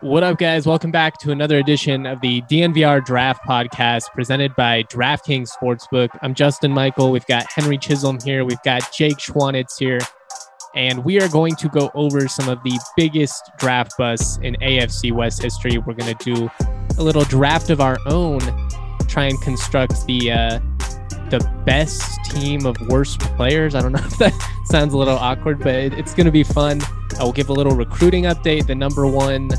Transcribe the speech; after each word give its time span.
What 0.00 0.22
up, 0.22 0.38
guys? 0.38 0.66
Welcome 0.66 0.90
back 0.90 1.18
to 1.20 1.30
another 1.30 1.58
edition 1.58 2.04
of 2.04 2.20
the 2.20 2.42
DNVR 2.42 3.04
Draft 3.04 3.42
Podcast 3.46 4.10
presented 4.12 4.54
by 4.56 4.82
DraftKings 4.84 5.48
Sportsbook. 5.50 6.08
I'm 6.20 6.34
Justin 6.34 6.72
Michael. 6.72 7.10
We've 7.10 7.24
got 7.26 7.50
Henry 7.50 7.78
Chisholm 7.78 8.18
here. 8.22 8.44
We've 8.44 8.62
got 8.64 8.92
Jake 8.92 9.18
Schwanitz 9.18 9.78
here. 9.78 10.00
And 10.74 11.04
we 11.04 11.20
are 11.20 11.28
going 11.28 11.54
to 11.56 11.68
go 11.68 11.90
over 11.94 12.26
some 12.28 12.48
of 12.48 12.62
the 12.64 12.78
biggest 12.96 13.50
draft 13.58 13.92
busts 13.96 14.38
in 14.42 14.56
AFC 14.56 15.12
West 15.12 15.42
history. 15.42 15.78
We're 15.78 15.94
going 15.94 16.14
to 16.14 16.34
do 16.34 16.50
a 16.98 17.02
little 17.02 17.24
draft 17.24 17.70
of 17.70 17.80
our 17.80 17.96
own, 18.06 18.40
try 19.06 19.24
and 19.24 19.40
construct 19.42 20.06
the 20.06 20.32
uh, 20.32 20.60
the 21.38 21.62
best 21.66 22.24
team 22.26 22.64
of 22.64 22.80
worst 22.88 23.18
players. 23.18 23.74
I 23.74 23.82
don't 23.82 23.92
know 23.92 24.02
if 24.04 24.18
that 24.18 24.32
sounds 24.66 24.94
a 24.94 24.98
little 24.98 25.16
awkward, 25.16 25.58
but 25.58 25.74
it, 25.74 25.94
it's 25.94 26.14
going 26.14 26.26
to 26.26 26.32
be 26.32 26.44
fun. 26.44 26.80
I 27.18 27.24
will 27.24 27.32
give 27.32 27.48
a 27.48 27.52
little 27.52 27.74
recruiting 27.74 28.24
update. 28.24 28.66
The 28.66 28.74
number 28.74 29.06
one 29.06 29.50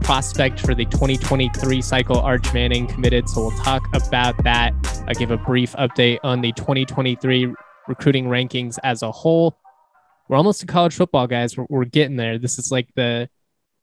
prospect 0.00 0.60
for 0.60 0.74
the 0.74 0.86
2023 0.86 1.82
cycle, 1.82 2.18
Arch 2.18 2.52
Manning, 2.52 2.86
committed. 2.86 3.28
So 3.28 3.42
we'll 3.42 3.58
talk 3.58 3.82
about 3.94 4.42
that. 4.42 4.72
I'll 5.06 5.14
give 5.14 5.30
a 5.30 5.36
brief 5.36 5.72
update 5.74 6.18
on 6.24 6.40
the 6.40 6.52
2023 6.52 7.54
recruiting 7.86 8.26
rankings 8.26 8.78
as 8.82 9.02
a 9.02 9.12
whole. 9.12 9.56
We're 10.28 10.36
almost 10.36 10.60
to 10.60 10.66
college 10.66 10.94
football, 10.94 11.26
guys. 11.26 11.56
We're, 11.56 11.66
we're 11.68 11.84
getting 11.84 12.16
there. 12.16 12.38
This 12.38 12.58
is 12.58 12.72
like 12.72 12.88
the, 12.96 13.28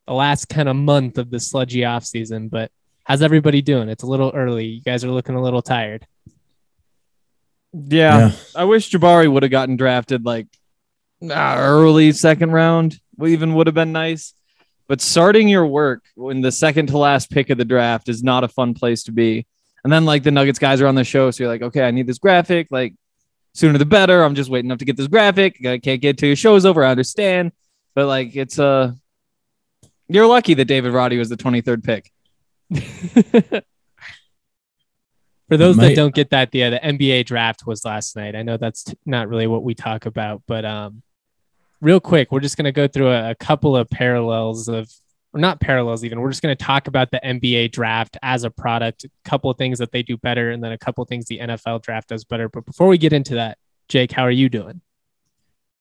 the 0.06 0.14
last 0.14 0.50
kind 0.50 0.68
of 0.68 0.76
month 0.76 1.18
of 1.18 1.32
the 1.32 1.40
sludgy 1.40 1.86
off 1.86 2.06
season, 2.06 2.50
but 2.50 2.72
how's 3.04 3.22
everybody 3.22 3.62
doing? 3.62 3.88
It's 3.90 4.04
a 4.04 4.08
little 4.08 4.32
early. 4.36 4.66
You 4.66 4.82
guys 4.82 5.04
are 5.04 5.12
looking 5.12 5.36
a 5.36 5.42
little 5.42 5.62
tired. 5.62 6.06
Yeah, 7.76 8.30
yeah. 8.30 8.32
I 8.56 8.64
wish 8.64 8.90
Jabari 8.90 9.32
would 9.32 9.44
have 9.44 9.52
gotten 9.52 9.76
drafted 9.76 10.26
like 10.26 10.48
early 11.22 12.12
second 12.14 12.52
round. 12.52 13.00
Even 13.24 13.54
would 13.54 13.68
have 13.68 13.74
been 13.74 13.92
nice. 13.92 14.34
But 14.88 15.02
starting 15.02 15.50
your 15.50 15.66
work 15.66 16.04
when 16.16 16.42
the 16.42 16.52
second 16.52 16.88
to 16.88 16.98
last 16.98 17.32
pick 17.32 17.50
of 17.50 17.58
the 17.58 17.66
draft 17.66 18.08
is 18.08 18.24
not 18.24 18.44
a 18.44 18.48
fun 18.48 18.76
place 18.76 19.04
to 19.04 19.12
be. 19.12 19.46
And 19.84 19.92
then 19.92 20.06
like 20.06 20.24
the 20.24 20.32
Nuggets 20.32 20.60
guys 20.60 20.80
are 20.82 20.88
on 20.88 20.96
the 20.96 21.04
show, 21.04 21.32
so 21.32 21.44
you're 21.44 21.52
like, 21.52 21.62
okay, 21.64 21.84
I 21.84 21.92
need 21.92 22.08
this 22.08 22.18
graphic. 22.18 22.68
Like 22.72 22.94
sooner 23.54 23.78
the 23.78 23.86
better. 23.86 24.24
I'm 24.24 24.36
just 24.36 24.50
waiting 24.50 24.72
up 24.72 24.80
to 24.80 24.86
get 24.86 24.98
this 24.98 25.08
graphic. 25.08 25.66
I 25.66 25.80
can't 25.80 26.02
get 26.02 26.18
to 26.20 26.28
your 26.28 26.36
show's 26.36 26.66
over. 26.66 26.84
I 26.84 26.92
understand, 26.92 27.52
but 27.94 28.08
like 28.08 28.36
it's 28.36 28.60
uh 28.60 28.94
you're 30.08 30.28
lucky 30.28 30.54
that 30.54 30.66
David 30.66 30.92
Roddy 30.94 31.18
was 31.18 31.30
the 31.30 31.38
23rd 31.38 31.84
pick. 31.84 32.12
For 35.48 35.58
those 35.58 35.78
that 35.78 35.96
don't 35.96 36.14
get 36.14 36.32
that, 36.32 36.54
yeah, 36.54 36.72
the 36.72 36.80
NBA 36.80 37.26
draft 37.26 37.68
was 37.68 37.86
last 37.86 38.16
night. 38.16 38.36
I 38.36 38.42
know 38.42 38.58
that's 38.58 38.84
t- 38.84 38.98
not 39.06 39.30
really 39.30 39.46
what 39.46 39.64
we 39.64 39.76
talk 39.76 40.08
about, 40.08 40.42
but 40.48 40.66
um, 40.66 41.04
real 41.82 42.00
quick, 42.00 42.32
we're 42.32 42.40
just 42.40 42.58
going 42.58 42.66
to 42.66 42.72
go 42.72 42.88
through 42.88 43.10
a, 43.10 43.32
a, 43.32 43.36
couple 43.36 43.78
of 43.78 43.88
parallels 43.90 44.68
of, 44.68 44.90
or 45.34 45.40
not 45.40 45.60
parallels 45.60 46.04
even. 46.04 46.20
We're 46.20 46.32
just 46.32 46.42
going 46.42 46.56
to 46.56 46.64
talk 46.64 46.88
about 46.88 47.12
the 47.12 47.20
NBA 47.24 47.72
draft 47.72 48.18
as 48.24 48.44
a 48.44 48.50
product, 48.50 49.04
a 49.04 49.10
couple 49.24 49.52
of 49.52 49.58
things 49.58 49.78
that 49.78 49.92
they 49.92 50.02
do 50.02 50.18
better, 50.18 50.50
and 50.50 50.64
then 50.64 50.72
a 50.72 50.80
couple 50.80 51.04
of 51.04 51.10
things 51.10 51.26
the 51.26 51.40
NFL 51.40 51.84
draft 51.84 52.10
does 52.10 52.24
better. 52.24 52.50
But 52.50 52.66
before 52.66 52.88
we 52.88 52.98
get 52.98 53.14
into 53.14 53.36
that, 53.36 53.60
Jake, 53.88 54.12
how 54.12 54.24
are 54.24 54.32
you 54.32 54.50
doing? 54.50 54.82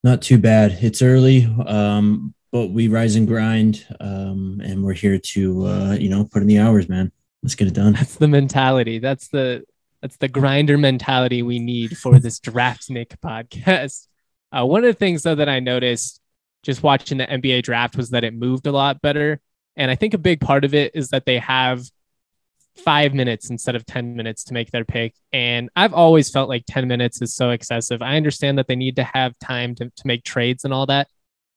Not 0.02 0.20
too 0.20 0.36
bad. 0.36 0.72
It's 0.82 1.00
early, 1.00 1.46
um, 1.66 2.34
but 2.52 2.68
we 2.68 2.88
rise 2.88 3.16
and 3.16 3.26
grind, 3.26 3.86
um, 3.98 4.60
and 4.62 4.84
we're 4.84 4.92
here 4.92 5.18
to, 5.18 5.66
uh, 5.66 5.96
you 5.98 6.10
know, 6.10 6.28
put 6.30 6.42
in 6.42 6.48
the 6.48 6.58
hours, 6.58 6.86
man. 6.86 7.10
Let's 7.44 7.54
get 7.54 7.68
it 7.68 7.74
done. 7.74 7.92
That's 7.92 8.16
the 8.16 8.26
mentality. 8.26 8.98
That's 8.98 9.28
the 9.28 9.64
that's 10.00 10.16
the 10.16 10.28
grinder 10.28 10.78
mentality 10.78 11.42
we 11.42 11.58
need 11.58 11.96
for 11.96 12.18
this 12.18 12.40
Draftnik 12.40 13.18
podcast. 13.22 14.08
Uh, 14.50 14.64
one 14.64 14.82
of 14.82 14.88
the 14.88 14.98
things 14.98 15.22
though 15.22 15.34
that 15.34 15.48
I 15.48 15.60
noticed 15.60 16.22
just 16.62 16.82
watching 16.82 17.18
the 17.18 17.26
NBA 17.26 17.62
draft 17.62 17.96
was 17.98 18.10
that 18.10 18.24
it 18.24 18.32
moved 18.32 18.66
a 18.66 18.72
lot 18.72 19.02
better, 19.02 19.40
and 19.76 19.90
I 19.90 19.94
think 19.94 20.14
a 20.14 20.18
big 20.18 20.40
part 20.40 20.64
of 20.64 20.72
it 20.74 20.92
is 20.94 21.10
that 21.10 21.26
they 21.26 21.38
have 21.38 21.82
five 22.76 23.12
minutes 23.12 23.50
instead 23.50 23.76
of 23.76 23.84
10 23.84 24.16
minutes 24.16 24.44
to 24.44 24.54
make 24.54 24.70
their 24.70 24.84
pick. 24.84 25.14
And 25.32 25.68
I've 25.76 25.92
always 25.92 26.30
felt 26.30 26.48
like 26.48 26.64
10 26.66 26.88
minutes 26.88 27.20
is 27.20 27.34
so 27.34 27.50
excessive. 27.50 28.00
I 28.00 28.16
understand 28.16 28.58
that 28.58 28.68
they 28.68 28.74
need 28.74 28.96
to 28.96 29.04
have 29.04 29.38
time 29.38 29.74
to, 29.76 29.90
to 29.90 30.06
make 30.06 30.24
trades 30.24 30.64
and 30.64 30.72
all 30.72 30.86
that, 30.86 31.08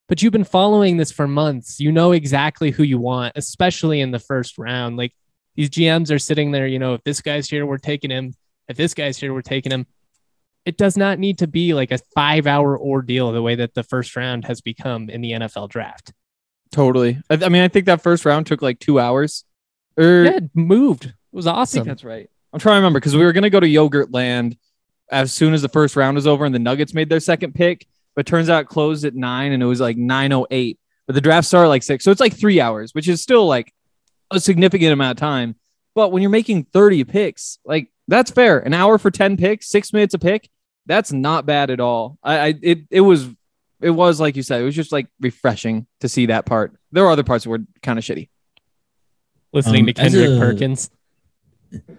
but 0.09 0.21
you've 0.21 0.33
been 0.33 0.43
following 0.43 0.97
this 0.97 1.13
for 1.13 1.27
months. 1.27 1.79
You 1.79 1.93
know 1.93 2.11
exactly 2.11 2.71
who 2.71 2.83
you 2.83 2.99
want, 2.99 3.33
especially 3.37 4.01
in 4.01 4.11
the 4.11 4.19
first 4.19 4.57
round. 4.57 4.97
Like 4.97 5.13
these 5.57 5.71
GMs 5.71 6.11
are 6.11 6.19
sitting 6.19 6.51
there, 6.51 6.67
you 6.67 6.77
know, 6.77 6.93
if 6.93 7.03
this 7.03 7.19
guy's 7.19 7.49
here, 7.49 7.65
we're 7.65 7.79
taking 7.79 8.11
him. 8.11 8.35
If 8.69 8.77
this 8.77 8.93
guy's 8.93 9.17
here, 9.17 9.33
we're 9.33 9.41
taking 9.41 9.71
him. 9.71 9.87
It 10.65 10.77
does 10.77 10.95
not 10.95 11.17
need 11.17 11.39
to 11.39 11.47
be 11.47 11.73
like 11.73 11.91
a 11.91 11.97
five 12.13 12.45
hour 12.45 12.79
ordeal 12.79 13.31
the 13.31 13.41
way 13.41 13.55
that 13.55 13.73
the 13.73 13.83
first 13.83 14.15
round 14.15 14.45
has 14.45 14.61
become 14.61 15.09
in 15.09 15.21
the 15.21 15.31
NFL 15.31 15.69
draft. 15.69 16.13
Totally. 16.71 17.19
I, 17.29 17.39
I 17.43 17.49
mean, 17.49 17.63
I 17.63 17.69
think 17.69 17.87
that 17.87 18.03
first 18.03 18.23
round 18.23 18.45
took 18.45 18.61
like 18.61 18.79
two 18.79 18.99
hours. 18.99 19.45
Or 19.97 20.25
yeah, 20.25 20.37
it 20.37 20.51
moved. 20.53 21.05
It 21.05 21.13
was 21.31 21.47
awesome. 21.47 21.87
that's 21.87 22.03
right. 22.03 22.29
I'm 22.53 22.59
trying 22.59 22.73
to 22.73 22.77
remember 22.77 22.99
because 22.99 23.15
we 23.15 23.25
were 23.25 23.33
going 23.33 23.43
to 23.43 23.49
go 23.49 23.59
to 23.59 23.67
Yogurtland 23.67 24.57
as 25.11 25.33
soon 25.33 25.55
as 25.55 25.63
the 25.63 25.69
first 25.69 25.95
round 25.95 26.15
was 26.15 26.27
over 26.27 26.45
and 26.45 26.53
the 26.53 26.59
Nuggets 26.59 26.93
made 26.93 27.09
their 27.09 27.19
second 27.19 27.55
pick. 27.55 27.87
But 28.15 28.27
turns 28.27 28.49
out 28.49 28.63
it 28.63 28.67
closed 28.67 29.05
at 29.05 29.15
nine 29.15 29.53
and 29.53 29.63
it 29.63 29.65
was 29.65 29.79
like 29.79 29.97
9.08. 29.97 30.77
But 31.07 31.13
the 31.13 31.21
draft 31.21 31.47
started 31.47 31.69
like 31.69 31.83
six. 31.83 32.03
So 32.03 32.11
it's 32.11 32.19
like 32.19 32.37
three 32.37 32.59
hours, 32.59 32.93
which 32.93 33.07
is 33.07 33.21
still 33.23 33.47
like 33.47 33.73
a 34.31 34.39
significant 34.39 34.93
amount 34.93 35.11
of 35.11 35.17
time. 35.17 35.55
But 35.95 36.11
when 36.11 36.21
you're 36.21 36.29
making 36.29 36.65
30 36.65 37.03
picks, 37.05 37.59
like 37.65 37.91
that's 38.07 38.31
fair. 38.31 38.59
An 38.59 38.73
hour 38.73 38.97
for 38.97 39.11
10 39.11 39.37
picks, 39.37 39.67
six 39.67 39.91
minutes 39.91 40.13
a 40.13 40.19
pick, 40.19 40.49
that's 40.85 41.11
not 41.11 41.45
bad 41.45 41.69
at 41.69 41.79
all. 41.79 42.17
I, 42.23 42.37
I 42.39 42.53
it 42.61 42.79
it 42.89 43.01
was 43.01 43.27
it 43.81 43.91
was 43.91 44.19
like 44.19 44.35
you 44.35 44.43
said, 44.43 44.61
it 44.61 44.65
was 44.65 44.75
just 44.75 44.91
like 44.91 45.07
refreshing 45.19 45.87
to 46.01 46.09
see 46.09 46.27
that 46.27 46.45
part. 46.45 46.75
There 46.91 47.05
are 47.05 47.11
other 47.11 47.23
parts 47.23 47.43
that 47.43 47.49
were 47.49 47.63
kind 47.81 47.99
of 47.99 48.05
shitty. 48.05 48.29
Listening 49.53 49.81
um, 49.81 49.87
to 49.87 49.93
Kendrick 49.93 50.29
a, 50.29 50.39
Perkins. 50.39 50.89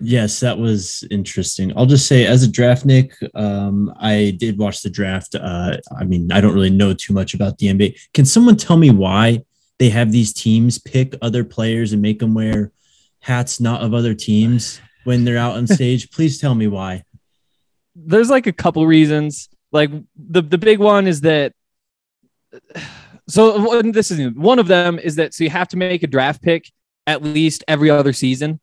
Yes, 0.00 0.40
that 0.40 0.58
was 0.58 1.04
interesting. 1.10 1.76
I'll 1.76 1.86
just 1.86 2.06
say, 2.06 2.24
as 2.24 2.42
a 2.42 2.48
draftnik, 2.48 3.12
um, 3.34 3.92
I 4.00 4.36
did 4.38 4.58
watch 4.58 4.82
the 4.82 4.90
draft. 4.90 5.34
Uh, 5.34 5.76
I 5.98 6.04
mean, 6.04 6.32
I 6.32 6.40
don't 6.40 6.54
really 6.54 6.70
know 6.70 6.94
too 6.94 7.12
much 7.12 7.34
about 7.34 7.58
the 7.58 7.66
NBA. 7.66 7.98
Can 8.14 8.24
someone 8.24 8.56
tell 8.56 8.76
me 8.76 8.90
why 8.90 9.42
they 9.78 9.90
have 9.90 10.12
these 10.12 10.32
teams 10.32 10.78
pick 10.78 11.14
other 11.22 11.44
players 11.44 11.92
and 11.92 12.02
make 12.02 12.18
them 12.18 12.34
wear 12.34 12.72
hats 13.20 13.60
not 13.60 13.82
of 13.82 13.94
other 13.94 14.14
teams 14.14 14.80
when 15.04 15.24
they're 15.24 15.38
out 15.38 15.56
on 15.56 15.66
stage. 15.78 16.10
Please 16.10 16.38
tell 16.38 16.54
me 16.54 16.66
why. 16.66 17.04
There's 17.94 18.30
like 18.30 18.46
a 18.46 18.52
couple 18.52 18.86
reasons. 18.86 19.48
Like 19.72 19.90
the 20.16 20.42
the 20.42 20.58
big 20.58 20.78
one 20.78 21.06
is 21.06 21.20
that 21.22 21.52
so 23.28 23.82
this 23.82 24.10
is 24.10 24.34
one 24.34 24.58
of 24.58 24.66
them 24.66 24.98
is 24.98 25.16
that 25.16 25.34
so 25.34 25.44
you 25.44 25.50
have 25.50 25.68
to 25.68 25.76
make 25.76 26.02
a 26.02 26.06
draft 26.06 26.42
pick 26.42 26.70
at 27.06 27.22
least 27.22 27.64
every 27.68 27.90
other 27.90 28.12
season. 28.12 28.60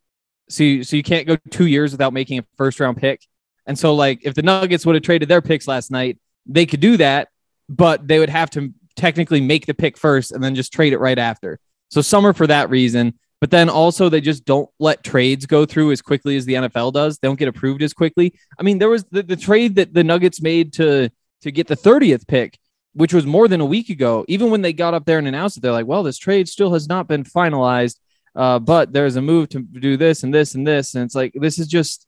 So 0.50 0.64
you, 0.64 0.84
so 0.84 0.96
you 0.96 1.04
can't 1.04 1.26
go 1.26 1.38
2 1.50 1.66
years 1.66 1.92
without 1.92 2.14
making 2.14 2.40
a 2.40 2.46
first 2.56 2.80
round 2.80 2.98
pick. 2.98 3.26
And 3.66 3.78
so 3.78 3.94
like 3.94 4.20
if 4.24 4.34
the 4.34 4.42
Nuggets 4.42 4.86
would 4.86 4.96
have 4.96 5.04
traded 5.04 5.30
their 5.30 5.42
picks 5.42 5.68
last 5.68 5.92
night, 5.92 6.18
they 6.46 6.66
could 6.66 6.80
do 6.80 6.98
that, 6.98 7.30
but 7.70 8.08
they 8.08 8.20
would 8.20 8.30
have 8.30 8.50
to 8.52 8.74
technically 8.96 9.42
make 9.42 9.66
the 9.66 9.74
pick 9.74 9.98
first 9.98 10.32
and 10.32 10.44
then 10.44 10.56
just 10.56 10.74
trade 10.74 10.94
it 10.94 11.00
right 11.00 11.20
after. 11.20 11.60
So 11.90 12.02
some 12.02 12.26
are 12.26 12.34
for 12.34 12.48
that 12.48 12.70
reason, 12.70 13.18
but 13.42 13.52
then 13.52 13.70
also 13.70 14.10
they 14.10 14.22
just 14.22 14.46
don't 14.46 14.70
let 14.80 15.04
trades 15.04 15.46
go 15.46 15.66
through 15.66 15.92
as 15.92 16.02
quickly 16.02 16.36
as 16.38 16.46
the 16.46 16.56
NFL 16.56 16.94
does. 16.94 17.18
They 17.18 17.28
don't 17.28 17.40
get 17.40 17.48
approved 17.48 17.84
as 17.84 17.94
quickly. 17.94 18.34
I 18.60 18.64
mean, 18.64 18.80
there 18.80 18.90
was 18.90 19.04
the, 19.06 19.24
the 19.24 19.36
trade 19.36 19.76
that 19.76 19.94
the 19.94 20.04
Nuggets 20.04 20.42
made 20.42 20.74
to 20.74 21.10
to 21.42 21.52
get 21.52 21.68
the 21.68 21.76
30th 21.76 22.28
pick, 22.28 22.58
which 22.94 23.14
was 23.14 23.26
more 23.26 23.48
than 23.48 23.62
a 23.62 23.66
week 23.66 23.90
ago. 23.90 24.26
Even 24.28 24.50
when 24.50 24.62
they 24.62 24.74
got 24.74 24.96
up 24.96 25.06
there 25.06 25.20
and 25.20 25.28
announced 25.28 25.58
it, 25.58 25.60
they're 25.62 25.72
like, 25.72 25.86
well, 25.86 26.02
this 26.02 26.18
trade 26.18 26.50
still 26.50 26.74
has 26.74 26.88
not 26.88 27.08
been 27.08 27.24
finalized. 27.24 28.00
Uh, 28.36 28.60
but 28.60 28.92
there's 28.92 29.16
a 29.16 29.22
move 29.22 29.50
to 29.50 29.60
do 29.60 29.96
this 29.96 30.24
and 30.24 30.34
this 30.34 30.56
and 30.56 30.68
this. 30.68 30.96
And 30.96 31.04
it's 31.04 31.16
like, 31.16 31.34
this 31.36 31.58
is 31.58 31.68
just, 31.68 32.08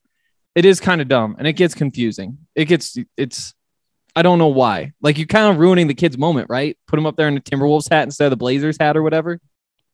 it 0.55 0.65
is 0.65 0.79
kind 0.79 0.99
of 0.99 1.07
dumb 1.07 1.35
and 1.37 1.47
it 1.47 1.53
gets 1.53 1.73
confusing. 1.73 2.39
It 2.55 2.65
gets, 2.65 2.97
it's, 3.15 3.53
I 4.17 4.23
don't 4.23 4.39
know 4.39 4.47
why. 4.47 4.93
Like 4.99 5.19
you're 5.19 5.27
kind 5.27 5.53
of 5.53 5.59
ruining 5.59 5.85
the 5.85 5.93
kid's 5.93 6.17
moment, 6.17 6.49
right? 6.49 6.75
Put 6.87 6.97
him 6.97 7.05
up 7.05 7.17
there 7.17 7.27
in 7.27 7.35
the 7.35 7.39
Timberwolves 7.39 7.87
hat 7.87 8.01
instead 8.01 8.25
of 8.25 8.31
the 8.31 8.37
Blazers 8.37 8.75
hat 8.79 8.97
or 8.97 9.03
whatever. 9.03 9.39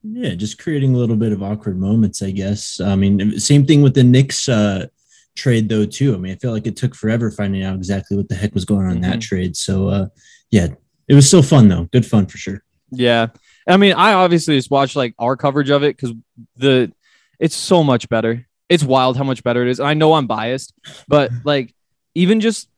Yeah, 0.02 0.34
just 0.36 0.58
creating 0.58 0.96
a 0.96 0.98
little 0.98 1.18
bit 1.18 1.34
of 1.34 1.44
awkward 1.44 1.78
moments, 1.78 2.22
I 2.22 2.32
guess. 2.32 2.80
I 2.80 2.96
mean, 2.96 3.38
same 3.38 3.66
thing 3.66 3.82
with 3.82 3.96
the 3.96 4.04
Knicks 4.04 4.48
uh, 4.48 4.88
trade 5.36 5.68
though 5.68 5.86
too. 5.86 6.16
I 6.16 6.18
mean, 6.20 6.32
I 6.32 6.36
feel 6.38 6.54
like 6.54 6.66
it 6.68 6.78
took 6.78 6.96
forever 6.96 7.32
finding 7.32 7.64
out 7.64 7.76
exactly 7.76 8.16
what 8.16 8.30
the 8.30 8.36
heck 8.36 8.54
was 8.54 8.64
going 8.64 8.86
on 8.86 8.94
in 8.94 9.02
mm-hmm. 9.02 9.12
that 9.12 9.20
trade. 9.20 9.58
So 9.58 9.90
uh, 9.90 10.08
yeah, 10.52 10.68
it 11.10 11.16
was 11.16 11.28
still 11.28 11.44
fun 11.44 11.68
though. 11.68 11.90
Good 11.92 12.06
fun 12.06 12.26
for 12.28 12.38
sure. 12.38 12.64
Yeah. 12.92 13.28
I 13.68 13.76
mean, 13.76 13.92
I 13.92 14.14
obviously 14.14 14.56
just 14.56 14.72
watch 14.72 14.96
like 14.96 15.16
our 15.20 15.36
coverage 15.36 15.70
of 15.70 15.84
it 15.84 15.98
because 15.98 16.16
the 16.56 16.94
it's 17.40 17.58
so 17.58 17.84
much 17.84 18.08
better. 18.08 18.48
It's 18.70 18.86
wild 18.86 19.18
how 19.18 19.26
much 19.26 19.44
better 19.44 19.64
it 19.64 19.68
is. 19.68 19.82
I 19.82 19.96
know 19.96 20.14
I'm 20.14 20.28
biased, 20.28 20.74
but 21.10 21.30
like 21.44 21.76
even 22.16 22.40
just 22.40 22.70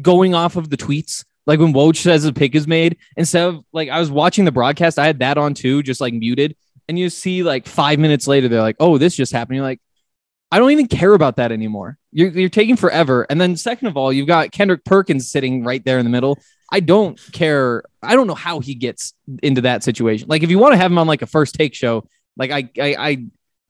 going 0.00 0.34
off 0.34 0.56
of 0.56 0.70
the 0.70 0.76
tweets, 0.76 1.24
like 1.46 1.58
when 1.58 1.74
Woj 1.74 1.96
says 1.96 2.24
a 2.24 2.32
pick 2.32 2.54
is 2.54 2.66
made, 2.66 2.96
instead 3.16 3.48
of 3.48 3.64
like 3.72 3.88
I 3.88 3.98
was 3.98 4.10
watching 4.10 4.44
the 4.44 4.52
broadcast, 4.52 4.98
I 4.98 5.06
had 5.06 5.18
that 5.18 5.38
on 5.38 5.54
too, 5.54 5.82
just 5.82 6.00
like 6.00 6.14
muted, 6.14 6.56
and 6.88 6.98
you 6.98 7.10
see 7.10 7.42
like 7.42 7.66
five 7.66 7.98
minutes 7.98 8.26
later, 8.26 8.48
they're 8.48 8.60
like, 8.60 8.76
"Oh, 8.80 8.98
this 8.98 9.14
just 9.16 9.32
happened." 9.32 9.56
You're 9.56 9.64
like, 9.64 9.80
I 10.52 10.58
don't 10.58 10.70
even 10.70 10.86
care 10.86 11.14
about 11.14 11.36
that 11.36 11.50
anymore. 11.50 11.96
You're, 12.12 12.28
you're 12.28 12.50
taking 12.50 12.76
forever. 12.76 13.26
And 13.30 13.40
then 13.40 13.56
second 13.56 13.88
of 13.88 13.96
all, 13.96 14.12
you've 14.12 14.26
got 14.26 14.52
Kendrick 14.52 14.84
Perkins 14.84 15.30
sitting 15.30 15.64
right 15.64 15.82
there 15.82 15.98
in 15.98 16.04
the 16.04 16.10
middle. 16.10 16.38
I 16.70 16.80
don't 16.80 17.18
care. 17.32 17.82
I 18.02 18.14
don't 18.14 18.26
know 18.26 18.34
how 18.34 18.60
he 18.60 18.74
gets 18.74 19.14
into 19.42 19.62
that 19.62 19.82
situation. 19.82 20.28
Like 20.28 20.42
if 20.42 20.50
you 20.50 20.58
want 20.58 20.72
to 20.72 20.76
have 20.76 20.90
him 20.90 20.98
on 20.98 21.06
like 21.06 21.22
a 21.22 21.26
first 21.26 21.54
take 21.54 21.74
show, 21.74 22.06
like 22.36 22.50
I 22.50 22.68
I 22.78 22.96
I, 22.98 23.24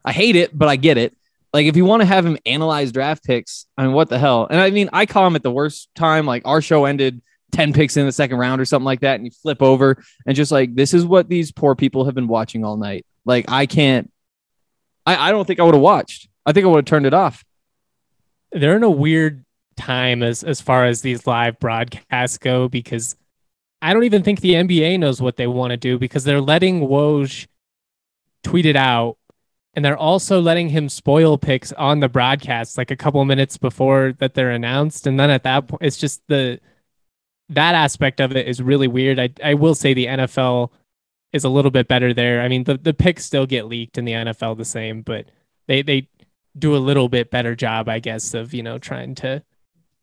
I 0.04 0.12
hate 0.12 0.34
it, 0.34 0.56
but 0.58 0.68
I 0.68 0.74
get 0.74 0.98
it. 0.98 1.16
Like 1.52 1.66
if 1.66 1.76
you 1.76 1.84
want 1.84 2.00
to 2.00 2.06
have 2.06 2.24
him 2.24 2.38
analyze 2.46 2.92
draft 2.92 3.24
picks, 3.24 3.66
I 3.76 3.84
mean, 3.84 3.92
what 3.92 4.08
the 4.08 4.18
hell? 4.18 4.46
And 4.50 4.60
I 4.60 4.70
mean, 4.70 4.88
I 4.92 5.06
call 5.06 5.26
him 5.26 5.36
at 5.36 5.42
the 5.42 5.50
worst 5.50 5.90
time. 5.94 6.24
Like 6.24 6.42
our 6.46 6.62
show 6.62 6.86
ended 6.86 7.20
10 7.52 7.74
picks 7.74 7.96
in 7.96 8.06
the 8.06 8.12
second 8.12 8.38
round 8.38 8.60
or 8.60 8.64
something 8.64 8.86
like 8.86 9.00
that. 9.00 9.16
And 9.16 9.26
you 9.26 9.30
flip 9.30 9.62
over 9.62 10.02
and 10.26 10.34
just 10.34 10.50
like, 10.50 10.74
this 10.74 10.94
is 10.94 11.04
what 11.04 11.28
these 11.28 11.52
poor 11.52 11.74
people 11.74 12.06
have 12.06 12.14
been 12.14 12.28
watching 12.28 12.64
all 12.64 12.76
night. 12.76 13.04
Like 13.26 13.50
I 13.50 13.66
can't, 13.66 14.10
I, 15.04 15.28
I 15.28 15.30
don't 15.30 15.46
think 15.46 15.60
I 15.60 15.64
would 15.64 15.74
have 15.74 15.82
watched. 15.82 16.28
I 16.46 16.52
think 16.52 16.64
I 16.64 16.68
would 16.68 16.78
have 16.78 16.84
turned 16.86 17.06
it 17.06 17.14
off. 17.14 17.44
They're 18.50 18.76
in 18.76 18.82
a 18.82 18.90
weird 18.90 19.44
time 19.76 20.22
as 20.22 20.44
as 20.44 20.60
far 20.60 20.84
as 20.84 21.00
these 21.00 21.26
live 21.26 21.58
broadcasts 21.58 22.38
go 22.38 22.68
because 22.68 23.16
I 23.80 23.92
don't 23.92 24.04
even 24.04 24.22
think 24.22 24.40
the 24.40 24.54
NBA 24.54 24.98
knows 24.98 25.20
what 25.20 25.36
they 25.36 25.46
want 25.46 25.70
to 25.72 25.76
do 25.76 25.98
because 25.98 26.24
they're 26.24 26.40
letting 26.40 26.80
Woj 26.80 27.46
tweet 28.44 28.66
it 28.66 28.76
out 28.76 29.16
and 29.74 29.84
they're 29.84 29.96
also 29.96 30.40
letting 30.40 30.68
him 30.68 30.88
spoil 30.88 31.38
picks 31.38 31.72
on 31.72 32.00
the 32.00 32.08
broadcast 32.08 32.76
like 32.76 32.90
a 32.90 32.96
couple 32.96 33.24
minutes 33.24 33.56
before 33.56 34.12
that 34.18 34.34
they're 34.34 34.50
announced 34.50 35.06
and 35.06 35.18
then 35.18 35.30
at 35.30 35.42
that 35.44 35.66
point 35.68 35.82
it's 35.82 35.96
just 35.96 36.22
the 36.28 36.60
that 37.48 37.74
aspect 37.74 38.20
of 38.20 38.34
it 38.34 38.48
is 38.48 38.62
really 38.62 38.88
weird. 38.88 39.18
I 39.18 39.28
I 39.44 39.54
will 39.54 39.74
say 39.74 39.92
the 39.92 40.06
NFL 40.06 40.70
is 41.32 41.44
a 41.44 41.48
little 41.50 41.70
bit 41.70 41.86
better 41.88 42.14
there. 42.14 42.40
I 42.40 42.48
mean 42.48 42.64
the 42.64 42.78
the 42.78 42.94
picks 42.94 43.24
still 43.24 43.46
get 43.46 43.66
leaked 43.66 43.98
in 43.98 44.04
the 44.04 44.12
NFL 44.12 44.56
the 44.56 44.64
same, 44.64 45.02
but 45.02 45.26
they 45.66 45.82
they 45.82 46.08
do 46.58 46.74
a 46.74 46.78
little 46.78 47.08
bit 47.08 47.30
better 47.30 47.54
job, 47.54 47.88
I 47.88 47.98
guess, 47.98 48.32
of 48.34 48.54
you 48.54 48.62
know 48.62 48.78
trying 48.78 49.14
to 49.16 49.42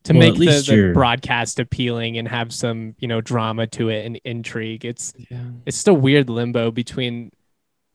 to 0.03 0.13
Well, 0.13 0.19
make 0.31 0.35
the, 0.39 0.63
the 0.65 0.91
broadcast 0.93 1.59
appealing 1.59 2.17
and 2.17 2.27
have 2.27 2.53
some 2.53 2.95
you 2.99 3.07
know 3.07 3.21
drama 3.21 3.65
to 3.67 3.89
it 3.89 4.05
and 4.05 4.17
intrigue. 4.23 4.85
It's 4.85 5.13
Yeah. 5.29 5.41
it's 5.65 5.77
still 5.77 5.97
weird 5.97 6.29
limbo 6.29 6.69
between 6.71 7.31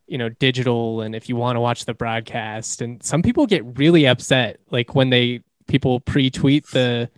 you 0.06 0.18
know 0.18 0.28
digital 0.28 1.00
and 1.00 1.14
if 1.14 1.28
you 1.28 1.36
want 1.36 1.56
to 1.56 1.60
watch 1.60 1.84
the 1.84 1.94
broadcast. 1.94 2.82
And 2.82 3.02
some 3.02 3.22
people 3.22 3.46
get 3.46 3.78
really 3.78 4.06
upset 4.06 4.58
like 4.70 4.94
when 4.94 5.10
they 5.10 5.40
people 5.66 6.00
pre-tweet 6.00 6.66
the 6.68 7.10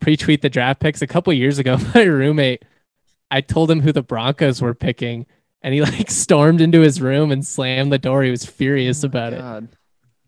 pre-tweet 0.00 0.42
the 0.42 0.50
draft 0.50 0.80
picks. 0.80 1.02
A 1.02 1.06
couple 1.06 1.32
years 1.32 1.58
ago 1.58 1.78
my 1.94 2.02
roommate 2.02 2.64
i 3.30 3.40
told 3.40 3.70
him 3.70 3.80
who 3.80 3.92
the 3.92 4.02
broncos 4.02 4.62
were 4.62 4.74
picking 4.74 5.26
and 5.66 5.74
he 5.74 5.80
like 5.82 6.10
stormed 6.10 6.60
into 6.60 6.80
his 6.80 7.02
room 7.02 7.30
and 7.30 7.44
slammed 7.44 7.92
the 7.92 7.98
door. 7.98 8.22
He 8.22 8.30
was 8.30 8.46
furious 8.46 9.04
oh 9.04 9.08
about 9.08 9.32
it. 9.32 9.68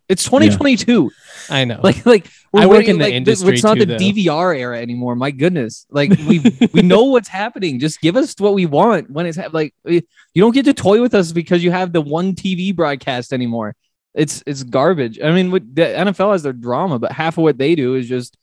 It's 0.08 0.24
2022. 0.24 1.10
i 1.48 1.64
know. 1.64 1.80
Like, 1.82 2.04
like 2.04 2.28
I 2.54 2.66
we're- 2.66 2.78
work 2.78 2.88
in 2.88 2.98
the 2.98 3.04
like, 3.04 3.14
industry 3.14 3.54
It's 3.54 3.62
not 3.62 3.74
too, 3.74 3.84
the 3.84 3.94
though. 3.94 3.98
DVR 3.98 4.58
era 4.58 4.80
anymore. 4.80 5.14
My 5.16 5.30
goodness, 5.30 5.86
like 5.90 6.10
we 6.26 6.40
we 6.72 6.82
know 6.82 7.04
what's 7.14 7.28
happening. 7.28 7.78
Just 7.78 8.00
give 8.00 8.16
us 8.16 8.34
what 8.38 8.54
we 8.54 8.64
want 8.66 9.10
when 9.10 9.26
it's 9.26 9.36
hap- 9.36 9.52
like 9.52 9.74
you 9.84 10.02
don't 10.36 10.54
get 10.54 10.64
to 10.64 10.72
toy 10.74 11.00
with 11.02 11.14
us 11.14 11.32
because 11.32 11.62
you 11.62 11.70
have 11.70 11.92
the 11.92 12.00
one 12.00 12.34
TV 12.34 12.74
broadcast 12.74 13.32
anymore. 13.32 13.74
It's 14.14 14.42
it's 14.46 14.62
garbage. 14.62 15.20
I 15.22 15.30
mean, 15.32 15.50
the 15.50 15.60
NFL 15.82 16.32
has 16.32 16.42
their 16.42 16.52
drama, 16.54 16.98
but 16.98 17.12
half 17.12 17.36
of 17.38 17.42
what 17.44 17.58
they 17.58 17.74
do 17.74 17.94
is 17.94 18.08
just 18.08 18.36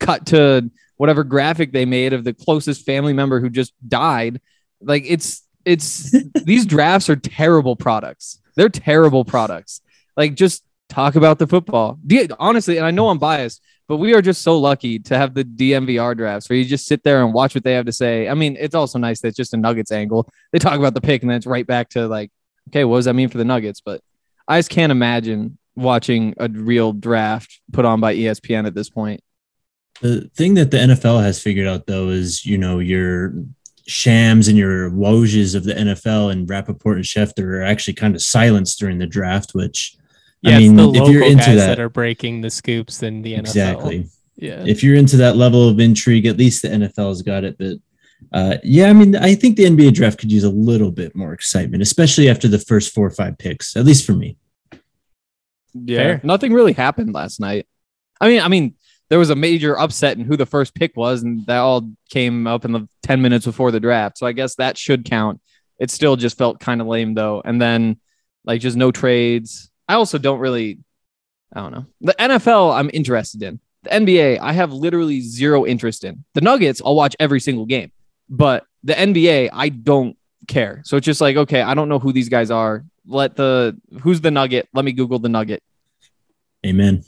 cut 0.00 0.26
to 0.26 0.70
whatever 0.96 1.22
graphic 1.24 1.72
they 1.72 1.84
made 1.84 2.12
of 2.12 2.24
the 2.24 2.32
closest 2.34 2.84
family 2.84 3.12
member 3.12 3.40
who 3.40 3.48
just 3.48 3.72
died. 3.88 4.40
Like 4.80 5.04
it's 5.06 5.42
it's 5.64 6.12
these 6.44 6.66
drafts 6.66 7.08
are 7.08 7.16
terrible 7.16 7.76
products. 7.76 8.40
They're 8.56 8.68
terrible 8.68 9.24
products. 9.24 9.80
Like 10.16 10.34
just 10.34 10.64
talk 10.92 11.16
about 11.16 11.38
the 11.38 11.46
football. 11.46 11.98
Honestly, 12.38 12.76
and 12.76 12.86
I 12.86 12.90
know 12.90 13.08
I'm 13.08 13.18
biased, 13.18 13.62
but 13.88 13.96
we 13.96 14.14
are 14.14 14.22
just 14.22 14.42
so 14.42 14.58
lucky 14.58 14.98
to 15.00 15.16
have 15.16 15.34
the 15.34 15.44
DNVR 15.44 16.16
drafts 16.16 16.48
where 16.48 16.58
you 16.58 16.64
just 16.64 16.86
sit 16.86 17.02
there 17.02 17.24
and 17.24 17.32
watch 17.32 17.54
what 17.54 17.64
they 17.64 17.72
have 17.72 17.86
to 17.86 17.92
say. 17.92 18.28
I 18.28 18.34
mean, 18.34 18.56
it's 18.60 18.74
also 18.74 18.98
nice 18.98 19.20
that 19.20 19.28
it's 19.28 19.36
just 19.36 19.54
a 19.54 19.56
Nuggets 19.56 19.90
angle. 19.90 20.28
They 20.52 20.58
talk 20.58 20.78
about 20.78 20.94
the 20.94 21.00
pick 21.00 21.22
and 21.22 21.30
then 21.30 21.38
it's 21.38 21.46
right 21.46 21.66
back 21.66 21.88
to 21.90 22.06
like, 22.06 22.30
okay, 22.68 22.84
what 22.84 22.96
does 22.96 23.06
that 23.06 23.14
mean 23.14 23.28
for 23.28 23.38
the 23.38 23.44
Nuggets? 23.44 23.80
But 23.80 24.02
I 24.46 24.58
just 24.58 24.70
can't 24.70 24.92
imagine 24.92 25.58
watching 25.74 26.34
a 26.38 26.48
real 26.48 26.92
draft 26.92 27.60
put 27.72 27.84
on 27.84 28.00
by 28.00 28.14
ESPN 28.14 28.66
at 28.66 28.74
this 28.74 28.90
point. 28.90 29.20
The 30.00 30.28
thing 30.34 30.54
that 30.54 30.70
the 30.70 30.78
NFL 30.78 31.22
has 31.22 31.42
figured 31.42 31.66
out 31.66 31.86
though 31.86 32.10
is, 32.10 32.44
you 32.44 32.58
know, 32.58 32.78
your 32.80 33.34
shams 33.86 34.46
and 34.48 34.58
your 34.58 34.90
Wojs 34.90 35.54
of 35.54 35.64
the 35.64 35.74
NFL 35.74 36.30
and 36.30 36.48
Rapoport 36.48 36.96
and 36.96 37.04
Schefter 37.04 37.44
are 37.44 37.62
actually 37.62 37.94
kind 37.94 38.14
of 38.14 38.22
silenced 38.22 38.78
during 38.78 38.98
the 38.98 39.06
draft, 39.06 39.54
which 39.54 39.96
yeah 40.42 40.56
I 40.56 40.58
mean, 40.58 40.78
it's 40.78 40.92
the 40.92 41.02
if 41.04 41.08
you're 41.08 41.24
into 41.24 41.36
guys 41.36 41.56
that, 41.56 41.66
that 41.66 41.80
are 41.80 41.88
breaking 41.88 42.40
the 42.40 42.50
scoops 42.50 43.02
in 43.02 43.22
the 43.22 43.34
nfl 43.34 43.40
exactly. 43.40 44.06
yeah 44.36 44.64
If 44.66 44.82
you're 44.82 44.96
into 44.96 45.16
that 45.18 45.36
level 45.36 45.68
of 45.68 45.78
intrigue, 45.78 46.26
at 46.26 46.36
least 46.36 46.62
the 46.62 46.68
NFL's 46.68 47.22
got 47.22 47.44
it. 47.44 47.56
But 47.58 47.76
uh, 48.32 48.56
yeah, 48.64 48.88
I 48.88 48.92
mean, 48.92 49.14
I 49.16 49.34
think 49.34 49.56
the 49.56 49.64
NBA 49.64 49.94
draft 49.94 50.18
could 50.18 50.32
use 50.32 50.44
a 50.44 50.50
little 50.50 50.90
bit 50.90 51.14
more 51.14 51.32
excitement, 51.32 51.82
especially 51.82 52.28
after 52.28 52.48
the 52.48 52.58
first 52.58 52.94
four 52.94 53.06
or 53.06 53.10
five 53.10 53.38
picks, 53.38 53.76
at 53.76 53.84
least 53.84 54.06
for 54.06 54.12
me. 54.12 54.36
Yeah. 55.74 55.98
Fair. 55.98 56.20
Nothing 56.22 56.52
really 56.52 56.72
happened 56.72 57.12
last 57.14 57.40
night. 57.40 57.66
I 58.20 58.28
mean, 58.28 58.40
I 58.40 58.48
mean, 58.48 58.74
there 59.10 59.18
was 59.18 59.30
a 59.30 59.36
major 59.36 59.78
upset 59.78 60.16
in 60.16 60.24
who 60.24 60.36
the 60.36 60.46
first 60.46 60.74
pick 60.74 60.96
was, 60.96 61.22
and 61.22 61.44
that 61.46 61.58
all 61.58 61.90
came 62.10 62.46
up 62.46 62.64
in 62.64 62.72
the 62.72 62.88
10 63.02 63.20
minutes 63.20 63.44
before 63.44 63.70
the 63.70 63.80
draft. 63.80 64.18
So 64.18 64.26
I 64.26 64.32
guess 64.32 64.54
that 64.56 64.78
should 64.78 65.04
count. 65.04 65.40
It 65.78 65.90
still 65.90 66.16
just 66.16 66.38
felt 66.38 66.60
kind 66.60 66.80
of 66.80 66.86
lame 66.86 67.14
though. 67.14 67.42
And 67.44 67.60
then 67.60 68.00
like 68.44 68.60
just 68.60 68.76
no 68.76 68.90
trades. 68.90 69.70
I 69.88 69.94
also 69.94 70.18
don't 70.18 70.38
really 70.38 70.78
I 71.52 71.60
don't 71.60 71.72
know. 71.72 71.86
The 72.00 72.14
NFL 72.18 72.74
I'm 72.74 72.90
interested 72.92 73.42
in. 73.42 73.60
The 73.82 73.90
NBA, 73.90 74.38
I 74.38 74.52
have 74.52 74.72
literally 74.72 75.20
zero 75.20 75.66
interest 75.66 76.04
in. 76.04 76.24
The 76.34 76.40
Nuggets, 76.40 76.80
I'll 76.84 76.94
watch 76.94 77.16
every 77.18 77.40
single 77.40 77.66
game. 77.66 77.90
But 78.28 78.64
the 78.84 78.94
NBA, 78.94 79.50
I 79.52 79.68
don't 79.70 80.16
care. 80.46 80.82
So 80.84 80.96
it's 80.96 81.04
just 81.04 81.20
like, 81.20 81.36
okay, 81.36 81.62
I 81.62 81.74
don't 81.74 81.88
know 81.88 81.98
who 81.98 82.12
these 82.12 82.28
guys 82.28 82.50
are. 82.50 82.84
Let 83.06 83.36
the 83.36 83.76
who's 84.00 84.20
the 84.20 84.30
Nugget? 84.30 84.68
Let 84.72 84.84
me 84.84 84.92
Google 84.92 85.18
the 85.18 85.28
Nugget. 85.28 85.62
Amen. 86.64 87.02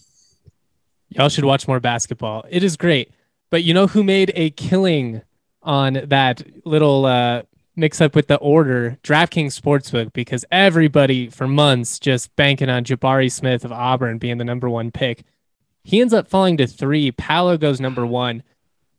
Y'all 1.11 1.29
should 1.29 1.45
watch 1.45 1.69
more 1.69 1.79
basketball. 1.79 2.45
It 2.51 2.65
is 2.65 2.77
great. 2.77 3.13
But 3.51 3.63
you 3.63 3.73
know 3.73 3.87
who 3.87 4.03
made 4.03 4.33
a 4.35 4.51
killing 4.51 5.23
on 5.63 5.95
that 6.07 6.43
little 6.65 7.07
uh, 7.07 7.43
mix 7.77 8.01
up 8.01 8.15
with 8.15 8.29
the 8.29 8.37
order? 8.37 8.99
DraftKings 9.03 9.59
Sportsbook, 9.59 10.13
because 10.13 10.45
everybody 10.51 11.29
for 11.29 11.49
months 11.49 11.99
just 11.99 12.35
banking 12.37 12.69
on 12.69 12.85
Jabari 12.85 13.31
Smith 13.31 13.65
of 13.65 13.73
Auburn 13.73 14.19
being 14.19 14.39
the 14.39 14.45
number 14.45 14.69
one 14.69 14.91
pick. 14.91 15.25
He 15.83 16.01
ends 16.01 16.15
up 16.15 16.29
falling 16.29 16.57
to 16.59 16.67
three. 16.67 17.11
Paolo 17.11 17.59
goes 17.59 17.81
number 17.81 18.07
one. 18.07 18.43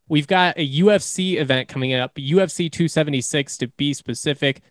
We've 0.07 0.27
got 0.27 0.57
a 0.57 0.69
UFC 0.79 1.39
event 1.39 1.67
coming 1.67 1.93
up, 1.93 2.13
UFC 2.15 2.71
276 2.71 3.57
to 3.57 3.67
be 3.69 3.93
specific. 3.93 4.61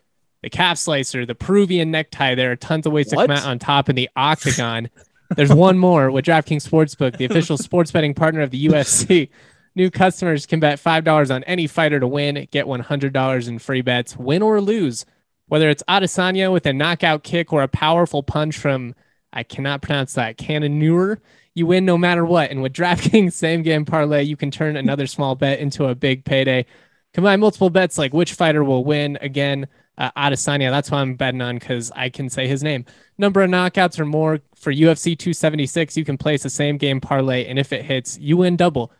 The 0.42 0.50
calf 0.50 0.78
slicer, 0.78 1.26
the 1.26 1.34
Peruvian 1.34 1.90
necktie. 1.90 2.34
There 2.34 2.52
are 2.52 2.56
tons 2.56 2.86
of 2.86 2.92
ways 2.92 3.08
to 3.08 3.16
come 3.16 3.30
out 3.30 3.44
on 3.44 3.58
top 3.58 3.88
in 3.88 3.96
the 3.96 4.10
octagon. 4.14 4.90
There's 5.34 5.52
one 5.52 5.78
more 5.78 6.10
with 6.10 6.26
DraftKings 6.26 6.68
Sportsbook, 6.68 7.16
the 7.16 7.24
official 7.24 7.56
sports 7.56 7.90
betting 7.90 8.14
partner 8.14 8.42
of 8.42 8.50
the 8.50 8.66
UFC. 8.66 9.30
New 9.76 9.90
customers 9.90 10.46
can 10.46 10.60
bet 10.60 10.78
$5 10.78 11.34
on 11.34 11.42
any 11.44 11.66
fighter 11.66 11.98
to 11.98 12.06
win, 12.06 12.46
get 12.52 12.66
$100 12.66 13.48
in 13.48 13.58
free 13.58 13.82
bets, 13.82 14.16
win 14.16 14.42
or 14.42 14.60
lose. 14.60 15.04
Whether 15.46 15.68
it's 15.68 15.82
Adesanya 15.88 16.52
with 16.52 16.64
a 16.66 16.72
knockout 16.72 17.22
kick 17.24 17.52
or 17.52 17.62
a 17.62 17.68
powerful 17.68 18.22
punch 18.22 18.56
from, 18.56 18.94
I 19.32 19.42
cannot 19.42 19.82
pronounce 19.82 20.14
that, 20.14 20.38
Cannonier, 20.38 21.20
you 21.54 21.66
win 21.66 21.84
no 21.84 21.98
matter 21.98 22.24
what. 22.24 22.50
And 22.50 22.62
with 22.62 22.72
DraftKings 22.72 23.32
same 23.32 23.62
game 23.62 23.84
parlay, 23.84 24.22
you 24.22 24.36
can 24.36 24.50
turn 24.50 24.76
another 24.76 25.06
small 25.06 25.34
bet 25.34 25.58
into 25.58 25.86
a 25.86 25.94
big 25.94 26.24
payday. 26.24 26.66
Combine 27.12 27.40
multiple 27.40 27.70
bets 27.70 27.98
like 27.98 28.12
which 28.12 28.32
fighter 28.32 28.64
will 28.64 28.84
win. 28.84 29.18
Again, 29.20 29.66
uh, 29.98 30.10
Adesanya, 30.16 30.70
that's 30.70 30.90
why 30.90 31.00
I'm 31.00 31.14
betting 31.14 31.40
on 31.40 31.58
because 31.58 31.92
I 31.94 32.08
can 32.08 32.28
say 32.28 32.48
his 32.48 32.62
name. 32.62 32.84
Number 33.18 33.42
of 33.42 33.50
knockouts 33.50 33.98
or 34.00 34.04
more 34.04 34.40
for 34.56 34.72
UFC 34.72 35.16
276. 35.16 35.96
You 35.96 36.04
can 36.04 36.18
place 36.18 36.44
a 36.44 36.50
same 36.50 36.76
game 36.76 37.00
parlay, 37.00 37.46
and 37.46 37.58
if 37.58 37.72
it 37.72 37.84
hits, 37.84 38.18
you 38.18 38.38
win 38.38 38.56
double. 38.56 38.92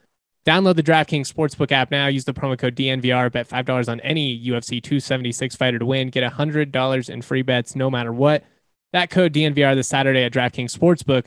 Download 0.44 0.76
the 0.76 0.82
DraftKings 0.82 1.32
Sportsbook 1.32 1.72
app 1.72 1.90
now. 1.90 2.06
Use 2.06 2.26
the 2.26 2.34
promo 2.34 2.58
code 2.58 2.76
DNVR. 2.76 3.32
Bet 3.32 3.48
$5 3.48 3.88
on 3.88 4.00
any 4.00 4.38
UFC 4.38 4.82
276 4.82 5.56
fighter 5.56 5.78
to 5.78 5.86
win. 5.86 6.10
Get 6.10 6.30
$100 6.30 7.08
in 7.08 7.22
free 7.22 7.42
bets 7.42 7.74
no 7.74 7.90
matter 7.90 8.12
what. 8.12 8.44
That 8.92 9.10
code 9.10 9.32
DNVR 9.32 9.74
this 9.74 9.88
Saturday 9.88 10.22
at 10.22 10.32
DraftKings 10.32 10.76
Sportsbook, 10.76 11.26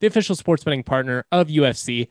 the 0.00 0.06
official 0.06 0.36
sports 0.36 0.62
betting 0.62 0.84
partner 0.84 1.26
of 1.32 1.48
UFC. 1.48 2.08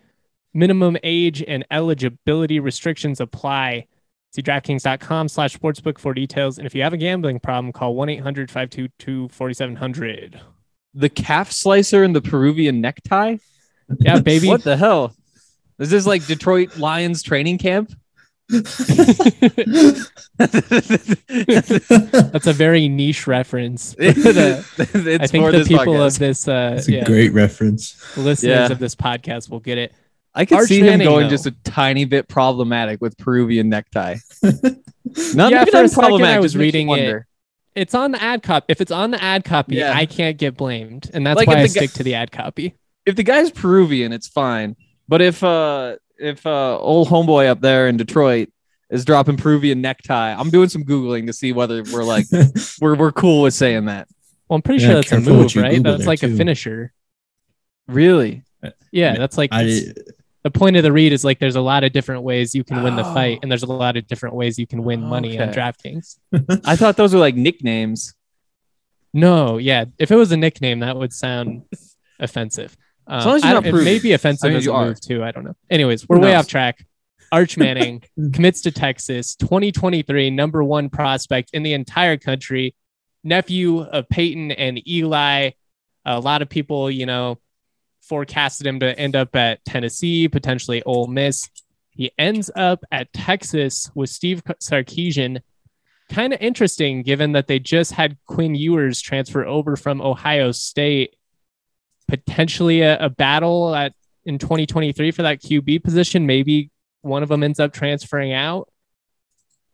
Minimum 0.54 0.98
age 1.04 1.42
and 1.48 1.66
eligibility 1.72 2.60
restrictions 2.60 3.22
apply. 3.22 3.88
See 4.34 4.42
DraftKings.com 4.42 5.30
slash 5.30 5.58
sportsbook 5.58 5.98
for 5.98 6.14
details. 6.14 6.58
And 6.58 6.68
if 6.68 6.76
you 6.76 6.84
have 6.84 6.94
a 6.94 6.98
gambling 6.98 7.40
problem, 7.40 7.72
call 7.72 7.96
1 7.96 8.10
800 8.10 8.52
522 8.52 9.30
4700. 9.30 10.42
The 10.94 11.10
calf 11.10 11.52
slicer 11.52 12.04
and 12.04 12.14
the 12.14 12.22
Peruvian 12.22 12.82
necktie. 12.82 13.38
Yeah, 14.00 14.20
baby. 14.20 14.50
What 14.50 14.64
the 14.64 14.78
hell? 14.78 15.16
Is 15.82 15.90
this 15.90 16.06
like 16.06 16.26
Detroit 16.28 16.78
Lions 16.78 17.24
training 17.24 17.58
camp? 17.58 17.92
That's 18.50 18.80
a 22.48 22.54
very 22.54 22.88
niche 22.88 23.28
reference. 23.28 23.96
it's 24.00 24.20
I 24.28 24.62
think 25.28 25.46
for 25.46 25.52
the 25.52 25.60
this 25.60 25.68
people 25.68 25.86
podcast. 25.94 26.14
of 26.14 26.20
this, 26.20 26.48
uh, 26.48 26.76
It's 26.78 26.88
a 26.88 26.92
yeah, 26.92 27.04
great 27.04 27.34
reference. 27.34 27.96
listeners 28.18 28.44
Yeah. 28.50 28.72
of 28.72 28.80
this 28.80 28.96
podcast 28.96 29.50
will 29.50 29.60
get 29.60 29.78
it. 29.78 29.94
I 30.34 30.46
could 30.46 30.60
Arch 30.60 30.70
see 30.70 30.80
him 30.82 31.00
going 31.00 31.26
though. 31.26 31.30
just 31.30 31.46
a 31.46 31.52
tiny 31.64 32.06
bit 32.06 32.28
problematic 32.30 33.02
with 33.02 33.18
Peruvian 33.18 33.70
necktie. 33.70 34.18
Yeah, 35.14 35.34
Not 35.34 35.70
for 35.70 35.84
a 35.84 35.90
second 35.90 36.24
I 36.24 36.40
was 36.40 36.54
just 36.54 36.60
makes 36.60 36.74
you 36.74 36.80
reading 36.88 36.90
it. 36.90 37.24
It's 37.76 37.94
on 37.94 38.14
the 38.14 38.24
ad 38.24 38.44
copy. 38.44 38.66
If 38.70 38.80
it's 38.80 38.94
on 38.94 39.12
the 39.12 39.22
ad 39.22 39.44
copy, 39.44 39.76
Yeah. 39.76 39.92
I 39.94 40.06
can't 40.06 40.38
get 40.38 40.56
blamed, 40.56 41.12
and 41.14 41.28
that's 41.28 41.36
Like, 41.36 41.48
why 41.50 41.56
I 41.56 41.64
the 41.64 41.68
guy- 41.68 41.86
stick 41.86 41.92
to 41.94 42.04
the 42.04 42.16
ad 42.16 42.32
copy. 42.32 42.76
If 43.06 43.18
the 43.18 43.24
guy's 43.24 43.52
Peruvian, 43.52 44.14
it's 44.14 44.30
fine. 44.30 44.78
But 45.12 45.22
if 45.22 45.44
uh 45.44 45.98
if 46.18 46.48
uh 46.48 46.80
old 46.80 47.10
homeboy 47.10 47.48
up 47.48 47.60
there 47.60 47.90
in 47.90 47.98
Detroit 47.98 48.48
is 48.90 49.04
dropping 49.04 49.36
Peruvian 49.36 49.82
necktie, 49.82 50.32
I'm 50.34 50.50
doing 50.50 50.70
some 50.70 50.86
googling 50.86 51.28
to 51.28 51.34
see 51.34 51.52
whether 51.52 51.84
we're 51.92 52.06
like 52.06 52.26
we're 52.82 52.96
we're 52.96 53.12
cool 53.12 53.42
with 53.42 53.54
saying 53.54 53.86
that. 53.86 54.08
Well, 54.48 54.56
I'm 54.56 54.62
pretty 54.62 54.82
Yeah, 54.82 54.88
sure 54.88 54.96
that's 55.02 55.12
a 55.12 55.20
move, 55.20 55.54
right? 55.58 55.72
Google 55.76 55.84
That's 55.92 55.98
there, 56.00 56.08
like 56.08 56.24
a 56.24 56.30
finisher. 56.36 56.94
Really? 57.90 58.44
Yeah, 58.94 59.18
that's 59.18 59.38
like 59.38 59.52
I 59.52 59.64
it's- 59.64 59.94
the 60.44 60.50
point 60.50 60.76
of 60.78 60.84
the 60.84 60.92
read 60.94 61.12
is 61.14 61.24
like 61.26 61.40
there's 61.40 61.58
a 61.58 61.62
lot 61.62 61.84
of 61.84 61.92
different 61.92 62.24
ways 62.24 62.56
you 62.56 62.64
can 62.64 62.82
win 62.82 62.96
the 62.96 63.04
fight, 63.04 63.40
and 63.44 63.52
there's 63.52 63.64
a 63.64 63.68
lot 63.68 63.96
of 63.98 64.08
different 64.08 64.34
ways 64.34 64.58
you 64.58 64.66
can 64.66 64.84
win 64.84 65.02
money 65.02 65.38
on 65.40 65.50
DraftKings. 65.50 66.18
I 66.66 66.76
thought 66.78 66.96
those 66.98 67.14
were 67.14 67.20
like 67.20 67.36
nicknames. 67.36 68.16
No, 69.14 69.58
yeah, 69.58 69.86
if 70.00 70.10
it 70.10 70.16
was 70.16 70.32
a 70.32 70.38
nickname, 70.38 70.80
that 70.80 70.96
would 70.96 71.12
sound 71.14 71.64
offensive. 72.20 72.76
Um, 73.20 73.26
long 73.28 73.36
as 73.38 73.44
you're 73.44 73.54
not 73.54 73.64
don't- 73.64 73.66
it 73.68 73.72
proving. 73.72 73.86
may 73.94 74.00
be 74.00 74.14
offensive 74.14 74.48
I 74.48 74.50
mean, 74.50 74.58
as 74.58 74.68
a 74.68 74.74
are. 74.74 74.86
move 74.88 75.02
too. 75.02 75.24
I 75.24 75.32
don't 75.32 75.44
know. 75.44 75.56
Anyways, 75.70 76.08
we're 76.08 76.20
way 76.20 76.34
off 76.36 76.48
track. 76.48 76.86
Arch 77.32 77.58
Manning 77.58 78.04
commits 78.34 78.62
to 78.62 78.72
Texas, 78.72 79.36
2023 79.36 80.30
number 80.32 80.64
one 80.64 80.90
prospect 80.90 81.50
in 81.54 81.64
the 81.64 81.74
entire 81.74 82.18
country, 82.18 82.76
nephew 83.24 83.82
of 83.82 84.08
Peyton 84.10 84.52
and 84.52 84.86
Eli. 84.88 85.52
A 86.06 86.20
lot 86.20 86.42
of 86.42 86.50
people, 86.50 86.90
you 86.92 87.06
know, 87.06 87.38
forecasted 88.02 88.66
him 88.68 88.80
to 88.80 88.98
end 89.00 89.16
up 89.16 89.36
at 89.36 89.64
Tennessee, 89.66 90.28
potentially 90.28 90.82
Ole 90.84 91.08
Miss. 91.08 91.50
He 91.92 92.12
ends 92.18 92.50
up 92.56 92.84
at 92.92 93.12
Texas 93.14 93.90
with 93.94 94.10
Steve 94.10 94.42
Sarkisian. 94.62 95.42
Kind 96.10 96.34
of 96.34 96.42
interesting, 96.42 97.04
given 97.04 97.34
that 97.34 97.48
they 97.48 97.60
just 97.60 97.94
had 97.94 98.18
Quinn 98.26 98.56
Ewers 98.56 99.02
transfer 99.02 99.46
over 99.46 99.76
from 99.76 100.02
Ohio 100.02 100.52
State. 100.52 101.16
Potentially 102.12 102.82
a, 102.82 103.06
a 103.06 103.10
battle 103.10 103.74
at 103.74 103.94
in 104.26 104.38
2023 104.38 105.12
for 105.12 105.22
that 105.22 105.42
QB 105.42 105.82
position. 105.82 106.26
Maybe 106.26 106.70
one 107.04 107.24
of 107.24 107.30
them 107.30 107.42
ends 107.42 107.58
up 107.58 107.72
transferring 107.72 108.34
out. 108.34 108.70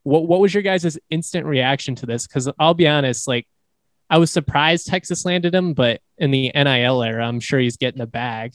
What 0.03 0.27
what 0.27 0.39
was 0.39 0.53
your 0.53 0.62
guys' 0.62 1.00
instant 1.10 1.48
reaction 1.48 1.96
to 1.96 2.06
this? 2.06 2.27
Because 2.27 2.48
I'll 2.60 2.75
be 2.75 2.88
honest, 2.88 3.27
like 3.27 3.48
I 4.08 4.20
was 4.20 4.29
surprised 4.29 4.86
Texas 4.86 5.25
landed 5.25 5.56
him, 5.56 5.74
but 5.74 6.00
in 6.20 6.29
the 6.29 6.51
NIL 6.53 7.01
era, 7.01 7.25
I'm 7.25 7.39
sure 7.39 7.60
he's 7.60 7.77
getting 7.77 8.01
a 8.01 8.06
bag. 8.06 8.53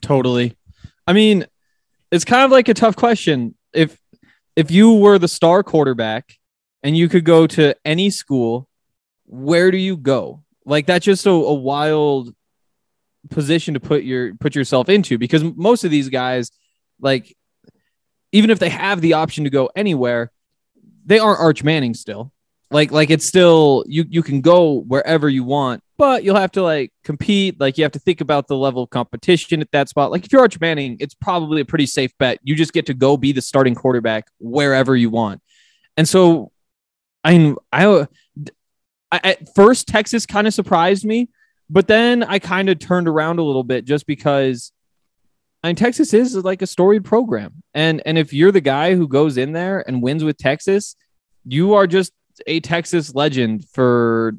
Totally. 0.00 0.56
I 1.04 1.14
mean, 1.14 1.46
it's 2.12 2.24
kind 2.24 2.44
of 2.44 2.52
like 2.52 2.68
a 2.68 2.74
tough 2.74 2.94
question. 2.94 3.56
If 3.72 3.98
if 4.54 4.70
you 4.70 4.94
were 4.94 5.18
the 5.18 5.26
star 5.26 5.64
quarterback 5.64 6.32
and 6.84 6.96
you 6.96 7.08
could 7.08 7.24
go 7.24 7.48
to 7.48 7.74
any 7.84 8.10
school, 8.10 8.68
where 9.26 9.72
do 9.72 9.78
you 9.78 9.96
go? 9.96 10.44
Like 10.64 10.86
that's 10.86 11.04
just 11.04 11.26
a, 11.26 11.30
a 11.30 11.54
wild 11.54 12.32
position 13.30 13.74
to 13.74 13.80
put 13.80 14.04
your 14.04 14.34
put 14.36 14.54
yourself 14.54 14.88
into 14.88 15.18
because 15.18 15.42
most 15.42 15.84
of 15.84 15.90
these 15.90 16.08
guys, 16.08 16.50
like 17.00 17.36
even 18.32 18.50
if 18.50 18.58
they 18.58 18.68
have 18.68 19.00
the 19.00 19.14
option 19.14 19.44
to 19.44 19.50
go 19.50 19.70
anywhere, 19.74 20.30
they 21.04 21.18
aren't 21.18 21.40
Arch 21.40 21.64
Manning 21.64 21.94
still. 21.94 22.32
Like 22.70 22.90
like 22.92 23.10
it's 23.10 23.26
still 23.26 23.84
you 23.86 24.04
you 24.08 24.22
can 24.22 24.42
go 24.42 24.80
wherever 24.80 25.28
you 25.28 25.42
want, 25.42 25.82
but 25.96 26.22
you'll 26.22 26.36
have 26.36 26.52
to 26.52 26.62
like 26.62 26.92
compete. 27.02 27.58
Like 27.58 27.78
you 27.78 27.84
have 27.84 27.92
to 27.92 27.98
think 27.98 28.20
about 28.20 28.46
the 28.46 28.56
level 28.56 28.82
of 28.82 28.90
competition 28.90 29.62
at 29.62 29.70
that 29.72 29.88
spot. 29.88 30.10
Like 30.10 30.26
if 30.26 30.32
you're 30.32 30.42
Arch 30.42 30.60
Manning, 30.60 30.98
it's 31.00 31.14
probably 31.14 31.62
a 31.62 31.64
pretty 31.64 31.86
safe 31.86 32.12
bet. 32.18 32.38
You 32.42 32.54
just 32.54 32.74
get 32.74 32.86
to 32.86 32.94
go 32.94 33.16
be 33.16 33.32
the 33.32 33.40
starting 33.40 33.74
quarterback 33.74 34.26
wherever 34.38 34.94
you 34.94 35.08
want. 35.08 35.40
And 35.96 36.06
so, 36.06 36.52
I 37.24 37.38
mean, 37.38 37.56
I, 37.72 38.06
I 39.10 39.20
at 39.24 39.54
first 39.54 39.88
Texas 39.88 40.26
kind 40.26 40.46
of 40.46 40.52
surprised 40.52 41.06
me, 41.06 41.30
but 41.70 41.88
then 41.88 42.22
I 42.22 42.38
kind 42.38 42.68
of 42.68 42.78
turned 42.78 43.08
around 43.08 43.38
a 43.38 43.44
little 43.44 43.64
bit 43.64 43.84
just 43.84 44.06
because. 44.06 44.72
I 45.60 45.70
mean, 45.70 45.76
Texas 45.76 46.14
is 46.14 46.36
like 46.36 46.62
a 46.62 46.68
storied 46.68 47.04
program, 47.04 47.64
and 47.74 48.00
and 48.06 48.16
if 48.16 48.32
you're 48.32 48.52
the 48.52 48.60
guy 48.60 48.94
who 48.94 49.08
goes 49.08 49.36
in 49.36 49.52
there 49.52 49.82
and 49.88 50.00
wins 50.00 50.22
with 50.22 50.38
Texas, 50.38 50.94
you 51.44 51.74
are 51.74 51.88
just 51.88 52.12
a 52.46 52.60
Texas 52.60 53.14
legend 53.14 53.66
for 53.72 54.36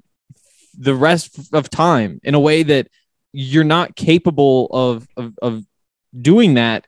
the 0.77 0.95
rest 0.95 1.53
of 1.53 1.69
time 1.69 2.19
in 2.23 2.35
a 2.35 2.39
way 2.39 2.63
that 2.63 2.87
you're 3.33 3.63
not 3.63 3.95
capable 3.95 4.67
of, 4.71 5.07
of, 5.17 5.37
of 5.41 5.65
doing 6.19 6.55
that 6.55 6.87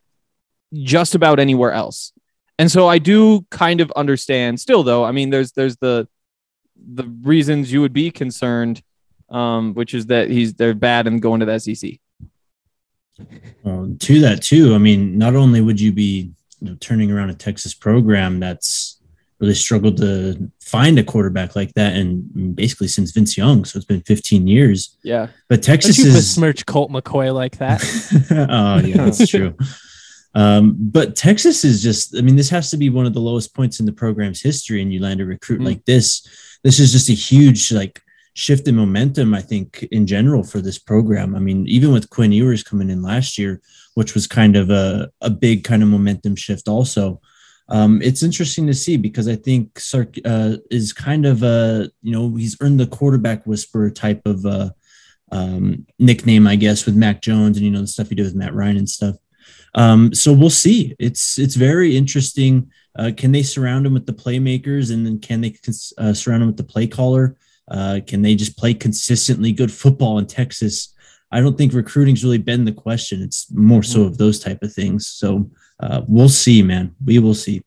just 0.73 1.13
about 1.13 1.39
anywhere 1.39 1.71
else. 1.71 2.13
And 2.57 2.71
so 2.71 2.87
I 2.87 2.99
do 2.99 3.45
kind 3.49 3.81
of 3.81 3.91
understand 3.91 4.59
still 4.59 4.83
though. 4.83 5.03
I 5.03 5.11
mean, 5.11 5.29
there's, 5.29 5.51
there's 5.51 5.77
the, 5.77 6.07
the 6.75 7.03
reasons 7.21 7.71
you 7.71 7.81
would 7.81 7.93
be 7.93 8.11
concerned, 8.11 8.81
um, 9.31 9.73
which 9.73 9.93
is 9.93 10.05
that 10.07 10.29
he's, 10.29 10.53
they're 10.53 10.73
bad 10.75 11.07
and 11.07 11.21
going 11.21 11.39
to 11.39 11.45
the 11.45 11.59
SEC. 11.59 11.91
Well, 13.63 13.95
to 13.99 14.19
that 14.21 14.41
too, 14.41 14.73
I 14.73 14.77
mean, 14.77 15.17
not 15.17 15.35
only 15.35 15.61
would 15.61 15.79
you 15.79 15.91
be 15.91 16.31
you 16.59 16.69
know, 16.69 16.75
turning 16.79 17.11
around 17.11 17.29
a 17.29 17.35
Texas 17.35 17.73
program 17.73 18.39
that's 18.39 18.99
really 19.39 19.53
struggled 19.55 19.97
to 19.97 20.51
find 20.59 20.97
a 20.99 21.03
quarterback 21.03 21.55
like 21.55 21.73
that, 21.73 21.93
and 21.93 22.55
basically 22.55 22.87
since 22.87 23.11
Vince 23.11 23.37
Young, 23.37 23.65
so 23.65 23.77
it's 23.77 23.85
been 23.85 24.01
15 24.01 24.47
years. 24.47 24.97
Yeah. 25.03 25.27
But 25.49 25.57
Don't 25.57 25.63
Texas 25.63 25.97
you 25.97 26.07
is 26.07 26.15
besmirch 26.15 26.65
Colt 26.65 26.91
McCoy 26.91 27.33
like 27.33 27.57
that? 27.57 27.81
oh 28.49 28.85
yeah, 28.85 28.97
that's 29.05 29.27
true. 29.29 29.55
Um, 30.33 30.75
but 30.79 31.15
Texas 31.15 31.65
is 31.65 31.83
just, 31.83 32.15
I 32.17 32.21
mean, 32.21 32.37
this 32.37 32.49
has 32.49 32.71
to 32.71 32.77
be 32.77 32.89
one 32.89 33.05
of 33.05 33.13
the 33.13 33.19
lowest 33.19 33.53
points 33.53 33.79
in 33.79 33.85
the 33.85 33.91
program's 33.91 34.41
history, 34.41 34.81
and 34.81 34.93
you 34.93 34.99
land 35.01 35.21
a 35.21 35.25
recruit 35.25 35.59
Mhm. 35.61 35.65
like 35.65 35.85
this. 35.85 36.25
This 36.63 36.79
is 36.79 36.91
just 36.91 37.09
a 37.09 37.13
huge 37.13 37.71
like 37.71 38.01
shift 38.33 38.67
in 38.67 38.75
momentum, 38.75 39.33
I 39.33 39.41
think, 39.41 39.83
in 39.91 40.07
general 40.07 40.43
for 40.43 40.61
this 40.61 40.79
program. 40.79 41.35
I 41.35 41.39
mean, 41.39 41.67
even 41.67 41.91
with 41.91 42.09
Quinn 42.09 42.31
Ewers 42.31 42.63
coming 42.63 42.89
in 42.89 43.01
last 43.01 43.37
year, 43.37 43.61
which 43.95 44.13
was 44.13 44.27
kind 44.27 44.55
of 44.55 44.69
a, 44.69 45.09
a 45.21 45.29
big 45.29 45.63
kind 45.63 45.83
of 45.83 45.89
momentum 45.89 46.35
shift 46.35 46.67
also. 46.67 47.19
Um, 47.69 48.01
it's 48.01 48.23
interesting 48.23 48.67
to 48.67 48.73
see 48.73 48.97
because 48.97 49.27
I 49.27 49.35
think 49.35 49.79
Sark 49.79 50.15
uh, 50.25 50.57
is 50.69 50.91
kind 50.93 51.25
of 51.25 51.43
a, 51.43 51.89
you 52.01 52.11
know, 52.11 52.35
he's 52.35 52.57
earned 52.61 52.79
the 52.79 52.87
quarterback 52.87 53.45
whisperer 53.45 53.89
type 53.89 54.21
of 54.25 54.45
uh, 54.45 54.69
um, 55.31 55.85
nickname, 55.97 56.47
I 56.47 56.57
guess, 56.57 56.85
with 56.85 56.95
Mac 56.95 57.21
Jones 57.21 57.57
and, 57.57 57.65
you 57.65 57.71
know, 57.71 57.81
the 57.81 57.87
stuff 57.87 58.09
he 58.09 58.15
did 58.15 58.25
with 58.25 58.35
Matt 58.35 58.53
Ryan 58.53 58.77
and 58.77 58.89
stuff. 58.89 59.15
Um, 59.75 60.13
so 60.13 60.33
we'll 60.33 60.49
see. 60.49 60.95
It's 60.99 61.39
it's 61.39 61.55
very 61.55 61.95
interesting. 61.95 62.71
Uh, 62.97 63.11
can 63.15 63.31
they 63.31 63.43
surround 63.43 63.85
him 63.85 63.93
with 63.93 64.05
the 64.05 64.13
playmakers, 64.13 64.93
and 64.93 65.05
then 65.05 65.19
can 65.19 65.39
they 65.41 65.55
uh, 65.97 66.13
surround 66.13 66.43
him 66.43 66.47
with 66.47 66.57
the 66.57 66.63
play 66.63 66.87
caller? 66.87 67.37
Uh, 67.71 68.01
can 68.05 68.21
they 68.21 68.35
just 68.35 68.57
play 68.57 68.73
consistently 68.73 69.53
good 69.53 69.71
football 69.71 70.17
in 70.19 70.27
Texas? 70.27 70.93
I 71.31 71.39
don't 71.39 71.57
think 71.57 71.73
recruiting's 71.73 72.23
really 72.23 72.37
been 72.37 72.65
the 72.65 72.73
question. 72.73 73.21
It's 73.21 73.49
more 73.51 73.81
so 73.81 74.03
of 74.03 74.17
those 74.17 74.39
type 74.39 74.61
of 74.61 74.73
things. 74.73 75.07
So 75.07 75.49
uh, 75.79 76.01
we'll 76.05 76.29
see, 76.29 76.61
man. 76.61 76.93
We 77.03 77.19
will 77.19 77.33
see. 77.33 77.63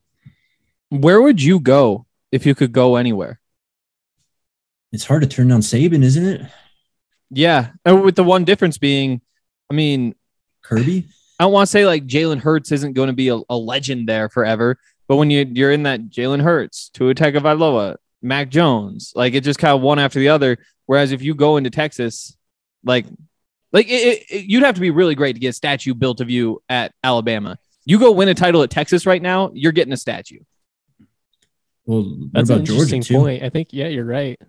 Where 0.91 1.23
would 1.23 1.43
you 1.43 1.59
go 1.59 2.05
if 2.31 2.45
you 2.45 2.55
could 2.55 2.73
go 2.73 2.97
anywhere? 2.97 3.41
It's 4.93 5.07
hard 5.07 5.23
to 5.23 5.29
turn 5.29 5.49
down 5.49 5.63
Saban, 5.63 6.05
isn't 6.05 6.27
it? 6.27 6.43
Yeah. 7.31 7.71
And 7.87 8.03
with 8.03 8.15
the 8.15 8.25
one 8.25 8.45
difference 8.45 8.77
being, 8.77 9.23
I 9.71 9.75
mean, 9.75 10.15
Kirby. 10.63 11.09
I 11.41 11.45
don't 11.45 11.53
want 11.53 11.67
to 11.67 11.71
say 11.71 11.87
like 11.87 12.07
Jalen 12.07 12.41
Hurts 12.41 12.71
isn't 12.71 12.93
going 12.93 13.09
to 13.09 13.15
be 13.15 13.29
a, 13.29 13.41
a 13.49 13.57
legend 13.57 14.09
there 14.09 14.29
forever, 14.29 14.79
but 15.09 15.17
when 15.17 15.31
you 15.31 15.47
you're 15.51 15.73
in 15.73 15.83
that 15.83 16.11
Jalen 16.11 16.43
Hurts, 16.43 16.91
Tua 16.91 17.15
Tagovailoa, 17.15 17.97
Mac 18.25 18.49
Jones, 18.49 19.13
like 19.15 19.35
it 19.35 19.43
just 19.45 19.59
kind 19.59 19.75
of 19.75 19.81
one 19.83 19.99
after 19.99 20.19
the 20.19 20.31
other. 20.31 20.59
Whereas 20.87 21.13
if 21.13 21.23
you 21.23 21.35
go 21.35 21.57
into 21.57 21.71
Texas, 21.71 22.37
like 22.85 23.07
like 23.73 23.87
it, 23.89 23.91
it, 23.91 24.25
it- 24.31 24.45
you'd 24.47 24.63
have 24.65 24.75
to 24.77 24.81
be 24.81 24.91
really 24.91 25.15
great 25.15 25.35
to 25.35 25.39
get 25.41 25.49
a 25.49 25.53
statue 25.53 25.95
built 25.95 26.21
of 26.21 26.31
you 26.31 26.63
at 26.69 26.93
Alabama. 27.05 27.59
You 27.85 27.99
go 27.99 28.13
win 28.13 28.29
a 28.29 28.35
title 28.35 28.63
at 28.63 28.71
Texas 28.71 29.05
right 29.07 29.21
now, 29.23 29.51
you're 29.55 29.73
getting 29.73 29.93
a 29.93 29.97
statue. 29.97 30.41
Well, 31.87 32.17
That's 32.33 32.49
an 32.49 32.57
about 32.57 32.67
Georgia 32.67 32.97
interesting 32.97 33.03
too? 33.03 33.19
point. 33.19 33.43
I 33.43 33.51
think 33.51 33.69
yeah, 33.73 33.89
you're 33.89 34.05
right. 34.07 34.41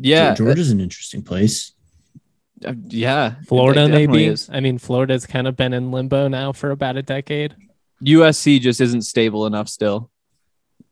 Yeah, 0.00 0.34
Georgia's 0.34 0.70
an 0.70 0.80
interesting 0.80 1.22
place. 1.22 1.72
uh, 2.66 2.74
yeah. 2.88 3.36
Florida 3.46 3.88
maybe. 3.88 4.24
is. 4.26 4.50
I 4.52 4.60
mean, 4.60 4.78
Florida's 4.78 5.24
kind 5.26 5.46
of 5.46 5.56
been 5.56 5.72
in 5.72 5.90
limbo 5.92 6.28
now 6.28 6.52
for 6.52 6.72
about 6.72 6.96
a 6.96 7.02
decade. 7.02 7.54
USC 8.04 8.60
just 8.60 8.80
isn't 8.80 9.02
stable 9.02 9.46
enough 9.46 9.68
still. 9.68 10.10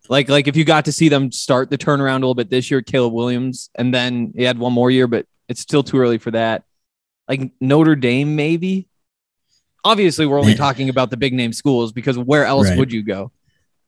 Like 0.08 0.28
like 0.28 0.48
if 0.48 0.56
you 0.56 0.64
got 0.64 0.84
to 0.86 0.92
see 0.92 1.08
them 1.08 1.32
start 1.32 1.70
the 1.70 1.78
turnaround 1.78 2.16
a 2.16 2.20
little 2.20 2.34
bit 2.34 2.50
this 2.50 2.70
year, 2.70 2.82
Caleb 2.82 3.12
Williams, 3.12 3.70
and 3.74 3.92
then 3.92 4.32
he 4.36 4.42
had 4.44 4.58
one 4.58 4.72
more 4.72 4.90
year, 4.90 5.06
but 5.06 5.26
it's 5.48 5.60
still 5.60 5.82
too 5.82 5.98
early 5.98 6.18
for 6.18 6.30
that. 6.32 6.64
Like 7.28 7.50
Notre 7.60 7.96
Dame, 7.96 8.36
maybe. 8.36 8.88
Obviously, 9.84 10.26
we're 10.26 10.40
only 10.40 10.54
talking 10.56 10.88
about 10.88 11.10
the 11.10 11.16
big 11.16 11.32
name 11.32 11.52
schools 11.52 11.92
because 11.92 12.18
where 12.18 12.44
else 12.44 12.68
Right. 12.68 12.78
would 12.78 12.92
you 12.92 13.02
go? 13.02 13.30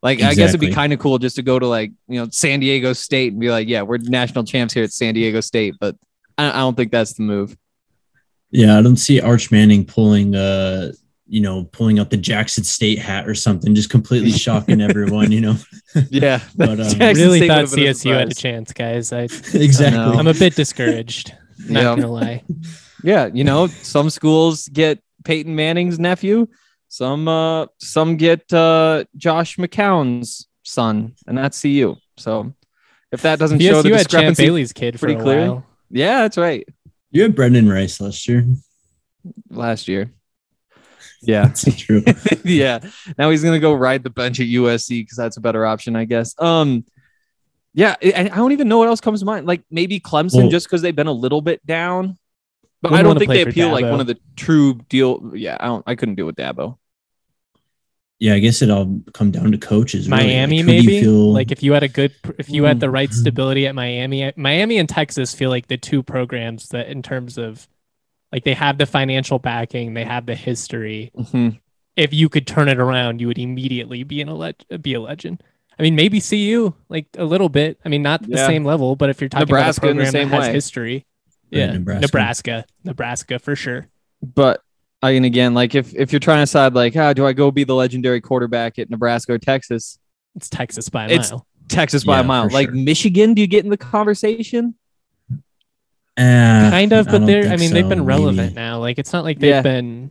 Like 0.02 0.22
I 0.22 0.34
guess 0.34 0.50
it'd 0.50 0.60
be 0.60 0.72
kind 0.72 0.92
of 0.92 1.00
cool 1.00 1.18
just 1.18 1.36
to 1.36 1.42
go 1.42 1.58
to 1.58 1.66
like 1.66 1.90
you 2.06 2.20
know 2.20 2.28
San 2.30 2.60
Diego 2.60 2.92
State 2.92 3.32
and 3.32 3.40
be 3.40 3.50
like, 3.50 3.66
yeah, 3.66 3.82
we're 3.82 3.98
national 3.98 4.44
champs 4.44 4.72
here 4.72 4.84
at 4.84 4.92
San 4.92 5.14
Diego 5.14 5.40
State, 5.40 5.74
but 5.80 5.96
I, 6.36 6.50
I 6.50 6.58
don't 6.58 6.76
think 6.76 6.92
that's 6.92 7.14
the 7.14 7.22
move. 7.22 7.56
Yeah, 8.52 8.78
I 8.78 8.82
don't 8.82 8.96
see 8.96 9.20
Arch 9.20 9.50
Manning 9.50 9.84
pulling 9.84 10.36
uh 10.36 10.92
you 11.28 11.40
know, 11.40 11.64
pulling 11.64 11.98
out 11.98 12.10
the 12.10 12.16
Jackson 12.16 12.64
State 12.64 12.98
hat 12.98 13.28
or 13.28 13.34
something, 13.34 13.74
just 13.74 13.90
completely 13.90 14.30
shocking 14.46 14.80
everyone, 14.80 15.30
you 15.32 15.40
know. 15.40 15.56
Yeah, 16.10 16.40
But, 16.56 16.80
um, 16.80 16.98
really 16.98 17.38
State 17.38 17.48
thought 17.48 17.62
would've 17.62 17.74
been 17.76 17.86
a 17.88 17.90
CSU 17.90 18.18
had 18.18 18.30
a 18.30 18.34
chance, 18.34 18.72
guys. 18.72 19.12
I, 19.12 19.22
exactly. 19.22 19.90
know. 19.98 20.12
I'm 20.14 20.26
a 20.26 20.34
bit 20.34 20.54
discouraged. 20.54 21.32
Not 21.68 21.82
Yeah. 21.82 21.96
gonna 21.96 22.10
lie. 22.12 22.44
Yeah, 23.02 23.28
you 23.32 23.44
know, 23.44 23.66
some 23.68 24.10
schools 24.10 24.68
get 24.68 25.00
Peyton 25.24 25.54
Manning's 25.54 25.98
nephew, 25.98 26.46
some 26.88 27.26
uh 27.28 27.66
some 27.78 28.16
get 28.16 28.50
uh 28.52 29.04
Josh 29.16 29.56
McCown's 29.56 30.46
son, 30.64 31.14
and 31.26 31.36
that's 31.38 31.60
CU. 31.60 31.96
So 32.16 32.54
if 33.12 33.22
that 33.22 33.38
doesn't 33.38 33.60
show 33.60 33.82
the 33.82 33.88
CSU 33.88 33.92
had 33.92 33.98
Champ 33.98 34.04
discrepancy, 34.10 34.44
Bailey's 34.44 34.72
kid 34.72 34.94
for 34.94 35.06
pretty 35.06 35.20
a 35.20 35.22
clear. 35.22 35.40
while. 35.40 35.66
yeah, 35.90 36.20
that's 36.22 36.36
right. 36.38 36.66
You 37.10 37.22
had 37.22 37.34
Brendan 37.34 37.68
Rice 37.68 38.00
last 38.00 38.28
year. 38.28 38.44
Last 39.50 39.88
year. 39.88 40.10
Yeah. 41.20 41.46
That's 41.46 41.76
true. 41.76 42.02
yeah. 42.44 42.78
Now 43.18 43.30
he's 43.30 43.42
gonna 43.42 43.58
go 43.58 43.74
ride 43.74 44.02
the 44.04 44.10
bench 44.10 44.40
at 44.40 44.46
USC 44.46 45.00
because 45.02 45.16
that's 45.16 45.36
a 45.36 45.40
better 45.40 45.66
option, 45.66 45.96
I 45.96 46.04
guess. 46.04 46.34
Um 46.38 46.84
yeah, 47.74 47.94
and 48.02 48.30
I 48.30 48.36
don't 48.36 48.52
even 48.52 48.66
know 48.68 48.78
what 48.78 48.88
else 48.88 49.00
comes 49.00 49.20
to 49.20 49.26
mind. 49.26 49.46
Like 49.46 49.62
maybe 49.70 50.00
Clemson, 50.00 50.42
Well- 50.42 50.48
just 50.48 50.66
because 50.66 50.82
they've 50.82 50.94
been 50.96 51.06
a 51.06 51.12
little 51.12 51.40
bit 51.42 51.64
down. 51.66 52.18
But 52.80 52.92
I 52.92 53.02
don't 53.02 53.18
think 53.18 53.30
they 53.30 53.42
for 53.42 53.50
appeal 53.50 53.70
like 53.72 53.84
one 53.84 53.98
of 54.00 54.06
the 54.06 54.16
true 54.36 54.74
deal. 54.88 55.32
Yeah, 55.34 55.56
I 55.58 55.66
don't 55.66 55.82
I 55.86 55.94
couldn't 55.96 56.14
deal 56.14 56.26
with 56.26 56.36
Dabo. 56.36 56.78
Yeah, 58.20 58.34
I 58.34 58.40
guess 58.40 58.62
it 58.62 58.70
all 58.70 59.00
come 59.14 59.30
down 59.30 59.52
to 59.52 59.58
coaches. 59.58 60.08
really. 60.08 60.24
Miami, 60.26 60.62
Like, 60.62 60.66
who 60.66 60.72
you 60.72 60.82
maybe. 60.82 61.00
feel- 61.02 61.32
Like 61.32 61.52
if 61.52 61.62
you 61.62 61.72
had 61.72 61.84
a 61.84 61.88
good, 61.88 62.12
if 62.38 62.50
you 62.50 62.64
had 62.64 62.80
the 62.80 62.86
Hmm. 62.88 62.94
right 62.94 63.12
stability 63.12 63.66
at 63.68 63.74
Miami, 63.76 64.32
Miami 64.36 64.78
and 64.78 64.88
Texas 64.88 65.34
feel 65.34 65.50
like 65.50 65.68
the 65.68 65.76
two 65.76 66.02
programs 66.02 66.68
that, 66.70 66.88
in 66.88 67.00
terms 67.02 67.38
of, 67.38 67.68
like 68.32 68.44
they 68.44 68.54
have 68.54 68.78
the 68.78 68.86
financial 68.86 69.38
backing, 69.38 69.94
they 69.94 70.04
have 70.04 70.26
the 70.26 70.34
history. 70.34 71.10
Mhm. 71.16 71.58
If 71.96 72.12
you 72.14 72.28
could 72.28 72.46
turn 72.46 72.68
it 72.68 72.78
around, 72.78 73.20
you 73.20 73.26
would 73.26 73.38
immediately 73.38 74.02
be 74.04 74.20
in 74.20 74.28
a 74.28 74.34
leg- 74.34 74.62
be 74.82 74.94
a 74.94 75.00
legend. 75.00 75.42
I 75.78 75.82
mean, 75.82 75.94
maybe 75.94 76.20
CU 76.20 76.74
like 76.88 77.06
a 77.16 77.24
little 77.24 77.48
bit. 77.48 77.78
I 77.84 77.88
mean, 77.88 78.02
not 78.02 78.22
the 78.28 78.36
same 78.36 78.64
level, 78.64 78.96
but 78.96 79.10
if 79.10 79.20
you're 79.20 79.28
talking 79.28 79.46
Nebraska 79.46 79.86
about 79.86 79.90
in 79.92 79.96
a 79.96 80.00
the 80.00 80.04
program 80.10 80.22
same 80.22 80.28
that 80.30 80.36
has 80.36 80.46
way. 80.48 80.52
history, 80.52 80.94
Right, 81.52 81.58
yeah, 81.58 81.72
Nebraska. 81.72 82.00
Nebraska, 82.00 82.64
Nebraska 82.84 83.38
for 83.38 83.56
sure. 83.56 83.86
But 84.22 84.60
I 85.02 85.12
mean, 85.12 85.24
again, 85.24 85.54
like 85.54 85.74
if 85.74 85.94
if 85.94 86.12
you're 86.12 86.18
trying 86.20 86.38
to 86.38 86.42
decide, 86.42 86.74
like, 86.74 86.96
ah, 86.96 87.12
do 87.12 87.24
I 87.26 87.32
go 87.32 87.50
be 87.50 87.64
the 87.64 87.74
legendary 87.74 88.20
quarterback 88.20 88.78
at 88.78 88.90
Nebraska 88.90 89.32
or 89.34 89.38
Texas? 89.38 89.98
It's 90.34 90.48
Texas 90.48 90.88
by 90.88 91.04
a 91.04 91.06
It's- 91.06 91.30
mile. 91.30 91.46
Texas 91.68 92.02
by 92.02 92.16
Yeah, 92.16 92.20
a 92.20 92.24
mile. 92.24 92.48
Like 92.50 92.68
sure. 92.68 92.74
Michigan, 92.76 93.34
do 93.34 93.42
you 93.42 93.46
get 93.46 93.62
in 93.64 93.70
the 93.70 93.76
conversation? 93.76 94.74
Eh, 96.18 96.70
kind 96.70 96.92
of, 96.92 97.06
but 97.06 97.24
they're. 97.26 97.44
I 97.44 97.56
think 97.56 97.60
mean, 97.60 97.72
they've 97.74 97.88
been 97.88 98.04
relevant 98.04 98.36
maybe. 98.36 98.54
now. 98.54 98.80
Like 98.80 98.98
it's 98.98 99.12
not 99.12 99.24
like 99.24 99.38
they've 99.38 99.50
Yeah. 99.50 99.62
been. 99.62 100.10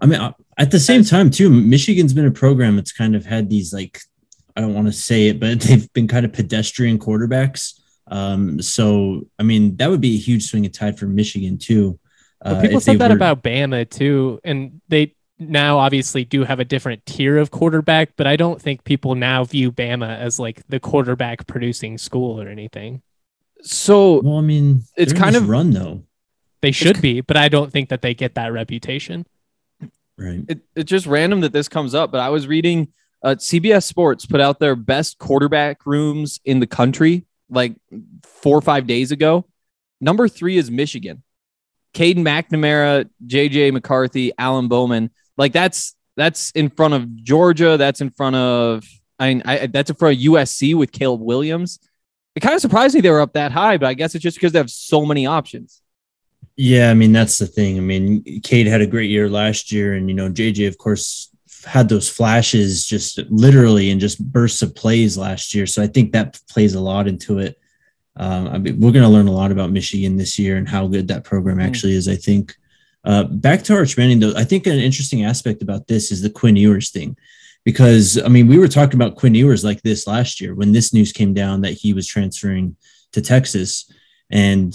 I 0.00 0.06
mean, 0.06 0.20
uh, 0.20 0.32
at 0.58 0.70
the 0.70 0.80
same 0.80 1.04
time, 1.04 1.30
too, 1.30 1.48
Michigan's 1.50 2.12
been 2.12 2.26
a 2.26 2.30
program 2.30 2.76
that's 2.76 2.92
kind 2.92 3.14
of 3.14 3.24
had 3.24 3.48
these 3.48 3.72
like, 3.72 4.00
I 4.56 4.60
don't 4.60 4.74
want 4.74 4.86
to 4.88 4.92
say 4.92 5.28
it, 5.28 5.40
but 5.40 5.60
they've 5.62 5.90
been 5.92 6.08
kind 6.08 6.24
of 6.26 6.32
pedestrian 6.32 6.98
quarterbacks. 6.98 7.80
Um, 8.08 8.60
so 8.62 9.26
I 9.38 9.42
mean, 9.42 9.76
that 9.76 9.90
would 9.90 10.00
be 10.00 10.14
a 10.14 10.18
huge 10.18 10.44
swing 10.48 10.64
of 10.66 10.72
tide 10.72 10.98
for 10.98 11.06
Michigan 11.06 11.58
too. 11.58 11.98
But 12.40 12.56
Uh, 12.56 12.60
people 12.62 12.76
if 12.78 12.82
said 12.84 12.98
that 13.00 13.10
were- 13.10 13.16
about 13.16 13.42
Bama 13.42 13.88
too, 13.88 14.38
and 14.44 14.80
they 14.88 15.14
now 15.38 15.78
obviously 15.78 16.24
do 16.24 16.44
have 16.44 16.60
a 16.60 16.64
different 16.64 17.04
tier 17.04 17.36
of 17.36 17.50
quarterback. 17.50 18.10
But 18.16 18.26
I 18.26 18.36
don't 18.36 18.60
think 18.62 18.84
people 18.84 19.14
now 19.14 19.44
view 19.44 19.72
Bama 19.72 20.16
as 20.18 20.38
like 20.38 20.62
the 20.68 20.78
quarterback 20.80 21.46
producing 21.46 21.98
school 21.98 22.40
or 22.40 22.48
anything. 22.48 23.02
So 23.62 24.20
Well, 24.22 24.38
I 24.38 24.42
mean, 24.42 24.82
It's 24.96 25.12
kind 25.12 25.36
of- 25.36 25.48
run 25.48 25.70
though, 25.70 26.02
They 26.62 26.72
should 26.72 27.00
be, 27.00 27.20
but 27.20 27.36
I 27.36 27.48
don't 27.48 27.70
think 27.72 27.88
that 27.90 28.02
they 28.02 28.14
get 28.14 28.34
that 28.34 28.52
reputation. 28.52 29.26
right? 30.18 30.44
it, 30.48 30.60
it's 30.74 30.88
just 30.88 31.06
random 31.06 31.40
that 31.42 31.52
this 31.52 31.68
comes 31.68 31.94
up, 31.94 32.10
but 32.10 32.20
I 32.20 32.28
was 32.30 32.46
reading 32.46 32.88
uh, 33.22 33.34
CBS 33.36 33.84
Sports 33.84 34.24
put 34.26 34.40
out 34.40 34.60
their 34.60 34.76
best 34.76 35.18
quarterback 35.18 35.84
rooms 35.86 36.38
in 36.44 36.60
the 36.60 36.66
country 36.66 37.24
like 37.50 37.74
four 38.22 38.56
or 38.56 38.60
five 38.62 38.86
days 38.86 39.10
ago. 39.10 39.44
Number 40.00 40.28
three 40.28 40.56
is 40.58 40.70
Michigan. 40.70 41.22
Caden 41.94 42.18
McNamara, 42.18 43.08
JJ 43.26 43.72
McCarthy, 43.72 44.32
Alan 44.38 44.68
Bowman. 44.68 45.10
Like 45.38 45.52
that's 45.52 45.94
that's 46.16 46.50
in 46.52 46.68
front 46.70 46.94
of 46.94 47.16
Georgia. 47.24 47.76
That's 47.76 48.00
in 48.00 48.10
front 48.10 48.36
of 48.36 48.84
I 49.18 49.28
mean 49.34 49.42
I, 49.44 49.66
that's 49.66 49.90
in 49.90 49.96
front 49.96 50.16
of 50.16 50.22
USC 50.22 50.74
with 50.74 50.92
Caleb 50.92 51.20
Williams. 51.22 51.78
It 52.36 52.40
kind 52.40 52.54
of 52.54 52.60
surprised 52.60 52.94
me 52.94 53.00
they 53.00 53.10
were 53.10 53.22
up 53.22 53.32
that 53.32 53.50
high, 53.50 53.78
but 53.78 53.86
I 53.86 53.94
guess 53.94 54.14
it's 54.14 54.22
just 54.22 54.36
because 54.36 54.52
they 54.52 54.58
have 54.58 54.70
so 54.70 55.04
many 55.06 55.26
options. 55.26 55.80
Yeah, 56.56 56.90
I 56.90 56.94
mean 56.94 57.12
that's 57.12 57.38
the 57.38 57.46
thing. 57.46 57.76
I 57.76 57.80
mean, 57.80 58.22
Cade 58.42 58.66
had 58.66 58.80
a 58.82 58.86
great 58.86 59.10
year 59.10 59.28
last 59.28 59.72
year, 59.72 59.94
and 59.94 60.08
you 60.08 60.14
know 60.14 60.30
JJ, 60.30 60.68
of 60.68 60.78
course, 60.78 61.30
had 61.64 61.88
those 61.88 62.08
flashes 62.08 62.86
just 62.86 63.18
literally 63.30 63.90
and 63.90 64.00
just 64.00 64.22
bursts 64.32 64.62
of 64.62 64.74
plays 64.74 65.18
last 65.18 65.54
year. 65.54 65.66
So 65.66 65.82
I 65.82 65.86
think 65.86 66.12
that 66.12 66.38
plays 66.48 66.74
a 66.74 66.80
lot 66.80 67.08
into 67.08 67.38
it. 67.40 67.58
Um, 68.16 68.48
I 68.48 68.58
mean, 68.58 68.80
we're 68.80 68.92
going 68.92 69.02
to 69.02 69.08
learn 69.10 69.28
a 69.28 69.32
lot 69.32 69.50
about 69.52 69.70
Michigan 69.70 70.16
this 70.16 70.38
year 70.38 70.56
and 70.56 70.68
how 70.68 70.86
good 70.86 71.08
that 71.08 71.24
program 71.24 71.58
Mm. 71.58 71.66
actually 71.66 71.94
is. 71.94 72.06
I 72.08 72.16
think. 72.16 72.54
Uh, 73.04 73.22
back 73.24 73.62
to 73.62 73.74
Arch 73.74 73.96
Manning, 73.96 74.18
though, 74.18 74.32
I 74.36 74.42
think 74.42 74.66
an 74.66 74.78
interesting 74.80 75.24
aspect 75.24 75.62
about 75.62 75.86
this 75.86 76.10
is 76.10 76.22
the 76.22 76.30
Quinn 76.30 76.56
Ewers 76.56 76.90
thing, 76.90 77.16
because 77.66 78.16
I 78.22 78.28
mean, 78.28 78.46
we 78.46 78.58
were 78.58 78.68
talking 78.68 78.94
about 78.94 79.16
Quinn 79.16 79.34
Ewers 79.34 79.64
like 79.64 79.82
this 79.82 80.06
last 80.06 80.40
year 80.40 80.54
when 80.54 80.70
this 80.70 80.94
news 80.94 81.10
came 81.12 81.34
down 81.34 81.62
that 81.62 81.72
he 81.72 81.92
was 81.92 82.06
transferring 82.06 82.76
to 83.12 83.20
Texas, 83.20 83.90
and 84.30 84.72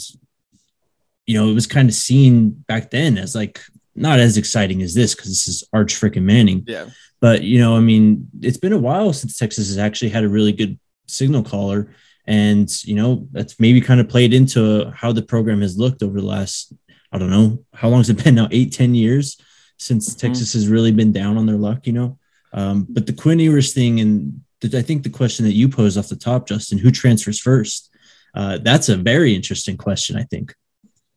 you 1.26 1.36
know, 1.40 1.50
it 1.50 1.54
was 1.54 1.68
kind 1.68 1.88
of 1.88 1.96
seen 1.96 2.50
back 2.68 2.92
then 2.92 3.18
as 3.18 3.34
like 3.34 3.62
not 3.96 4.20
as 4.20 4.38
exciting 4.38 4.82
as 4.82 4.94
this 4.94 5.16
because 5.16 5.30
this 5.32 5.48
is 5.48 5.64
Arch 5.72 5.94
freaking 5.96 6.24
Manning. 6.24 6.66
Yeah. 6.68 6.88
But 7.22 7.44
you 7.44 7.60
know, 7.60 7.78
I 7.78 7.80
mean, 7.80 8.28
it's 8.42 8.58
been 8.58 8.74
a 8.74 8.78
while 8.78 9.14
since 9.14 9.38
Texas 9.38 9.70
has 9.70 9.78
actually 9.78 10.10
had 10.10 10.26
a 10.26 10.30
really 10.30 10.52
good 10.52 10.78
signal 11.08 11.44
caller, 11.44 11.96
and 12.26 12.70
you 12.84 12.96
know, 12.96 13.26
that's 13.32 13.58
maybe 13.58 13.80
kind 13.80 14.02
of 14.02 14.10
played 14.10 14.34
into 14.34 14.92
how 14.94 15.14
the 15.14 15.22
program 15.22 15.62
has 15.62 15.78
looked 15.78 16.04
over 16.04 16.20
the 16.20 16.28
last, 16.28 16.74
I 17.14 17.18
don't 17.18 17.30
know, 17.32 17.64
how 17.74 17.88
long 17.88 18.02
has 18.02 18.10
it 18.10 18.22
been 18.22 18.36
now? 18.36 18.50
Eight, 18.52 18.74
ten 18.74 18.94
years 18.96 19.40
since 19.78 20.14
Mhm. 20.14 20.20
Texas 20.20 20.52
has 20.52 20.68
really 20.68 20.92
been 20.92 21.14
down 21.14 21.38
on 21.38 21.46
their 21.46 21.56
luck, 21.58 21.88
you 21.88 21.94
know. 21.94 22.18
Um, 22.54 22.86
but 22.90 23.06
the 23.06 23.14
Quinn 23.14 23.40
Ewers 23.40 23.74
thing, 23.74 24.00
and 24.00 24.42
th- 24.62 24.76
I 24.76 24.82
think 24.82 25.04
the 25.04 25.10
question 25.10 25.46
that 25.46 25.54
you 25.54 25.70
posed 25.70 25.98
off 25.98 26.10
the 26.10 26.16
top, 26.16 26.48
Justin, 26.48 26.78
who 26.78 26.92
transfers 26.92 27.40
first? 27.40 27.90
Uh, 28.34 28.60
that's 28.62 28.90
a 28.90 28.98
very 28.98 29.36
interesting 29.36 29.78
question. 29.78 30.18
I 30.18 30.24
think. 30.24 30.54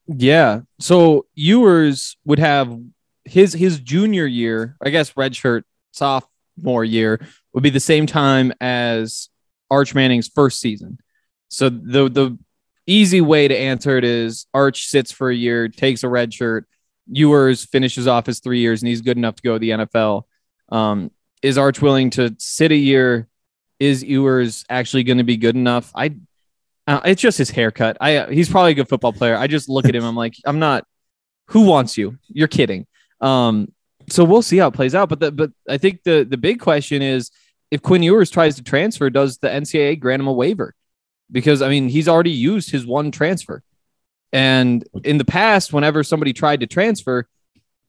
Yeah. 0.07 0.61
So 0.81 1.27
Ewers 1.35 2.17
would 2.25 2.39
have 2.39 2.79
his 3.25 3.53
his 3.53 3.81
junior 3.81 4.27
year, 4.27 4.77
I 4.83 4.91
guess 4.91 5.13
redshirt 5.13 5.63
sophomore 5.93 6.85
year 6.85 7.21
would 7.53 7.63
be 7.63 7.71
the 7.71 7.81
same 7.81 8.07
time 8.07 8.53
as 8.61 9.29
Arch 9.71 9.95
Manning's 9.95 10.29
first 10.29 10.61
season. 10.61 10.99
So 11.49 11.69
the 11.69 12.09
the 12.09 12.39
easy 12.87 13.21
way 13.21 13.49
to 13.49 13.57
answer 13.57 13.97
it 13.97 14.05
is 14.05 14.47
Arch 14.53 14.89
sits 14.89 15.11
for 15.11 15.31
a 15.31 15.35
year, 15.35 15.69
takes 15.69 16.05
a 16.05 16.07
redshirt. 16.07 16.63
Ewers 17.07 17.65
finishes 17.65 18.07
off 18.07 18.27
his 18.27 18.41
three 18.41 18.61
years, 18.61 18.83
and 18.83 18.89
he's 18.89 19.03
good 19.03 19.17
enough 19.17 19.37
to 19.37 19.43
go 19.43 19.55
to 19.55 19.59
the 19.59 19.71
NFL. 19.71 20.25
Um, 20.71 21.11
is 21.45 21.59
Arch 21.59 21.83
willing 21.83 22.09
to 22.11 22.35
sit 22.39 22.73
a 22.73 22.77
year? 22.77 23.29
Is 23.79 24.03
Ewers 24.03 24.65
actually 24.71 25.03
going 25.03 25.19
to 25.19 25.25
be 25.25 25.37
good 25.37 25.55
enough? 25.55 25.93
I 25.95 26.17
uh, 26.87 27.01
it's 27.05 27.21
just 27.21 27.37
his 27.37 27.51
haircut. 27.51 27.99
I 28.01 28.17
uh, 28.17 28.31
he's 28.31 28.49
probably 28.49 28.73
a 28.73 28.75
good 28.75 28.89
football 28.89 29.13
player. 29.13 29.37
I 29.37 29.47
just 29.47 29.69
look 29.69 29.85
at 29.85 29.95
him. 29.95 30.05
I'm 30.05 30.17
like, 30.17 30.37
I'm 30.47 30.59
not. 30.59 30.87
Who 31.49 31.67
wants 31.67 31.99
you? 31.99 32.17
You're 32.29 32.49
kidding. 32.49 32.87
Um, 33.21 33.73
so 34.09 34.25
we'll 34.25 34.43
see 34.43 34.57
how 34.57 34.69
it 34.69 34.75
plays 34.75 34.95
out. 34.95 35.11
But 35.11 35.21
the, 35.21 35.33
but 35.33 35.51
I 35.69 35.77
think 35.77 36.03
the 36.03 36.27
the 36.29 36.39
big 36.39 36.61
question 36.61 37.03
is 37.03 37.31
if 37.71 37.83
Quinn 37.83 38.03
Ewers 38.03 38.31
tries 38.31 38.57
to 38.57 38.63
transfer, 38.63 39.11
does 39.11 39.37
the 39.37 39.49
NCAA 39.49 40.01
grant 40.01 40.21
him 40.21 40.29
a 40.29 40.33
waiver? 40.33 40.75
Because 41.31 41.61
I 41.61 41.69
mean, 41.69 41.91
he's 41.91 42.09
already 42.09 42.31
used 42.31 42.71
his 42.71 42.87
one 42.87 43.11
transfer, 43.11 43.63
and 44.33 44.83
in 45.05 45.19
the 45.19 45.27
past, 45.27 45.75
whenever 45.75 46.03
somebody 46.03 46.33
tried 46.33 46.61
to 46.61 46.67
transfer, 46.67 47.29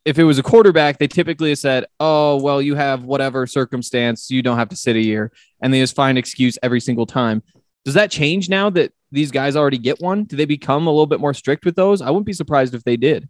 if 0.06 0.20
it 0.20 0.24
was 0.24 0.38
a 0.38 0.44
quarterback, 0.44 1.00
they 1.00 1.08
typically 1.08 1.56
said, 1.56 1.86
"Oh, 2.00 2.42
well, 2.42 2.62
you 2.62 2.76
have 2.76 3.04
whatever 3.04 3.48
circumstance, 3.48 4.30
you 4.30 4.42
don't 4.42 4.58
have 4.58 4.70
to 4.70 4.76
sit 4.76 4.96
a 4.96 5.02
year," 5.02 5.32
and 5.62 5.74
they 5.74 5.80
just 5.80 5.96
find 5.96 6.18
excuse 6.18 6.58
every 6.62 6.80
single 6.80 7.08
time. 7.08 7.42
Does 7.84 7.96
that 7.96 8.12
change 8.12 8.48
now 8.50 8.70
that 8.72 8.94
these 9.12 9.32
guys 9.32 9.56
already 9.56 9.78
get 9.78 10.00
one? 10.02 10.24
Do 10.24 10.36
they 10.36 10.46
become 10.46 10.88
a 10.88 10.92
little 10.92 11.08
bit 11.08 11.20
more 11.20 11.34
strict 11.34 11.66
with 11.66 11.76
those? 11.76 12.02
I 12.02 12.10
wouldn't 12.10 12.26
be 12.26 12.34
surprised 12.34 12.74
if 12.74 12.84
they 12.84 12.98
did. 12.98 13.28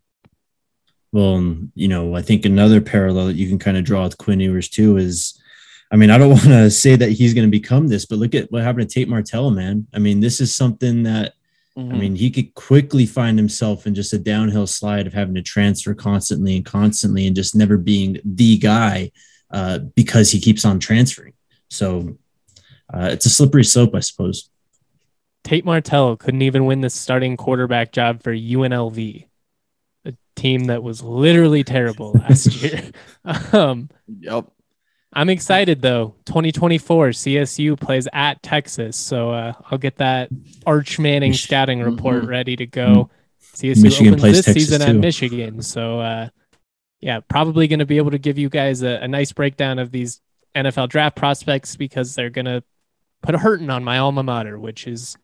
Well, 1.11 1.57
you 1.75 1.87
know, 1.87 2.15
I 2.15 2.21
think 2.21 2.45
another 2.45 2.81
parallel 2.81 3.27
that 3.27 3.35
you 3.35 3.47
can 3.47 3.59
kind 3.59 3.77
of 3.77 3.85
draw 3.85 4.03
with 4.03 4.17
Quinn 4.17 4.41
Ewers 4.41 4.67
too 4.67 4.97
is, 4.97 5.41
I 5.91 5.95
mean, 5.95 6.09
I 6.09 6.17
don't 6.17 6.29
want 6.31 6.43
to 6.43 6.69
say 6.69 6.95
that 6.97 7.11
he's 7.11 7.33
going 7.33 7.47
to 7.47 7.51
become 7.51 7.87
this, 7.87 8.05
but 8.05 8.19
look 8.19 8.35
at 8.35 8.51
what 8.51 8.63
happened 8.63 8.89
to 8.89 8.93
Tate 8.93 9.07
Martell, 9.07 9.51
man. 9.51 9.87
I 9.93 9.99
mean, 9.99 10.19
this 10.19 10.41
is 10.41 10.53
something 10.53 11.03
that, 11.03 11.33
Mm-hmm. 11.77 11.93
I 11.93 11.97
mean, 11.97 12.15
he 12.15 12.31
could 12.31 12.53
quickly 12.53 13.05
find 13.05 13.37
himself 13.37 13.85
in 13.85 13.95
just 13.95 14.13
a 14.13 14.17
downhill 14.17 14.67
slide 14.67 15.07
of 15.07 15.13
having 15.13 15.35
to 15.35 15.41
transfer 15.41 15.93
constantly 15.93 16.55
and 16.55 16.65
constantly 16.65 17.27
and 17.27 17.35
just 17.35 17.55
never 17.55 17.77
being 17.77 18.19
the 18.23 18.57
guy 18.57 19.11
uh, 19.51 19.79
because 19.79 20.31
he 20.31 20.39
keeps 20.39 20.63
on 20.63 20.79
transferring. 20.79 21.33
So 21.69 22.17
uh, 22.93 23.09
it's 23.11 23.25
a 23.25 23.29
slippery 23.29 23.65
slope, 23.65 23.93
I 23.93 23.99
suppose. 23.99 24.49
Tate 25.43 25.65
Martell 25.65 26.15
couldn't 26.15 26.41
even 26.41 26.65
win 26.65 26.81
the 26.81 26.89
starting 26.89 27.37
quarterback 27.37 27.91
job 27.91 28.23
for 28.23 28.33
UNLV, 28.33 29.27
a 30.05 30.13
team 30.35 30.65
that 30.65 30.81
was 30.81 31.03
literally 31.03 31.63
terrible 31.63 32.13
last 32.13 32.47
year. 32.61 32.91
um, 33.53 33.89
yep. 34.07 34.47
I'm 35.15 35.29
excited 35.29 35.81
though. 35.81 36.15
2024 36.25 37.09
CSU 37.09 37.79
plays 37.79 38.07
at 38.11 38.43
Texas, 38.43 38.97
so 38.97 39.31
uh, 39.31 39.53
I'll 39.71 39.77
get 39.77 39.97
that 39.97 40.29
Arch 40.65 40.99
Manning 40.99 41.31
Mich- 41.31 41.43
scouting 41.43 41.79
report 41.81 42.23
Mhm. 42.23 42.27
ready 42.27 42.55
to 42.57 42.65
go. 42.65 43.09
CSU 43.53 43.81
Michigan 43.83 44.07
opens 44.15 44.21
plays 44.21 44.35
this 44.37 44.45
Texas, 44.45 44.63
season 44.69 44.81
at. 44.81 44.95
Michigan, 44.95 45.61
so 45.61 45.99
uh, 46.01 46.27
yeah, 46.99 47.21
probably 47.27 47.67
going 47.67 47.79
to 47.79 47.85
be 47.85 47.97
able 47.97 48.11
to 48.11 48.17
give 48.17 48.37
you 48.37 48.49
guys 48.49 48.81
a, 48.81 48.99
a 49.03 49.07
nice 49.07 49.31
breakdown 49.31 49.79
of 49.79 49.91
these 49.91 50.19
NFL 50.55 50.89
draft 50.89 51.15
prospects 51.15 51.75
because 51.77 52.15
they're 52.15 52.29
going 52.29 52.45
to 52.45 52.61
put 53.21 53.35
a 53.35 53.37
hurting 53.37 53.69
on 53.69 53.83
my 53.83 53.97
alma 53.99 54.23
mater, 54.23 54.59
which 54.59 54.85
is 54.87 55.15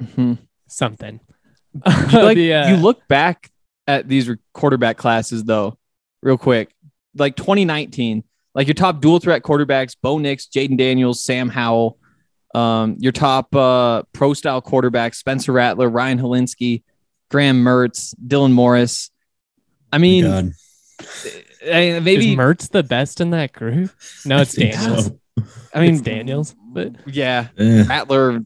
Mhm. 0.00 0.38
something. 0.68 1.18
like 2.12 2.36
The, 2.36 2.54
uh, 2.54 2.70
you 2.70 2.76
look 2.76 3.06
back 3.08 3.50
at 3.88 4.06
these 4.08 4.30
quarterback 4.52 4.96
classes 4.96 5.42
though, 5.44 5.76
real 6.22 6.38
quick, 6.38 6.72
like 7.16 7.34
2019, 7.36 8.22
like 8.54 8.66
your 8.66 8.74
top 8.74 9.00
dual 9.00 9.18
threat 9.18 9.42
quarterbacks: 9.42 9.96
Bo 10.00 10.18
Nix, 10.18 10.46
Jayden 10.46 10.76
Daniels, 10.78 11.22
Sam 11.24 11.48
Howell. 11.48 11.98
Um, 12.54 12.96
your 12.98 13.12
top 13.12 13.54
uh, 13.54 14.02
pro 14.12 14.34
style 14.34 14.60
quarterbacks: 14.62 15.16
Spencer 15.16 15.52
Rattler, 15.52 15.88
Ryan 15.88 16.18
Hilinski, 16.18 16.82
Graham 17.30 17.62
Mertz, 17.62 18.14
Dylan 18.26 18.52
Morris. 18.52 19.10
I 19.92 19.98
mean, 19.98 20.24
God. 20.24 20.52
eh, 21.62 21.96
is 21.98 22.02
maybe 22.04 22.36
Mertz 22.36 22.68
the 22.70 22.82
best 22.82 23.20
in 23.20 23.30
that 23.30 23.52
group? 23.52 23.90
No, 24.24 24.40
it's 24.40 24.58
I 24.58 24.62
Daniels. 24.70 25.06
so. 25.06 25.16
I 25.72 25.80
mean 25.80 25.94
It's 25.94 26.02
Daniels, 26.02 26.54
but 26.72 26.92
yeah, 27.06 27.48
Eh. 27.56 27.84
Rattler, 27.88 28.40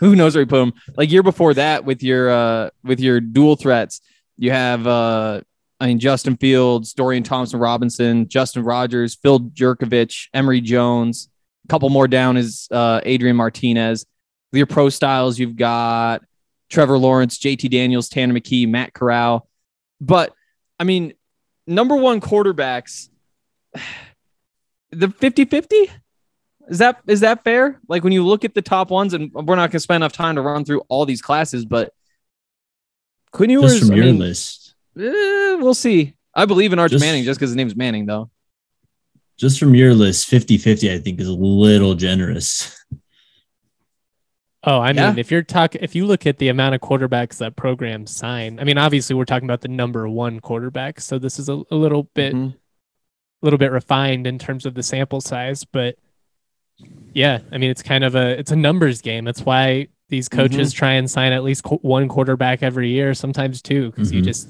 who 0.00 0.16
knows 0.16 0.34
where 0.34 0.42
you 0.42 0.46
put 0.46 0.62
him? 0.62 0.72
Like 0.96 1.10
year 1.10 1.22
before 1.22 1.54
that, 1.54 1.84
with 1.84 2.02
your 2.02 2.30
uh 2.30 2.70
with 2.82 3.00
your 3.00 3.20
dual 3.20 3.56
threats, 3.56 4.00
you 4.38 4.50
have 4.50 4.86
uh 4.86 5.42
I 5.82 5.86
mean 5.86 5.98
Justin 5.98 6.36
Fields, 6.36 6.92
Dorian 6.92 7.24
Thompson 7.24 7.58
Robinson, 7.58 8.28
Justin 8.28 8.62
Rogers, 8.62 9.16
Phil 9.16 9.40
Jurkovec, 9.40 10.28
Emory 10.32 10.60
Jones. 10.60 11.28
A 11.64 11.68
couple 11.68 11.90
more 11.90 12.06
down 12.06 12.36
is 12.36 12.68
uh 12.70 13.00
Adrian 13.04 13.34
Martinez. 13.34 14.06
With 14.52 14.58
your 14.58 14.66
pro 14.66 14.90
styles, 14.90 15.40
you've 15.40 15.56
got 15.56 16.22
Trevor 16.70 16.98
Lawrence, 16.98 17.36
JT 17.36 17.68
Daniels, 17.68 18.08
Tanner 18.08 18.32
McKee, 18.32 18.68
Matt 18.68 18.94
Corral. 18.94 19.48
But 20.00 20.32
I 20.78 20.84
mean, 20.84 21.14
number 21.66 21.96
one 21.96 22.20
quarterbacks, 22.20 23.08
the 24.92 25.08
50-50? 25.08 25.90
Is 26.68 26.78
that 26.78 27.00
is 27.08 27.20
that 27.20 27.42
fair? 27.42 27.80
Like 27.88 28.04
when 28.04 28.12
you 28.12 28.24
look 28.24 28.44
at 28.44 28.54
the 28.54 28.62
top 28.62 28.90
ones, 28.90 29.14
and 29.14 29.32
we're 29.34 29.56
not 29.56 29.70
going 29.70 29.72
to 29.72 29.80
spend 29.80 29.96
enough 29.96 30.12
time 30.12 30.36
to 30.36 30.42
run 30.42 30.64
through 30.64 30.82
all 30.88 31.06
these 31.06 31.20
classes, 31.20 31.64
but 31.64 31.92
Quinn 33.32 33.50
Ewers, 33.50 33.80
Just 33.80 33.90
from 33.90 33.98
I 33.98 34.04
mean, 34.04 34.18
list, 34.20 34.61
eh, 34.98 35.54
we'll 35.54 35.74
see. 35.74 36.14
I 36.34 36.44
believe 36.46 36.72
in 36.72 36.78
Arch 36.78 36.92
Just- 36.92 37.04
Manning 37.04 37.24
just 37.24 37.38
because 37.38 37.50
his 37.50 37.56
name's 37.56 37.76
Manning, 37.76 38.06
though. 38.06 38.30
just 39.38 39.58
from 39.58 39.74
your 39.74 39.92
list, 39.94 40.26
50 40.28 40.56
50, 40.58 40.92
I 40.92 40.98
think 40.98 41.20
is 41.20 41.26
a 41.28 41.32
little 41.34 41.94
generous. 41.94 42.76
Oh, 44.64 44.78
I 44.78 44.92
Yeah. 44.92 45.10
mean, 45.10 45.18
if 45.18 45.30
you're 45.32 45.42
talk, 45.42 45.74
if 45.74 45.96
you 45.96 46.06
look 46.06 46.24
at 46.26 46.38
the 46.38 46.48
amount 46.48 46.76
of 46.76 46.80
quarterbacks 46.80 47.38
that 47.38 47.56
programs 47.56 48.12
sign, 48.14 48.60
I 48.60 48.64
mean, 48.64 48.78
obviously 48.78 49.16
we're 49.16 49.24
talking 49.24 49.46
about 49.48 49.60
the 49.60 49.68
number 49.68 50.08
one 50.08 50.38
quarterback, 50.38 51.00
so 51.00 51.18
this 51.18 51.40
is 51.40 51.48
a, 51.48 51.60
a 51.72 51.74
little 51.74 52.04
bit, 52.14 52.32
Mhm. 52.34 52.54
little 53.42 53.58
bit 53.58 53.72
refined 53.72 54.24
in 54.28 54.38
terms 54.38 54.64
of 54.64 54.74
the 54.74 54.82
sample 54.84 55.20
size, 55.20 55.64
but 55.64 55.96
yeah, 57.12 57.40
I 57.50 57.58
mean, 57.58 57.70
it's 57.70 57.82
kind 57.82 58.04
of 58.04 58.14
a, 58.14 58.38
it's 58.38 58.52
a 58.52 58.56
numbers 58.56 59.02
game. 59.02 59.24
That's 59.24 59.42
why 59.44 59.88
these 60.10 60.28
coaches 60.28 60.72
try 60.72 60.92
and 60.92 61.10
sign 61.10 61.32
at 61.32 61.42
least 61.42 61.64
qu- 61.64 61.78
one 61.82 62.06
quarterback 62.06 62.62
every 62.62 62.90
year, 62.90 63.14
sometimes 63.14 63.62
two, 63.62 63.90
because 63.90 64.12
you 64.12 64.20
Mhm. 64.22 64.26
just 64.26 64.48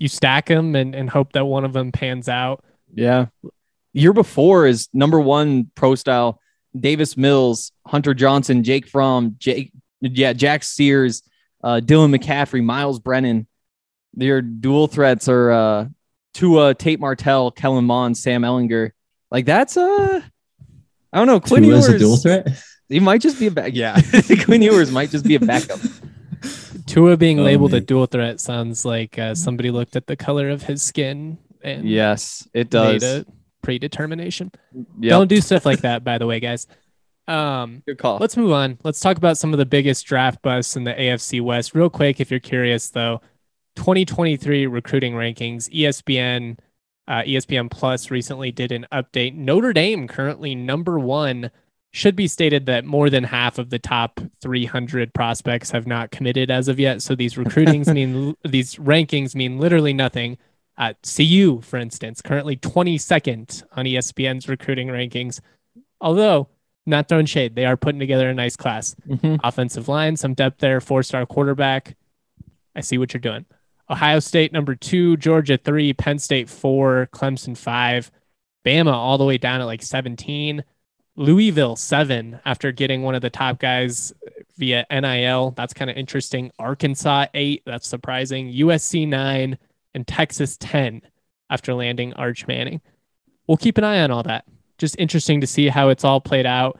you 0.00 0.08
stack 0.08 0.46
them 0.46 0.74
and, 0.74 0.94
and 0.94 1.08
hope 1.08 1.32
that 1.34 1.44
one 1.44 1.64
of 1.64 1.72
them 1.72 1.92
pans 1.92 2.28
out. 2.28 2.64
Yeah. 2.92 3.26
Year 3.92 4.12
before 4.12 4.66
is 4.66 4.88
number 4.92 5.20
one 5.20 5.70
pro 5.76 5.94
style 5.94 6.40
Davis 6.78 7.16
Mills, 7.16 7.72
Hunter 7.86 8.14
Johnson, 8.14 8.64
Jake 8.64 8.88
Fromm, 8.88 9.36
Jake, 9.38 9.72
yeah, 10.00 10.32
Jack 10.32 10.62
Sears, 10.62 11.22
uh, 11.62 11.80
Dylan 11.84 12.16
McCaffrey, 12.16 12.64
Myles 12.64 12.98
Brennan. 12.98 13.46
Your 14.16 14.40
dual 14.40 14.86
threats 14.86 15.28
are 15.28 15.50
uh, 15.50 15.88
Tua, 16.32 16.74
Tate 16.74 16.98
Martell, 16.98 17.50
Kellen 17.50 17.84
Mond, 17.84 18.16
Sam 18.16 18.42
Ehlinger. 18.42 18.92
Like 19.30 19.46
that's 19.46 19.76
a, 19.76 20.24
I 21.12 21.18
don't 21.18 21.26
know. 21.26 21.40
Quinn 21.40 21.64
Tua 21.64 21.76
as 21.76 21.88
Ewers, 21.88 21.96
a 21.96 21.98
dual 21.98 22.16
threat. 22.16 22.48
he 22.88 23.00
might 23.00 23.20
just 23.20 23.38
be 23.38 23.48
a 23.48 23.50
back. 23.50 23.72
Yeah, 23.74 24.00
Quinn 24.44 24.62
Ewers 24.62 24.90
might 24.90 25.10
just 25.10 25.24
be 25.24 25.34
a 25.34 25.40
backup. 25.40 25.80
Tua 26.90 27.16
being 27.16 27.38
Oh, 27.38 27.44
labeled 27.44 27.72
a 27.74 27.80
dual 27.80 28.06
threat 28.06 28.40
sounds 28.40 28.84
like 28.84 29.18
uh, 29.18 29.34
somebody 29.34 29.70
looked 29.70 29.94
at 29.96 30.06
the 30.06 30.16
color 30.16 30.48
of 30.50 30.62
his 30.62 30.82
skin 30.82 31.38
and 31.62 31.88
Yes, 31.88 32.48
it 32.52 32.72
made 32.72 33.02
a 33.02 33.24
predetermination. 33.62 34.50
Yep. 34.74 35.10
Don't 35.10 35.28
do 35.28 35.40
stuff 35.40 35.64
like 35.64 35.82
that, 35.82 36.02
by 36.02 36.18
the 36.18 36.26
way, 36.26 36.40
guys. 36.40 36.66
Um, 37.28 37.82
Good 37.86 37.98
call. 37.98 38.18
let's 38.18 38.36
move 38.36 38.50
on. 38.50 38.78
Let's 38.82 38.98
talk 38.98 39.16
about 39.16 39.38
some 39.38 39.52
of 39.52 39.58
the 39.58 39.66
biggest 39.66 40.04
draft 40.04 40.42
busts 40.42 40.74
in 40.74 40.82
the 40.84 40.92
AFC 40.94 41.40
West. 41.40 41.74
Real 41.74 41.90
quick, 41.90 42.18
if 42.20 42.30
you're 42.30 42.40
curious, 42.40 42.88
though, 42.90 43.20
2023 43.76 44.66
recruiting 44.66 45.12
rankings, 45.14 45.70
ESPN, 45.72 46.58
uh, 47.06 47.22
ESPN 47.22 47.70
Plus 47.70 48.10
recently 48.10 48.50
did 48.50 48.72
an 48.72 48.86
update. 48.92 49.34
Notre 49.36 49.72
Dame 49.72 50.08
currently 50.08 50.54
number 50.56 50.98
one. 50.98 51.50
Should 51.92 52.14
be 52.14 52.28
stated 52.28 52.66
that 52.66 52.84
more 52.84 53.10
than 53.10 53.24
half 53.24 53.58
of 53.58 53.70
the 53.70 53.78
top 53.78 54.20
300 54.42 55.12
prospects 55.12 55.72
have 55.72 55.86
not 55.88 56.12
committed 56.12 56.50
as 56.50 56.68
of 56.68 56.78
yet. 56.78 57.02
So 57.02 57.14
these 57.16 57.36
recruitings 57.36 57.88
mean 57.92 58.36
these 58.44 58.76
rankings 58.76 59.34
mean 59.34 59.58
literally 59.58 59.92
nothing. 59.92 60.38
Uh, 60.78 60.94
CU, 61.02 61.60
for 61.60 61.78
instance, 61.78 62.22
currently 62.22 62.56
22nd 62.56 63.64
on 63.72 63.84
ESPN's 63.84 64.48
recruiting 64.48 64.88
rankings. 64.88 65.40
Although 66.00 66.48
not 66.86 67.08
throwing 67.08 67.26
shade, 67.26 67.54
they 67.54 67.66
are 67.66 67.76
putting 67.76 67.98
together 67.98 68.30
a 68.30 68.34
nice 68.34 68.56
class. 68.56 68.94
Mhm. 69.08 69.40
Offensive 69.44 69.88
line, 69.88 70.16
some 70.16 70.32
depth 70.34 70.60
there, 70.60 70.80
four 70.80 71.02
star 71.02 71.26
quarterback. 71.26 71.96
I 72.74 72.80
see 72.82 72.98
what 72.98 73.12
you're 73.12 73.20
doing. 73.20 73.44
Ohio 73.90 74.20
State 74.20 74.52
number 74.52 74.76
two, 74.76 75.16
Georgia 75.16 75.58
three, 75.58 75.92
Penn 75.92 76.18
State 76.20 76.48
four, 76.48 77.08
Clemson 77.12 77.56
five, 77.56 78.10
Bama 78.64 78.92
all 78.92 79.18
the 79.18 79.24
way 79.24 79.36
down 79.38 79.60
at 79.60 79.64
like 79.64 79.82
17, 79.82 80.62
Louisville 81.20 81.76
seven 81.76 82.40
after 82.46 82.72
getting 82.72 83.02
one 83.02 83.14
of 83.14 83.20
the 83.22 83.28
top 83.30 83.58
guys 83.58 84.12
via 84.56 84.86
NIL. 84.90 85.52
That's 85.56 85.74
kind 85.74 85.90
of 85.90 85.96
interesting. 85.96 86.50
Arkansas 86.58 87.26
eight, 87.34 87.62
that's 87.66 87.86
surprising. 87.86 88.50
USC 88.52 89.06
nine, 89.06 89.58
and 89.94 90.06
Texas 90.06 90.56
10 90.60 91.02
after 91.50 91.74
landing 91.74 92.14
Arch 92.14 92.46
Manning. 92.46 92.80
We'll 93.46 93.56
keep 93.58 93.76
an 93.76 93.84
eye 93.84 94.00
on 94.02 94.10
all 94.10 94.22
that. 94.22 94.44
Just 94.78 94.96
interesting 94.98 95.40
to 95.42 95.46
see 95.46 95.68
how 95.68 95.88
it's 95.90 96.04
all 96.04 96.20
played 96.20 96.46
out. 96.46 96.78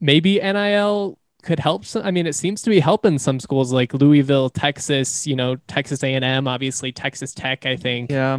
Maybe 0.00 0.38
NIL 0.38 1.18
could 1.42 1.58
help. 1.58 1.84
Some, 1.84 2.04
I 2.04 2.10
mean, 2.10 2.26
it 2.26 2.34
seems 2.34 2.62
to 2.62 2.70
be 2.70 2.78
helping 2.80 3.18
some 3.18 3.40
schools 3.40 3.72
like 3.72 3.94
Louisville, 3.94 4.50
Texas. 4.50 5.26
You 5.26 5.34
know, 5.36 5.56
Texas 5.66 6.04
A&M, 6.04 6.46
obviously 6.46 6.92
Texas 6.92 7.34
Tech. 7.34 7.66
I 7.66 7.76
think 7.76 8.10
Yeah. 8.10 8.38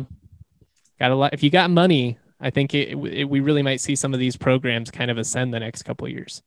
got 0.99 1.11
a 1.11 1.15
lot. 1.15 1.33
If 1.33 1.43
you 1.43 1.49
got 1.49 1.69
money, 1.71 2.17
I 2.43 2.49
think 2.49 2.73
it, 2.73 2.89
it, 2.89 3.23
we 3.23 3.39
really 3.39 3.61
might 3.61 3.79
see 3.79 3.95
some 3.95 4.13
of 4.13 4.19
these 4.19 4.35
programs 4.35 4.91
kind 4.91 5.09
of 5.09 5.17
ascend 5.17 5.53
the 5.53 5.61
next 5.61 5.83
couple 5.83 6.05
of 6.05 6.11
years. 6.11 6.43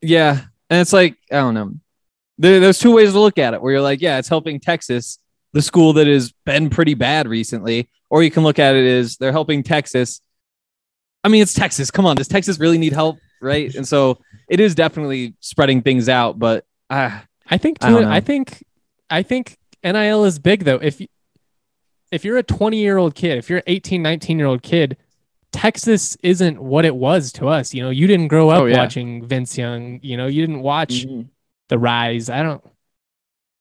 Yeah. 0.00 0.42
And 0.70 0.80
it's 0.80 0.92
like, 0.92 1.16
I 1.30 1.36
don't 1.36 1.54
know. 1.54 1.74
There, 2.38 2.60
there's 2.60 2.78
two 2.78 2.94
ways 2.94 3.12
to 3.12 3.20
look 3.20 3.36
at 3.36 3.52
it 3.52 3.60
where 3.60 3.72
you're 3.72 3.82
like, 3.82 4.00
yeah, 4.00 4.18
it's 4.18 4.28
helping 4.28 4.60
Texas, 4.60 5.18
the 5.52 5.60
school 5.60 5.92
that 5.94 6.06
has 6.06 6.32
been 6.46 6.70
pretty 6.70 6.94
bad 6.94 7.26
recently. 7.26 7.90
Or 8.10 8.22
you 8.22 8.30
can 8.30 8.44
look 8.44 8.60
at 8.60 8.76
it 8.76 8.86
as 8.86 9.16
they're 9.16 9.32
helping 9.32 9.64
Texas. 9.64 10.20
I 11.24 11.28
mean, 11.28 11.42
it's 11.42 11.52
Texas. 11.52 11.90
Come 11.90 12.06
on. 12.06 12.14
Does 12.14 12.28
Texas 12.28 12.60
really 12.60 12.78
need 12.78 12.92
help? 12.92 13.18
Right. 13.42 13.74
And 13.74 13.86
so 13.86 14.18
it 14.48 14.60
is 14.60 14.76
definitely 14.76 15.34
spreading 15.40 15.82
things 15.82 16.08
out. 16.08 16.38
But 16.38 16.64
uh, 16.88 17.18
I 17.50 17.58
think 17.58 17.78
I 17.80 17.90
don't 17.90 18.02
too, 18.02 18.06
know. 18.06 18.12
I 18.12 18.20
think 18.20 18.64
I 19.10 19.24
think 19.24 19.58
NIL 19.82 20.24
is 20.24 20.38
big 20.38 20.64
though. 20.64 20.76
If 20.76 21.02
if 22.10 22.24
you're 22.24 22.38
a 22.38 22.42
20 22.42 22.78
year 22.78 22.96
old 22.96 23.14
kid, 23.14 23.38
if 23.38 23.50
you're 23.50 23.58
an 23.58 23.64
18, 23.66 24.00
19 24.00 24.38
year 24.38 24.46
old 24.46 24.62
kid, 24.62 24.96
Texas 25.52 26.16
isn't 26.22 26.60
what 26.62 26.84
it 26.84 26.94
was 26.94 27.32
to 27.32 27.48
us. 27.48 27.72
You 27.74 27.82
know, 27.82 27.90
you 27.90 28.06
didn't 28.06 28.28
grow 28.28 28.50
up 28.50 28.62
Oh, 28.62 28.66
yeah. 28.66 28.76
watching 28.78 29.26
Vince 29.26 29.56
Young. 29.56 29.98
You 30.02 30.16
know, 30.16 30.26
you 30.26 30.42
didn't 30.46 30.60
watch 30.62 31.06
Mhm. 31.06 31.28
the 31.68 31.78
rise. 31.78 32.28
I 32.30 32.42
don't. 32.42 32.62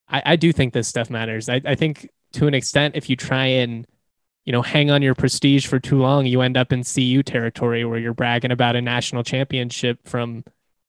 I, 0.10 0.21
I 0.26 0.36
do 0.36 0.52
think 0.54 0.73
this 0.73 0.88
stuff 0.88 1.10
matters. 1.10 1.50
I, 1.50 1.62
I 1.65 1.76
think 1.76 2.10
to 2.34 2.47
an 2.47 2.54
extent, 2.54 2.95
if 2.95 3.10
you 3.10 3.15
try 3.15 3.45
and 3.45 3.86
you 4.45 4.54
know, 4.54 4.62
hang 4.62 4.89
on 4.89 5.02
your 5.02 5.13
prestige 5.13 5.67
for 5.67 5.78
too 5.78 5.97
long, 6.00 6.26
you 6.26 6.39
end 6.39 6.56
up 6.56 6.71
in 6.71 6.82
CU 6.82 7.21
territory 7.21 7.84
where 7.84 8.00
you're 8.00 8.13
bragging 8.13 8.50
about 8.52 8.78
a 8.78 8.82
national 8.82 9.21
championship 9.21 10.00
from, 10.08 10.41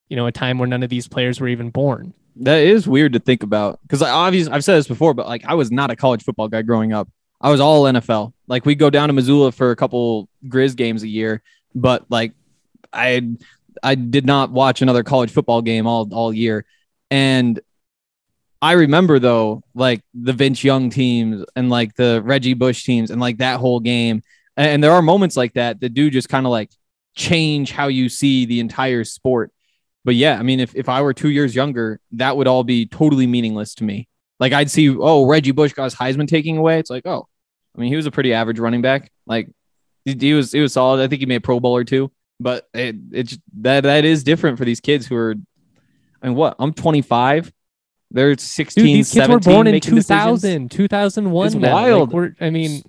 you 0.09 0.15
know, 0.15 0.27
a 0.29 0.31
time 0.33 0.59
where 0.59 0.69
none 0.69 0.85
of 0.85 0.91
these 0.91 1.09
players 1.09 1.41
were 1.41 1.49
even 1.49 1.71
born. 1.71 2.15
That 2.37 2.59
is 2.63 2.87
weird 2.87 3.15
to 3.15 3.19
think 3.19 3.43
about 3.43 3.81
because 3.83 4.01
I 4.01 4.11
obviously 4.11 4.53
I've 4.53 4.63
said 4.63 4.77
this 4.77 4.87
before, 4.87 5.13
but 5.13 5.27
like 5.27 5.45
I 5.45 5.55
was 5.55 5.73
not 5.73 5.91
a 5.91 5.97
college 5.97 6.23
football 6.23 6.47
guy 6.47 6.63
growing 6.63 6.93
up. 6.93 7.09
I 7.41 7.51
was 7.51 7.59
all 7.59 7.83
NFL. 7.83 8.33
Like 8.49 8.67
we 8.67 8.75
go 8.75 8.91
down 8.91 9.09
to 9.09 9.13
Missoula 9.13 9.53
for 9.53 9.71
a 9.71 9.77
couple 9.77 10.29
Grizz 10.47 10.75
games 10.75 11.03
a 11.03 11.09
year, 11.09 11.43
but 11.75 12.05
like 12.09 12.33
I 12.93 13.29
I 13.83 13.95
did 13.95 14.27
not 14.27 14.51
watch 14.51 14.83
another 14.83 15.03
college 15.03 15.31
football 15.31 15.63
game 15.63 15.87
all 15.87 16.09
all 16.13 16.33
year. 16.33 16.65
And 17.11 17.61
I 18.61 18.73
remember 18.73 19.19
though, 19.19 19.63
like 19.75 20.03
the 20.15 20.33
Vince 20.33 20.65
Young 20.65 20.91
teams 20.91 21.45
and 21.55 21.71
like 21.71 21.95
the 21.95 22.23
Reggie 22.25 22.55
Bush 22.55 22.85
teams 22.85 23.11
and 23.11 23.21
like 23.21 23.39
that 23.39 23.61
whole 23.61 23.81
game. 23.81 24.23
And 24.57 24.83
there 24.83 24.93
are 24.93 25.03
moments 25.03 25.37
like 25.37 25.55
that 25.55 25.81
that 25.81 25.95
do 25.95 26.11
just 26.11 26.29
kind 26.29 26.45
of 26.45 26.51
like 26.51 26.71
change 27.15 27.71
how 27.71 27.87
you 27.87 28.09
see 28.09 28.47
the 28.47 28.59
entire 28.61 29.05
sport. 29.05 29.53
But 30.05 30.17
yeah, 30.17 30.39
I 30.39 30.43
mean, 30.43 30.59
if, 30.59 30.75
if 30.75 30.89
I 30.89 31.03
were 31.03 31.13
two 31.13 31.31
years 31.31 31.55
younger, 31.55 32.01
that 32.13 32.37
would 32.37 32.49
all 32.49 32.65
be 32.65 32.87
totally 32.87 33.27
meaningless 33.27 33.75
to 33.77 33.85
me. 33.85 34.09
Like 34.41 34.53
I'd 34.53 34.71
see, 34.71 34.89
oh, 34.89 35.27
Reggie 35.27 35.53
Bush 35.53 35.73
got 35.73 35.85
his 35.85 35.95
Heisman 35.95 36.27
taking 36.27 36.57
away. 36.57 36.79
It's 36.81 36.91
like, 36.91 37.07
oh, 37.07 37.29
I 37.77 37.81
mean, 37.81 37.91
he 37.91 37.97
was 37.97 38.07
a 38.07 38.11
pretty 38.11 38.33
average 38.33 38.59
running 38.59 38.83
back. 38.83 39.11
Like 39.27 39.51
he, 40.05 40.17
he 40.19 40.35
was, 40.35 40.53
he 40.53 40.61
was 40.61 40.73
solid. 40.73 41.01
I 41.03 41.09
think 41.09 41.21
he 41.21 41.27
made 41.27 41.37
a 41.37 41.41
Pro 41.41 41.61
Bowl 41.61 41.77
or 41.77 41.85
two. 41.85 42.11
But 42.41 42.69
it, 42.73 42.97
it's 43.13 43.37
that 43.61 43.83
that 43.83 44.05
is 44.05 44.23
different 44.23 44.59
for 44.59 44.65
these 44.65 44.81
kids 44.81 45.07
who 45.07 45.17
are. 45.17 45.35
I 46.23 46.27
mean, 46.29 46.37
what? 46.37 46.57
I'm 46.59 46.73
25. 46.73 47.53
They're 48.11 48.37
16, 48.39 48.85
Dude, 48.85 48.95
these 48.95 49.13
kids 49.13 49.29
were 49.29 49.39
born 49.39 49.67
in 49.67 49.73
making 49.73 49.95
decisions. 49.95 50.41
2000, 50.43 50.71
2001. 50.71 51.47
It's 51.47 51.55
now. 51.57 51.61
Like, 51.61 51.73
wild. 51.75 52.13
we're, 52.13 52.35
I 52.41 52.49
mean, 52.51 52.83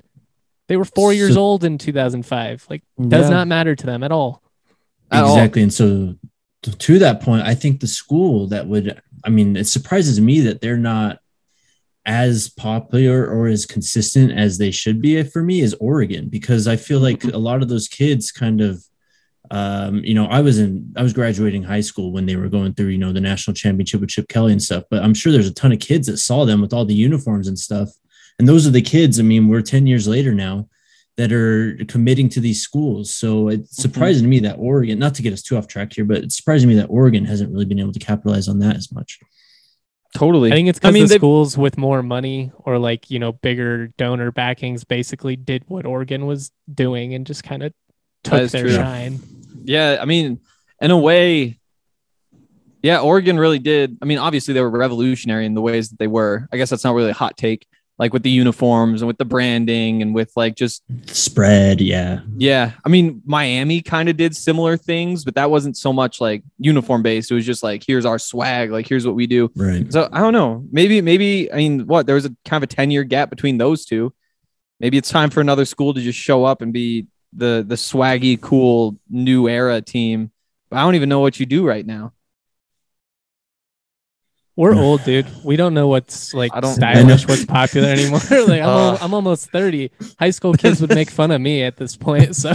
they 0.67 0.77
were 0.77 0.85
four 0.85 1.11
years 1.13 1.33
So- 1.33 1.41
old 1.41 1.63
in 1.65 1.77
2005. 1.77 2.67
Like, 2.69 2.83
does 3.07 3.25
Yeah. 3.25 3.29
not 3.35 3.47
matter 3.47 3.75
to 3.75 3.85
them 3.85 4.01
at 4.03 4.11
all. 4.11 4.41
At 5.11 5.23
all. 5.23 5.35
exactly. 5.35 5.61
And 5.63 5.73
so 5.73 6.15
to, 6.63 6.71
to 6.77 6.99
that 6.99 7.21
point, 7.21 7.41
I 7.43 7.53
think 7.53 7.81
the 7.81 7.87
school 7.87 8.47
that 8.47 8.67
would, 8.67 9.01
I 9.25 9.29
mean, 9.29 9.57
it 9.57 9.65
surprises 9.67 10.21
me 10.21 10.39
that 10.41 10.61
they're 10.61 10.77
not 10.77 11.19
as 12.09 12.49
popular 12.49 13.27
or 13.27 13.45
as 13.45 13.67
consistent 13.67 14.31
as 14.31 14.57
they 14.57 14.71
should 14.71 14.99
be 14.99 15.21
for 15.21 15.43
me 15.43 15.59
is 15.59 15.75
Oregon, 15.79 16.27
because 16.27 16.67
I 16.67 16.75
feel 16.75 16.99
like 16.99 17.23
a 17.23 17.37
lot 17.37 17.61
of 17.61 17.69
those 17.69 17.87
kids 17.87 18.31
kind 18.31 18.61
of, 18.61 18.83
um, 19.51 20.03
you 20.03 20.15
know, 20.15 20.25
I 20.25 20.41
was 20.41 20.57
in, 20.57 20.91
I 20.97 21.03
was 21.03 21.13
graduating 21.13 21.61
high 21.61 21.81
school 21.81 22.11
when 22.11 22.25
they 22.25 22.35
were 22.35 22.49
going 22.49 22.73
through, 22.73 22.87
you 22.87 22.97
know, 22.97 23.13
the 23.13 23.21
national 23.21 23.53
championship 23.53 24.01
with 24.01 24.09
Chip 24.09 24.27
Kelly 24.27 24.53
and 24.53 24.61
stuff, 24.61 24.85
but 24.89 25.03
I'm 25.03 25.13
sure 25.13 25.31
there's 25.31 25.47
a 25.47 25.53
ton 25.53 25.71
of 25.71 25.79
kids 25.79 26.07
that 26.07 26.17
saw 26.17 26.45
them 26.45 26.61
with 26.61 26.73
all 26.73 26.83
the 26.83 26.95
uniforms 26.95 27.47
and 27.47 27.59
stuff. 27.59 27.91
And 28.39 28.47
those 28.47 28.65
are 28.65 28.71
the 28.71 28.81
kids, 28.81 29.19
I 29.19 29.23
mean, 29.23 29.47
we're 29.47 29.61
10 29.61 29.85
years 29.85 30.07
later 30.07 30.33
now 30.33 30.67
that 31.17 31.31
are 31.31 31.77
committing 31.85 32.27
to 32.29 32.39
these 32.39 32.63
schools. 32.63 33.13
So 33.13 33.49
it's 33.49 33.77
surprising 33.77 34.23
to 34.23 34.29
me 34.29 34.39
that 34.39 34.57
Oregon, 34.57 34.97
not 34.97 35.13
to 35.15 35.21
get 35.21 35.33
us 35.33 35.43
too 35.43 35.57
off 35.57 35.67
track 35.67 35.93
here, 35.93 36.05
but 36.05 36.23
it's 36.23 36.37
surprising 36.37 36.69
to 36.69 36.75
me 36.75 36.81
that 36.81 36.89
Oregon 36.89 37.25
hasn't 37.25 37.51
really 37.51 37.65
been 37.65 37.79
able 37.79 37.91
to 37.91 37.99
capitalize 37.99 38.47
on 38.47 38.57
that 38.59 38.77
as 38.77 38.91
much. 38.91 39.19
Totally. 40.15 40.51
I 40.51 40.55
think 40.55 40.69
it's 40.69 40.79
I 40.79 40.89
because 40.89 40.93
mean, 40.93 41.03
the 41.03 41.09
they- 41.09 41.17
schools 41.17 41.57
with 41.57 41.77
more 41.77 42.01
money 42.01 42.51
or 42.57 42.79
like, 42.79 43.11
you 43.11 43.19
know, 43.19 43.31
bigger 43.31 43.87
donor 43.97 44.31
backings 44.31 44.83
basically 44.83 45.35
did 45.35 45.63
what 45.67 45.85
Oregon 45.85 46.25
was 46.25 46.51
doing 46.73 47.13
and 47.13 47.27
just 47.27 47.43
kind 47.43 47.61
of 47.63 47.73
took 48.23 48.49
their 48.51 48.63
true. 48.63 48.73
shine. 48.73 49.19
Yeah, 49.63 49.99
I 50.01 50.05
mean, 50.05 50.39
in 50.81 50.89
a 50.91 50.97
way, 50.97 51.59
yeah, 52.81 53.01
Oregon 53.01 53.37
really 53.37 53.59
did. 53.59 53.97
I 54.01 54.05
mean, 54.05 54.17
obviously 54.17 54.53
they 54.53 54.61
were 54.61 54.69
revolutionary 54.69 55.45
in 55.45 55.53
the 55.53 55.61
ways 55.61 55.89
that 55.89 55.99
they 55.99 56.07
were. 56.07 56.47
I 56.51 56.57
guess 56.57 56.69
that's 56.69 56.83
not 56.83 56.95
really 56.95 57.11
a 57.11 57.13
hot 57.13 57.37
take, 57.37 57.67
like 57.99 58.13
with 58.13 58.23
the 58.23 58.29
uniforms 58.29 59.01
and 59.01 59.07
with 59.07 59.17
the 59.17 59.25
branding 59.25 60.01
and 60.01 60.15
with 60.15 60.31
like 60.37 60.55
just 60.55 60.83
Spread, 61.05 61.81
yeah. 61.81 62.21
yeah. 62.37 62.71
I 62.85 62.89
mean, 62.89 63.21
Miami 63.25 63.81
kind 63.81 64.07
of 64.07 64.15
did 64.15 64.35
similar 64.35 64.77
things, 64.77 65.25
but 65.25 65.35
that 65.35 65.51
wasn't 65.51 65.75
so 65.75 65.91
much 65.91 66.21
like 66.21 66.43
uniform 66.57 67.03
based. 67.03 67.29
It 67.29 67.35
was 67.35 67.45
just 67.45 67.61
like 67.61 67.83
here's 67.85 68.05
our 68.05 68.17
swag, 68.17 68.71
like 68.71 68.87
here's 68.87 69.05
what 69.05 69.15
we 69.15 69.27
do. 69.27 69.51
Right. 69.55 69.91
So 69.91 70.07
I 70.11 70.19
don't 70.19 70.33
know. 70.33 70.65
Maybe 70.71 71.01
maybe 71.01 71.51
I 71.51 71.57
mean, 71.57 71.85
what 71.87 72.05
there 72.05 72.15
was 72.15 72.25
a 72.25 72.35
kind 72.45 72.63
of 72.63 72.71
a 72.71 72.73
ten 72.73 72.89
year 72.89 73.03
gap 73.03 73.29
between 73.29 73.57
those 73.57 73.85
two. 73.85 74.13
Maybe 74.79 74.97
it's 74.97 75.09
time 75.09 75.29
for 75.29 75.41
another 75.41 75.65
school 75.65 75.93
to 75.93 76.01
just 76.01 76.17
show 76.17 76.45
up 76.45 76.61
and 76.61 76.71
be 76.71 77.07
the 77.33 77.65
the 77.67 77.75
swaggy, 77.75 78.39
cool 78.39 78.97
new 79.09 79.49
era 79.49 79.81
team. 79.81 80.31
But 80.69 80.77
I 80.77 80.83
don't 80.83 80.95
even 80.95 81.09
know 81.09 81.19
what 81.19 81.39
you 81.39 81.45
do 81.45 81.67
right 81.67 81.85
now. 81.85 82.13
We're 84.59 84.75
old, 84.75 85.05
dude. 85.05 85.25
We 85.45 85.55
don't 85.55 85.73
know 85.73 85.87
what's 85.87 86.33
like 86.33 86.51
I 86.53 86.59
don't- 86.59 86.75
stylish, 86.75 87.25
what's 87.27 87.45
popular 87.45 87.87
anymore. 87.97 88.19
like 88.29 88.61
I'm, 88.61 88.67
al- 88.67 88.89
Uh. 88.95 88.97
I'm 88.99 89.13
almost 89.13 89.49
30. 89.51 89.89
High 90.19 90.31
school 90.31 90.53
kids 90.53 90.81
would 90.81 90.93
make 90.93 91.09
fun 91.09 91.31
of 91.31 91.39
me 91.39 91.63
at 91.63 91.77
this 91.77 91.95
point. 91.95 92.35
So 92.35 92.53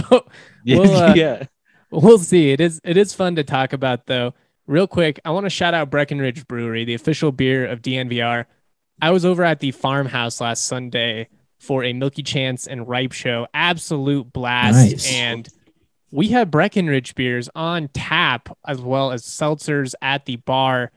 Well, 0.67 0.95
uh, 1.03 1.13
yeah. 1.15 1.45
we'll 1.89 2.19
see. 2.19 2.51
It 2.51 2.61
is 2.61 2.79
it 2.83 2.95
is 2.95 3.13
fun 3.15 3.35
to 3.37 3.43
talk 3.43 3.73
about 3.73 4.05
though. 4.05 4.35
Real 4.67 4.85
quick, 4.85 5.19
I 5.25 5.31
want 5.31 5.47
to 5.47 5.49
shout 5.49 5.73
out 5.73 5.89
Breckenridge 5.89 6.47
Brewery, 6.47 6.85
the 6.85 6.93
official 6.93 7.31
beer 7.31 7.65
of 7.65 7.81
DNVR. 7.81 8.45
I 9.01 9.09
was 9.09 9.25
over 9.25 9.43
at 9.43 9.59
the 9.59 9.71
farmhouse 9.71 10.39
last 10.39 10.65
Sunday 10.67 11.27
for 11.59 11.83
a 11.83 11.91
Milky 11.93 12.21
Chance 12.21 12.67
and 12.67 12.87
Ripe 12.87 13.13
show. 13.13 13.47
Absolute 13.53 14.31
blast. 14.31 14.75
Nice. 14.91 15.11
And 15.11 15.49
we 16.11 16.27
had 16.27 16.51
Breckenridge 16.51 17.15
beers 17.15 17.49
on 17.55 17.89
tap 17.93 18.55
as 18.67 18.79
well 18.79 19.11
as 19.11 19.23
seltzers 19.23 19.95
at 20.03 20.25
the 20.25 20.35
bar. 20.35 20.91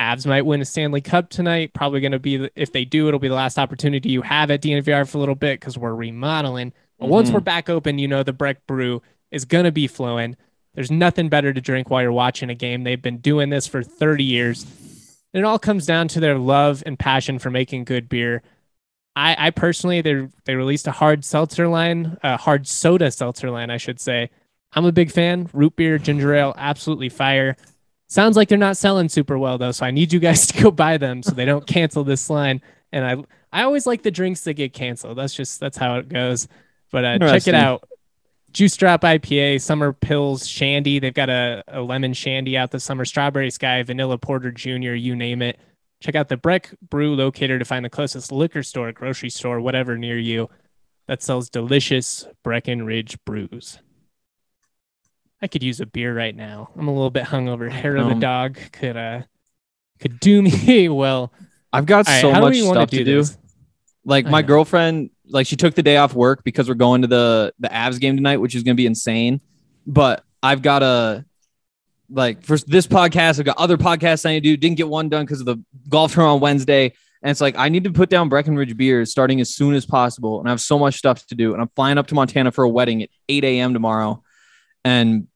Avs 0.00 0.26
might 0.26 0.44
win 0.44 0.60
a 0.60 0.64
Stanley 0.64 1.00
Cup 1.00 1.30
tonight. 1.30 1.72
Probably 1.72 2.00
going 2.00 2.12
to 2.12 2.18
be, 2.18 2.50
if 2.54 2.72
they 2.72 2.84
do, 2.84 3.08
it'll 3.08 3.20
be 3.20 3.28
the 3.28 3.34
last 3.34 3.58
opportunity 3.58 4.10
you 4.10 4.22
have 4.22 4.50
at 4.50 4.60
DNVR 4.60 5.08
for 5.08 5.16
a 5.16 5.20
little 5.20 5.34
bit 5.34 5.58
because 5.60 5.78
we're 5.78 5.94
remodeling. 5.94 6.72
But 6.98 7.08
once 7.08 7.30
Mhm. 7.30 7.34
we're 7.34 7.40
back 7.40 7.68
open, 7.70 7.98
you 7.98 8.08
know, 8.08 8.22
the 8.22 8.32
Breck 8.32 8.66
Brew 8.66 9.02
is 9.30 9.44
going 9.44 9.64
to 9.64 9.72
be 9.72 9.86
flowing. 9.86 10.36
There's 10.74 10.90
nothing 10.90 11.28
better 11.30 11.52
to 11.54 11.60
drink 11.60 11.88
while 11.88 12.02
you're 12.02 12.12
watching 12.12 12.50
a 12.50 12.54
game. 12.54 12.84
They've 12.84 13.00
been 13.00 13.18
doing 13.18 13.48
this 13.48 13.66
for 13.66 13.82
30 13.82 14.24
years. 14.24 14.64
And 15.32 15.42
it 15.42 15.46
all 15.46 15.58
comes 15.58 15.86
down 15.86 16.08
to 16.08 16.20
their 16.20 16.38
love 16.38 16.82
and 16.86 16.98
passion 16.98 17.38
for 17.38 17.50
making 17.50 17.84
good 17.84 18.08
beer. 18.08 18.42
I, 19.14 19.46
I 19.46 19.50
personally, 19.50 20.02
they 20.02 20.28
they 20.44 20.54
released 20.56 20.86
a 20.86 20.92
hard 20.92 21.24
seltzer 21.24 21.68
line, 21.68 22.18
a 22.22 22.36
hard 22.36 22.66
soda 22.66 23.10
seltzer 23.10 23.50
line, 23.50 23.70
I 23.70 23.78
should 23.78 23.98
say. 23.98 24.28
I'm 24.72 24.84
a 24.84 24.92
big 24.92 25.10
fan. 25.10 25.48
Root 25.54 25.74
beer, 25.76 25.96
ginger 25.96 26.34
ale, 26.34 26.54
absolutely 26.58 27.08
fire. 27.08 27.56
Sounds 28.08 28.36
like 28.36 28.48
they're 28.48 28.58
not 28.58 28.76
selling 28.76 29.08
super 29.08 29.36
well 29.38 29.58
though, 29.58 29.72
so 29.72 29.84
I 29.84 29.90
need 29.90 30.12
you 30.12 30.20
guys 30.20 30.46
to 30.48 30.62
go 30.62 30.70
buy 30.70 30.96
them 30.96 31.22
so 31.22 31.32
they 31.32 31.44
don't 31.44 31.66
cancel 31.76 32.04
this 32.04 32.30
line. 32.30 32.60
And 32.92 33.04
I 33.04 33.60
I 33.60 33.62
always 33.62 33.86
like 33.86 34.02
the 34.02 34.10
drinks 34.10 34.42
that 34.42 34.54
get 34.54 34.72
canceled. 34.72 35.18
That's 35.18 35.34
just 35.34 35.60
that's 35.60 35.76
how 35.76 35.96
it 35.96 36.08
goes. 36.08 36.48
But 36.90 37.04
uh, 37.04 37.18
check 37.18 37.48
it 37.48 37.54
out. 37.54 37.88
Juice 38.52 38.76
Drop 38.76 39.02
IPA, 39.02 39.60
Summer 39.60 39.92
Pils, 39.92 40.48
Shandy. 40.48 40.98
They've 40.98 41.12
got 41.12 41.28
a, 41.28 41.62
a 41.68 41.82
lemon 41.82 42.14
shandy 42.14 42.56
out 42.56 42.70
this 42.70 42.84
summer, 42.84 43.04
Strawberry 43.04 43.50
Sky, 43.50 43.82
Vanilla 43.82 44.16
Porter 44.16 44.50
Jr., 44.50 44.94
you 44.94 45.14
name 45.14 45.42
it. 45.42 45.58
Check 46.00 46.14
out 46.14 46.28
the 46.28 46.38
Breck 46.38 46.74
Brew 46.80 47.14
locator 47.14 47.58
to 47.58 47.64
find 47.66 47.84
the 47.84 47.90
closest 47.90 48.32
liquor 48.32 48.62
store, 48.62 48.92
grocery 48.92 49.28
store, 49.28 49.60
whatever 49.60 49.98
near 49.98 50.18
you 50.18 50.48
that 51.06 51.22
sells 51.22 51.50
delicious 51.50 52.26
Breckenridge 52.42 53.18
brews. 53.24 53.78
I 55.42 55.48
could 55.48 55.62
use 55.62 55.80
a 55.80 55.86
beer 55.86 56.14
right 56.16 56.34
now. 56.34 56.70
I'm 56.76 56.88
a 56.88 56.92
little 56.92 57.10
bit 57.10 57.24
hungover. 57.24 57.70
Hair 57.70 57.96
of 57.96 58.06
the 58.06 58.12
Um, 58.12 58.20
dog 58.20 58.58
could 58.72 58.96
uh 58.96 59.22
could 60.00 60.18
do 60.20 60.42
me 60.42 60.88
well. 60.90 61.32
I've 61.72 61.86
got 61.86 62.06
so 62.06 62.32
do 62.32 62.40
much 62.40 62.56
stuff 62.58 62.90
to 62.90 63.04
do, 63.04 63.22
do. 63.22 63.24
Like 64.04 64.26
I 64.26 64.30
my 64.30 64.40
know. 64.40 64.46
girlfriend, 64.46 65.10
like 65.28 65.46
she 65.46 65.56
took 65.56 65.74
the 65.74 65.82
day 65.82 65.96
off 65.96 66.14
work 66.14 66.42
because 66.44 66.68
we're 66.68 66.74
going 66.74 67.02
to 67.02 67.08
the 67.08 67.52
the 67.58 67.68
Avs 67.68 68.00
game 68.00 68.16
tonight, 68.16 68.38
which 68.38 68.54
is 68.54 68.62
gonna 68.62 68.74
be 68.76 68.86
insane. 68.86 69.40
But 69.86 70.24
I've 70.42 70.62
got 70.62 70.82
a 70.82 71.24
like 72.08 72.42
for 72.42 72.56
this 72.58 72.86
podcast, 72.86 73.38
I've 73.38 73.44
got 73.44 73.58
other 73.58 73.76
podcasts 73.76 74.24
I 74.24 74.32
need 74.34 74.42
to 74.44 74.50
do. 74.50 74.56
Didn't 74.56 74.76
get 74.76 74.88
one 74.88 75.08
done 75.08 75.24
because 75.24 75.40
of 75.40 75.46
the 75.46 75.62
golf 75.88 76.14
tournament 76.14 76.36
on 76.36 76.40
Wednesday. 76.40 76.92
And 77.22 77.30
it's 77.30 77.40
like 77.40 77.56
I 77.58 77.68
need 77.68 77.84
to 77.84 77.90
put 77.92 78.08
down 78.08 78.28
Breckenridge 78.28 78.76
beers 78.76 79.10
starting 79.10 79.40
as 79.40 79.54
soon 79.54 79.74
as 79.74 79.84
possible. 79.84 80.38
And 80.38 80.48
I 80.48 80.52
have 80.52 80.60
so 80.60 80.78
much 80.78 80.96
stuff 80.96 81.26
to 81.26 81.34
do. 81.34 81.52
And 81.52 81.60
I'm 81.60 81.68
flying 81.74 81.98
up 81.98 82.06
to 82.08 82.14
Montana 82.14 82.52
for 82.52 82.62
a 82.64 82.68
wedding 82.68 83.02
at 83.02 83.08
8 83.28 83.42
a.m. 83.44 83.72
tomorrow. 83.72 84.22
And 84.86 85.26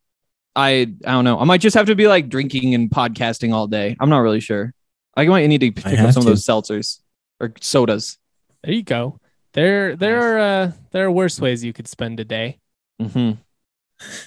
I 0.54 0.94
I 1.04 1.10
don't 1.12 1.24
know. 1.24 1.40
I 1.40 1.44
might 1.44 1.60
just 1.60 1.74
have 1.74 1.86
to 1.86 1.96
be 1.96 2.06
like 2.06 2.28
drinking 2.28 2.74
and 2.74 2.88
podcasting 2.88 3.52
all 3.52 3.66
day. 3.66 3.96
I'm 3.98 4.08
not 4.08 4.20
really 4.20 4.38
sure. 4.38 4.72
I 5.16 5.26
might 5.26 5.46
need 5.48 5.60
to 5.60 5.72
pick 5.72 5.98
up 5.98 6.12
some 6.12 6.22
to. 6.22 6.30
of 6.30 6.36
those 6.36 6.46
seltzers 6.46 7.00
or 7.40 7.52
sodas. 7.60 8.16
There 8.62 8.72
you 8.72 8.84
go. 8.84 9.18
There 9.52 9.96
there 9.96 10.20
are 10.20 10.38
uh 10.38 10.72
there 10.92 11.04
are 11.04 11.10
worse 11.10 11.40
ways 11.40 11.64
you 11.64 11.72
could 11.72 11.88
spend 11.88 12.20
a 12.20 12.24
day. 12.24 12.60
hmm 13.00 13.32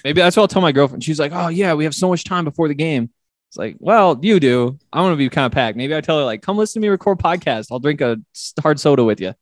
Maybe 0.04 0.20
that's 0.20 0.36
what 0.36 0.42
I'll 0.42 0.48
tell 0.48 0.62
my 0.62 0.72
girlfriend. 0.72 1.02
She's 1.02 1.18
like, 1.18 1.32
"Oh 1.34 1.48
yeah, 1.48 1.74
we 1.74 1.84
have 1.84 1.94
so 1.94 2.08
much 2.08 2.24
time 2.24 2.44
before 2.44 2.68
the 2.68 2.74
game." 2.74 3.10
It's 3.48 3.56
like, 3.56 3.76
well, 3.80 4.18
you 4.22 4.38
do. 4.38 4.78
I 4.92 5.00
want 5.00 5.14
to 5.14 5.16
be 5.16 5.28
kind 5.28 5.46
of 5.46 5.52
packed. 5.52 5.76
Maybe 5.76 5.96
I 5.96 6.00
tell 6.00 6.18
her 6.18 6.24
like, 6.24 6.42
"Come 6.42 6.56
listen 6.58 6.80
to 6.80 6.86
me 6.86 6.90
record 6.90 7.18
podcast. 7.18 7.68
I'll 7.72 7.80
drink 7.80 8.00
a 8.00 8.18
hard 8.62 8.78
soda 8.78 9.02
with 9.04 9.20
you." 9.20 9.34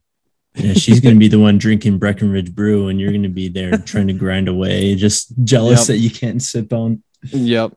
Yeah, 0.54 0.74
she's 0.74 1.00
gonna 1.00 1.16
be 1.16 1.28
the 1.28 1.38
one 1.38 1.56
drinking 1.58 1.98
Breckenridge 1.98 2.54
brew, 2.54 2.88
and 2.88 3.00
you're 3.00 3.12
gonna 3.12 3.28
be 3.28 3.48
there 3.48 3.78
trying 3.78 4.06
to 4.08 4.12
grind 4.12 4.48
away, 4.48 4.94
just 4.94 5.32
jealous 5.44 5.80
Yep. 5.80 5.86
that 5.88 5.98
you 5.98 6.10
can't 6.10 6.42
sip 6.42 6.72
on. 6.72 7.02
Yep. 7.30 7.74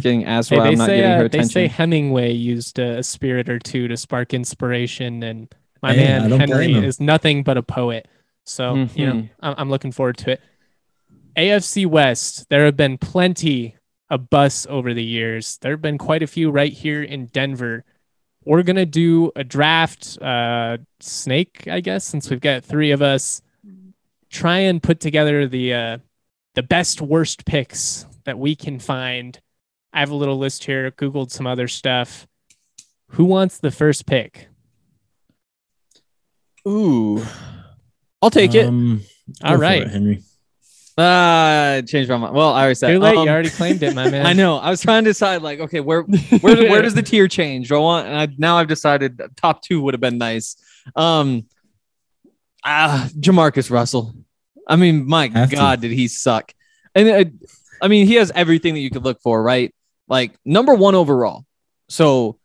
Getting 0.00 0.24
asked 0.24 0.50
Hey, 0.50 0.58
why 0.58 0.64
they 0.64 0.70
I'm 0.72 0.78
not 0.78 0.86
say 0.86 0.96
getting 0.96 1.10
her 1.10 1.16
uh, 1.16 1.20
they 1.20 1.26
attention. 1.26 1.48
say 1.50 1.66
Hemingway 1.68 2.32
used 2.32 2.78
a, 2.78 2.98
a 2.98 3.02
spirit 3.02 3.48
or 3.48 3.58
two 3.58 3.88
to 3.88 3.96
spark 3.96 4.34
inspiration, 4.34 5.22
and 5.22 5.54
my 5.82 5.94
Hey, 5.94 6.04
man 6.04 6.30
Henry 6.32 6.72
is 6.74 7.00
nothing 7.00 7.42
but 7.42 7.56
a 7.56 7.62
poet. 7.62 8.08
So, 8.44 8.86
you 8.94 9.06
know. 9.06 9.28
I'm, 9.40 9.54
I'm 9.58 9.70
looking 9.70 9.92
forward 9.92 10.16
to 10.18 10.32
it. 10.32 10.40
AFC 11.36 11.86
West, 11.86 12.48
there 12.48 12.64
have 12.64 12.76
been 12.76 12.98
plenty 12.98 13.76
of 14.10 14.30
busts 14.30 14.66
over 14.68 14.94
the 14.94 15.04
years. 15.04 15.58
There 15.58 15.72
have 15.72 15.82
been 15.82 15.98
quite 15.98 16.22
a 16.22 16.26
few 16.26 16.50
right 16.50 16.72
here 16.72 17.02
in 17.02 17.26
Denver. 17.26 17.84
We're 18.48 18.62
going 18.62 18.76
to 18.76 18.86
do 18.86 19.30
a 19.36 19.44
draft 19.44 20.16
uh, 20.22 20.78
snake, 21.00 21.68
I 21.70 21.80
guess, 21.80 22.06
since 22.06 22.30
we've 22.30 22.40
got 22.40 22.64
three 22.64 22.92
of 22.92 23.02
us. 23.02 23.42
Try 24.30 24.60
and 24.60 24.82
put 24.82 25.00
together 25.00 25.46
the 25.46 25.74
uh, 25.74 25.98
the 26.54 26.62
best 26.62 27.02
worst 27.02 27.44
picks 27.44 28.06
that 28.24 28.38
we 28.38 28.56
can 28.56 28.78
find. 28.78 29.38
I 29.92 30.00
have 30.00 30.10
a 30.10 30.14
little 30.14 30.38
list 30.38 30.64
here, 30.64 30.90
Googled 30.90 31.30
some 31.30 31.46
other 31.46 31.68
stuff. 31.68 32.26
Who 33.08 33.26
wants 33.26 33.58
the 33.58 33.70
first 33.70 34.06
pick? 34.06 34.48
Ooh. 36.66 37.22
I'll 38.22 38.30
take 38.30 38.54
it. 38.54 38.66
Um, 38.66 39.02
All 39.44 39.52
go 39.52 39.56
for 39.56 39.60
right. 39.60 39.82
it, 39.82 39.88
Henry. 39.88 40.22
Ah, 41.00 41.74
I 41.74 41.82
changed 41.82 42.10
my 42.10 42.16
mind. 42.16 42.34
Well, 42.34 42.52
I 42.52 42.60
already 42.62 42.74
said. 42.74 42.90
Too 42.90 42.98
late. 42.98 43.16
um, 43.16 43.24
you 43.24 43.30
already 43.30 43.50
claimed 43.50 43.82
it, 43.84 43.94
my 43.94 44.10
man. 44.10 44.26
I 44.26 44.32
know. 44.32 44.56
I 44.56 44.68
was 44.68 44.80
trying 44.80 45.04
to 45.04 45.10
decide, 45.10 45.42
like, 45.42 45.60
okay, 45.60 45.78
where 45.78 46.02
where 46.40 46.56
where 46.68 46.82
does 46.82 46.94
the 46.94 47.02
tier 47.02 47.28
change? 47.28 47.68
Do 47.68 47.76
I 47.76 47.78
want? 47.78 48.08
And 48.08 48.16
I, 48.16 48.28
now 48.36 48.58
I've 48.58 48.66
decided 48.66 49.20
top 49.36 49.62
two 49.62 49.80
would 49.82 49.94
have 49.94 50.00
been 50.00 50.18
nice. 50.18 50.56
Um, 50.96 51.46
ah, 52.64 53.08
Jamarcus 53.18 53.70
Russell. 53.70 54.12
I 54.66 54.74
mean, 54.74 55.06
my 55.06 55.28
Have 55.28 55.50
to. 55.50 55.56
God, 55.56 55.80
did 55.80 55.92
he 55.92 56.08
suck? 56.08 56.52
And 56.96 57.08
uh, 57.08 57.24
I 57.80 57.86
mean, 57.88 58.06
he 58.06 58.16
has 58.16 58.32
everything 58.34 58.74
that 58.74 58.80
you 58.80 58.90
could 58.90 59.04
look 59.04 59.20
for, 59.22 59.40
right? 59.40 59.72
Like 60.08 60.32
number 60.44 60.74
one 60.74 60.96
overall. 60.96 61.44
So 61.88 62.38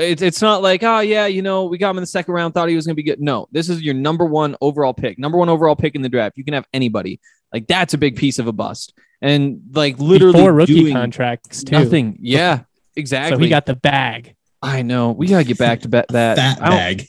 it's 0.00 0.22
it's 0.22 0.42
not 0.42 0.62
like, 0.62 0.82
oh 0.82 1.00
yeah, 1.00 1.26
you 1.26 1.42
know, 1.42 1.64
we 1.64 1.78
got 1.78 1.90
him 1.90 1.98
in 1.98 2.02
the 2.02 2.06
second 2.06 2.34
round, 2.34 2.54
thought 2.54 2.68
he 2.68 2.76
was 2.76 2.86
gonna 2.86 2.94
be 2.94 3.02
good. 3.02 3.20
No, 3.20 3.46
this 3.52 3.68
is 3.68 3.82
your 3.82 3.94
number 3.94 4.24
one 4.24 4.56
overall 4.60 4.94
pick, 4.94 5.18
number 5.18 5.38
one 5.38 5.48
overall 5.48 5.76
pick 5.76 5.94
in 5.94 6.02
the 6.02 6.08
draft. 6.08 6.36
You 6.36 6.44
can 6.44 6.54
have 6.54 6.66
anybody. 6.72 7.20
Like 7.52 7.66
that's 7.66 7.94
a 7.94 7.98
big 7.98 8.16
piece 8.16 8.38
of 8.38 8.46
a 8.46 8.52
bust. 8.52 8.94
And 9.20 9.60
like 9.72 9.98
literally 9.98 10.32
Before 10.34 10.52
rookie 10.52 10.80
doing 10.80 10.94
contracts 10.94 11.64
too. 11.64 11.72
nothing. 11.72 12.18
Yeah, 12.20 12.60
exactly. 12.96 13.36
So 13.36 13.42
he 13.42 13.48
got 13.48 13.66
the 13.66 13.76
bag. 13.76 14.34
I 14.62 14.82
know. 14.82 15.10
We 15.12 15.26
gotta 15.26 15.44
get 15.44 15.58
back 15.58 15.80
to 15.80 15.88
bet 15.88 16.06
that. 16.10 16.36
Fat 16.36 16.60
bag. 16.60 17.06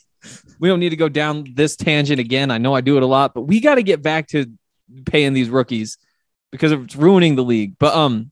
we 0.58 0.68
don't 0.68 0.80
need 0.80 0.90
to 0.90 0.96
go 0.96 1.08
down 1.08 1.46
this 1.54 1.76
tangent 1.76 2.20
again. 2.20 2.50
I 2.50 2.58
know 2.58 2.74
I 2.74 2.80
do 2.80 2.96
it 2.96 3.02
a 3.02 3.06
lot, 3.06 3.34
but 3.34 3.42
we 3.42 3.60
got 3.60 3.76
to 3.76 3.82
get 3.82 4.02
back 4.02 4.28
to 4.28 4.46
paying 5.06 5.32
these 5.32 5.48
rookies 5.48 5.98
because 6.50 6.72
it's 6.72 6.96
ruining 6.96 7.34
the 7.36 7.44
league. 7.44 7.76
But 7.78 7.94
um, 7.94 8.31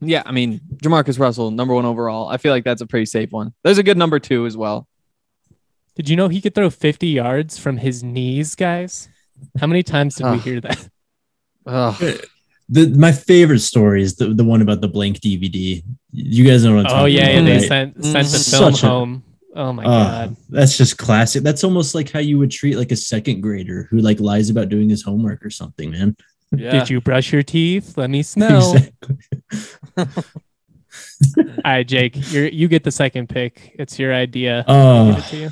yeah, 0.00 0.22
I 0.26 0.32
mean, 0.32 0.60
Jamarcus 0.76 1.18
Russell, 1.18 1.50
number 1.50 1.74
one 1.74 1.84
overall. 1.84 2.28
I 2.28 2.36
feel 2.36 2.52
like 2.52 2.64
that's 2.64 2.82
a 2.82 2.86
pretty 2.86 3.06
safe 3.06 3.30
one. 3.32 3.52
There's 3.64 3.78
a 3.78 3.82
good 3.82 3.96
number 3.96 4.18
two 4.18 4.46
as 4.46 4.56
well. 4.56 4.86
Did 5.94 6.08
you 6.08 6.16
know 6.16 6.28
he 6.28 6.40
could 6.40 6.54
throw 6.54 6.68
50 6.70 7.06
yards 7.06 7.58
from 7.58 7.78
his 7.78 8.02
knees, 8.02 8.54
guys? 8.54 9.08
How 9.58 9.66
many 9.66 9.82
times 9.82 10.16
did 10.16 10.30
we 10.30 10.38
hear 10.38 10.60
that? 10.60 10.88
Ugh. 11.66 12.20
The 12.68 12.88
my 12.98 13.12
favorite 13.12 13.60
story 13.60 14.02
is 14.02 14.16
the, 14.16 14.34
the 14.34 14.42
one 14.44 14.60
about 14.60 14.80
the 14.80 14.88
blank 14.88 15.20
DVD. 15.20 15.82
You 16.10 16.44
guys 16.44 16.64
know 16.64 16.74
what 16.74 16.80
I'm 16.80 16.86
Oh 16.86 16.94
talking 17.00 17.14
yeah, 17.14 17.22
about, 17.28 17.34
yeah 17.34 17.44
they 17.44 17.52
right? 17.58 17.62
sent 17.68 18.04
sent 18.04 18.26
the 18.28 18.38
Mhm. 18.38 18.50
film 18.58 18.74
Such 18.74 18.82
a- 18.82 18.86
home. 18.88 19.22
Oh 19.54 19.72
my 19.72 19.84
Oh, 19.84 19.86
god. 19.88 20.36
that's 20.50 20.76
just 20.76 20.98
classic. 20.98 21.42
That's 21.44 21.64
almost 21.64 21.94
like 21.94 22.10
how 22.10 22.18
you 22.18 22.38
would 22.38 22.50
treat 22.50 22.76
like 22.76 22.92
a 22.92 22.96
second 22.96 23.40
grader 23.40 23.86
who 23.90 23.98
like 24.00 24.20
lies 24.20 24.50
about 24.50 24.68
doing 24.68 24.88
his 24.90 25.02
homework 25.02 25.44
or 25.46 25.50
something, 25.50 25.92
man. 25.92 26.16
Did 26.54 26.90
you 26.90 27.00
brush 27.00 27.32
your 27.32 27.42
teeth? 27.42 27.96
Let 27.96 28.10
me 28.10 28.22
smell. 28.34 28.74
Exactly. 28.76 29.16
All 29.96 30.04
right, 31.64 31.86
Jake, 31.86 32.16
you 32.32 32.42
you 32.42 32.68
get 32.68 32.84
the 32.84 32.90
second 32.90 33.28
pick. 33.28 33.74
It's 33.78 33.98
your 33.98 34.14
idea. 34.14 34.64
Oh, 34.66 35.26
you. 35.32 35.50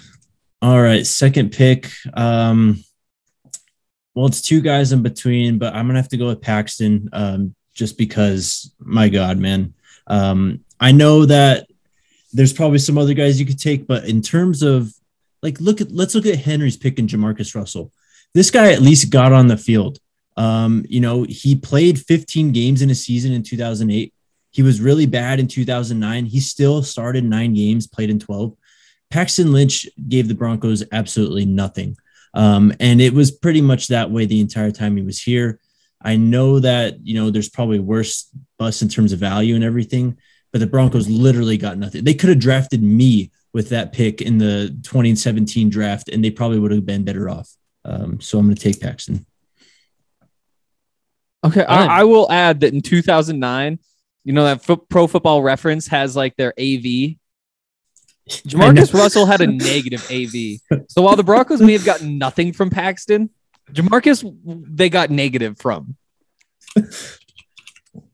all 0.62 0.80
right. 0.80 1.06
Second 1.06 1.52
pick. 1.52 1.90
Um, 2.14 2.82
well, 4.14 4.26
it's 4.26 4.40
two 4.40 4.60
guys 4.60 4.92
in 4.92 5.02
between, 5.02 5.58
but 5.58 5.74
I'm 5.74 5.86
gonna 5.86 5.98
have 5.98 6.08
to 6.10 6.16
go 6.16 6.26
with 6.26 6.40
Paxton. 6.40 7.08
Um, 7.12 7.54
just 7.74 7.98
because, 7.98 8.72
my 8.78 9.08
God, 9.08 9.38
man. 9.38 9.74
Um, 10.06 10.60
I 10.78 10.92
know 10.92 11.26
that 11.26 11.66
there's 12.32 12.52
probably 12.52 12.78
some 12.78 12.98
other 12.98 13.14
guys 13.14 13.38
you 13.38 13.46
could 13.46 13.58
take, 13.58 13.86
but 13.86 14.04
in 14.04 14.22
terms 14.22 14.62
of 14.62 14.92
like, 15.42 15.60
look 15.60 15.80
at 15.80 15.92
let's 15.92 16.14
look 16.14 16.26
at 16.26 16.38
Henry's 16.38 16.76
pick 16.76 16.98
and 16.98 17.08
Jamarcus 17.08 17.54
Russell. 17.54 17.92
This 18.32 18.50
guy 18.50 18.72
at 18.72 18.80
least 18.80 19.10
got 19.10 19.32
on 19.32 19.48
the 19.48 19.56
field. 19.56 19.98
Um, 20.36 20.84
you 20.88 21.00
know, 21.00 21.24
he 21.28 21.54
played 21.54 22.00
15 22.00 22.50
games 22.52 22.82
in 22.82 22.90
a 22.90 22.94
season 22.94 23.32
in 23.32 23.42
2008. 23.42 24.12
He 24.54 24.62
was 24.62 24.80
really 24.80 25.06
bad 25.06 25.40
in 25.40 25.48
2009. 25.48 26.26
He 26.26 26.38
still 26.38 26.84
started 26.84 27.24
nine 27.24 27.54
games, 27.54 27.88
played 27.88 28.08
in 28.08 28.20
12. 28.20 28.56
Paxton 29.10 29.52
Lynch 29.52 29.84
gave 30.08 30.28
the 30.28 30.34
Broncos 30.34 30.84
absolutely 30.92 31.44
nothing. 31.44 31.96
Um, 32.34 32.72
and 32.78 33.00
it 33.00 33.12
was 33.12 33.32
pretty 33.32 33.60
much 33.60 33.88
that 33.88 34.12
way 34.12 34.26
the 34.26 34.40
entire 34.40 34.70
time 34.70 34.96
he 34.96 35.02
was 35.02 35.20
here. 35.20 35.58
I 36.00 36.14
know 36.14 36.60
that, 36.60 37.04
you 37.04 37.14
know, 37.14 37.30
there's 37.30 37.48
probably 37.48 37.80
worse 37.80 38.30
busts 38.56 38.80
in 38.80 38.88
terms 38.88 39.12
of 39.12 39.18
value 39.18 39.56
and 39.56 39.64
everything, 39.64 40.18
but 40.52 40.60
the 40.60 40.68
Broncos 40.68 41.08
literally 41.08 41.56
got 41.56 41.76
nothing. 41.76 42.04
They 42.04 42.14
could 42.14 42.28
have 42.28 42.38
drafted 42.38 42.80
me 42.80 43.32
with 43.52 43.70
that 43.70 43.92
pick 43.92 44.22
in 44.22 44.38
the 44.38 44.68
2017 44.84 45.68
draft, 45.68 46.08
and 46.08 46.24
they 46.24 46.30
probably 46.30 46.60
would 46.60 46.70
have 46.70 46.86
been 46.86 47.02
better 47.02 47.28
off. 47.28 47.50
Um, 47.84 48.20
so 48.20 48.38
I'm 48.38 48.46
going 48.46 48.54
to 48.54 48.62
take 48.62 48.80
Paxton. 48.80 49.26
Okay, 51.42 51.64
I, 51.64 52.00
I 52.00 52.04
will 52.04 52.30
add 52.30 52.60
that 52.60 52.72
in 52.72 52.82
2009, 52.82 53.80
you 54.24 54.32
know 54.32 54.44
that 54.44 54.64
Fo- 54.64 54.76
Pro 54.76 55.06
Football 55.06 55.42
Reference 55.42 55.86
has 55.88 56.16
like 56.16 56.36
their 56.36 56.52
AV. 56.58 57.16
Jamarcus 58.28 58.94
Russell 58.94 59.26
had 59.26 59.42
a 59.42 59.46
negative 59.46 60.02
AV. 60.10 60.82
So 60.88 61.02
while 61.02 61.14
the 61.16 61.22
Broncos 61.24 61.60
may 61.60 61.74
have 61.74 61.84
gotten 61.84 62.16
nothing 62.16 62.52
from 62.54 62.70
Paxton, 62.70 63.28
Jamarcus 63.70 64.24
they 64.44 64.88
got 64.88 65.10
negative 65.10 65.58
from. 65.58 65.96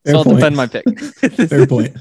Fair 0.05 0.15
so 0.15 0.19
I'll 0.19 0.25
point. 0.25 0.37
defend 0.39 0.57
my 0.57 0.67
pick. 0.67 1.01
Fair 1.49 1.67
point. 1.67 1.97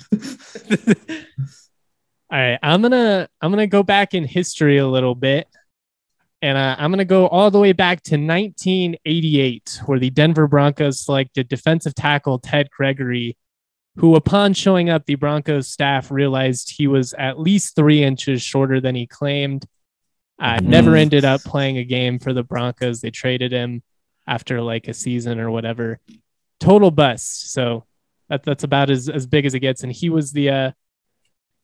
All 2.32 2.38
right, 2.38 2.60
I'm 2.62 2.82
gonna 2.82 3.28
I'm 3.42 3.52
gonna 3.52 3.68
go 3.68 3.84
back 3.84 4.14
in 4.14 4.24
history 4.24 4.78
a 4.78 4.88
little 4.88 5.16
bit, 5.16 5.48
and 6.42 6.58
uh, 6.58 6.76
I'm 6.78 6.92
gonna 6.92 7.06
go 7.06 7.28
all 7.28 7.52
the 7.52 7.60
way 7.60 7.74
back 7.74 8.04
to 8.04 8.16
1988, 8.16 9.82
where 9.86 10.00
the 10.00 10.10
Denver 10.10 10.48
Broncos 10.48 11.00
selected 11.00 11.48
defensive 11.50 11.96
tackle 11.96 12.40
Ted 12.40 12.70
Gregory, 12.72 13.36
who, 14.00 14.16
upon 14.16 14.54
showing 14.54 14.90
up, 14.90 15.06
the 15.06 15.16
Broncos 15.16 15.68
staff 15.68 16.10
realized 16.10 16.72
he 16.72 16.88
was 16.88 17.14
at 17.14 17.38
least 17.38 17.76
three 17.76 18.02
inches 18.02 18.42
shorter 18.42 18.80
than 18.80 18.96
he 18.96 19.06
claimed. 19.06 19.66
Uh. 20.40 20.60
Never 20.64 20.96
ended 20.96 21.26
up 21.26 21.42
playing 21.42 21.78
a 21.78 21.84
game 21.84 22.18
for 22.18 22.32
the 22.32 22.44
Broncos. 22.44 23.02
They 23.02 23.12
traded 23.12 23.52
him 23.52 23.84
after 24.26 24.62
like 24.62 24.88
a 24.88 24.94
season 24.94 25.38
or 25.38 25.52
whatever. 25.52 26.00
Total 26.62 26.92
bust. 26.92 27.52
So 27.52 27.84
that, 28.30 28.44
that's 28.44 28.64
about 28.64 28.90
as, 28.90 29.10
as 29.10 29.28
big 29.28 29.46
as 29.46 29.54
it 29.54 29.60
gets. 29.60 29.84
And 29.84 29.92
he 29.92 30.10
was 30.10 30.32
the 30.32 30.50
uh, 30.50 30.72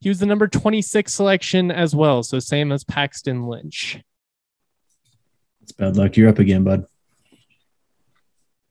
he 0.01 0.09
was 0.09 0.19
the 0.19 0.25
number 0.25 0.49
26 0.49 1.13
selection 1.13 1.71
as 1.71 1.95
well. 1.95 2.21
So 2.21 2.39
same 2.39 2.73
as 2.73 2.83
Paxton 2.83 3.43
Lynch. 3.43 4.01
It's 5.61 5.71
bad 5.71 5.95
luck. 5.95 6.17
You're 6.17 6.29
up 6.29 6.39
again, 6.39 6.65
bud. 6.65 6.85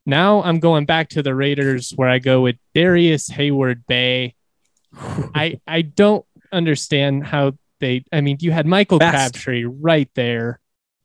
Now 0.06 0.42
I'm 0.42 0.58
going 0.60 0.84
back 0.84 1.10
to 1.10 1.22
the 1.22 1.34
Raiders 1.34 1.92
where 1.96 2.08
I 2.08 2.18
go 2.18 2.42
with 2.42 2.56
Darrius 2.74 3.28
Heyward-Bey. 3.30 4.34
I 5.34 5.60
I 5.66 5.82
don't 5.82 6.24
understand 6.52 7.26
how 7.26 7.52
they 7.80 8.04
I 8.12 8.20
mean 8.20 8.36
you 8.40 8.52
had 8.52 8.66
Michael 8.66 8.98
Fast. 8.98 9.34
Crabtree 9.34 9.64
right 9.64 10.08
there. 10.14 10.60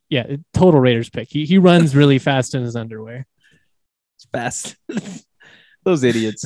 Yeah, 0.10 0.36
total 0.54 0.80
Raiders 0.80 1.10
pick. 1.10 1.30
He 1.30 1.46
he 1.46 1.58
runs 1.58 1.96
really 1.96 2.20
fast 2.30 2.56
in 2.56 2.62
his 2.64 2.76
underwear. 2.76 3.26
It's 4.16 4.26
fast. 4.32 4.76
Those 5.84 6.04
idiots. 6.04 6.46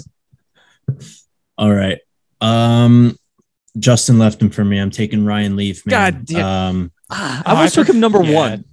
All 1.57 1.73
right. 1.73 1.99
Um, 2.41 3.17
Justin 3.79 4.19
left 4.19 4.41
him 4.41 4.49
for 4.51 4.63
me. 4.63 4.77
I'm 4.79 4.91
taking 4.91 5.25
Ryan 5.25 5.55
Leaf, 5.55 5.85
man. 5.85 5.91
God 6.13 6.25
damn. 6.25 6.45
Um, 6.45 6.91
Oh, 7.15 7.41
I 7.45 7.51
almost 7.51 7.77
I 7.77 7.81
took 7.83 7.93
him 7.93 7.99
number 7.99 8.23
yeah. 8.23 8.33
one. 8.35 8.65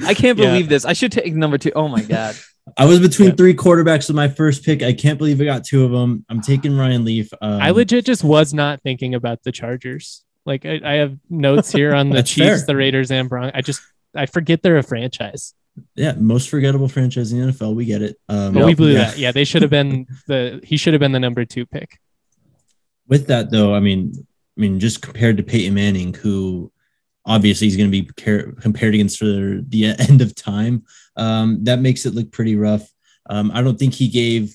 I 0.00 0.12
can't 0.12 0.38
Yeah. 0.38 0.46
believe 0.50 0.68
this. 0.68 0.84
I 0.84 0.92
should 0.92 1.10
take 1.10 1.34
number 1.34 1.56
two. 1.56 1.72
Oh 1.74 1.88
my 1.88 2.02
god. 2.02 2.36
I 2.76 2.84
was 2.84 3.00
between 3.00 3.30
Yeah. 3.30 3.34
three 3.36 3.54
quarterbacks 3.54 4.08
with 4.08 4.16
my 4.16 4.28
first 4.28 4.64
pick. 4.64 4.82
I 4.82 4.92
can't 4.92 5.18
believe 5.18 5.40
I 5.40 5.44
got 5.44 5.64
two 5.64 5.84
of 5.84 5.90
them. 5.90 6.24
I'm 6.28 6.40
taking 6.40 6.76
Ryan 6.76 7.04
Leaf. 7.04 7.30
Um, 7.40 7.60
I 7.60 7.70
legit 7.70 8.04
just 8.04 8.24
was 8.24 8.52
not 8.54 8.82
thinking 8.82 9.14
about 9.14 9.42
the 9.42 9.52
Chargers. 9.52 10.24
Like 10.46 10.64
I, 10.66 10.80
I 10.84 10.92
have 10.94 11.16
notes 11.30 11.70
here 11.72 11.94
on 11.94 12.10
the 12.10 12.22
Chiefs, 12.22 12.60
fair. 12.60 12.66
the 12.66 12.76
Raiders, 12.76 13.10
and 13.10 13.28
Broncos. 13.28 13.52
I 13.54 13.60
just 13.60 13.80
I 14.14 14.26
forget 14.26 14.62
they're 14.62 14.78
a 14.78 14.82
franchise. 14.82 15.54
yeah, 15.94 16.12
most 16.12 16.48
forgettable 16.48 16.88
franchise 16.88 17.32
in 17.32 17.40
the 17.46 17.52
NFL. 17.52 17.74
We 17.74 17.84
get 17.84 18.02
it. 18.02 18.16
Um, 18.28 18.54
But 18.54 18.66
we 18.66 18.74
blew 18.74 18.92
yeah. 18.92 18.98
that. 19.10 19.18
Yeah, 19.18 19.32
they 19.32 19.44
should 19.44 19.62
have 19.62 19.70
been 19.70 20.06
the 20.26 20.60
he 20.64 20.76
should 20.76 20.94
have 20.94 21.00
been 21.00 21.12
the 21.12 21.20
number 21.20 21.44
two 21.44 21.66
pick. 21.66 21.98
With 23.06 23.26
that 23.28 23.50
though, 23.50 23.74
I 23.74 23.80
mean, 23.80 24.12
I 24.56 24.60
mean, 24.60 24.80
just 24.80 25.02
compared 25.02 25.36
to 25.36 25.42
Peyton 25.42 25.74
Manning, 25.74 26.14
who 26.14 26.72
obviously 27.24 27.66
he's 27.66 27.76
going 27.76 27.90
to 27.90 28.02
be 28.02 28.08
compared 28.16 28.94
against 28.94 29.18
for 29.18 29.24
the 29.68 29.94
end 29.98 30.20
of 30.22 30.34
time, 30.34 30.82
um, 31.18 31.64
that 31.64 31.80
makes 31.80 32.06
it 32.06 32.14
look 32.14 32.32
pretty 32.32 32.56
rough. 32.56 32.88
Um, 33.28 33.50
I 33.52 33.62
don't 33.62 33.78
think 33.78 33.94
he 33.94 34.08
gave 34.08 34.54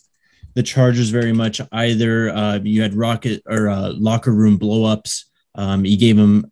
the 0.55 0.63
Chargers 0.63 1.09
very 1.09 1.33
much 1.33 1.61
either. 1.71 2.29
Uh, 2.29 2.59
you 2.63 2.81
had 2.81 2.95
rocket 2.95 3.41
or 3.45 3.69
uh, 3.69 3.93
locker 3.93 4.31
room 4.31 4.57
blowups. 4.57 5.25
Um, 5.55 5.83
he 5.83 5.97
gave 5.97 6.17
him 6.17 6.51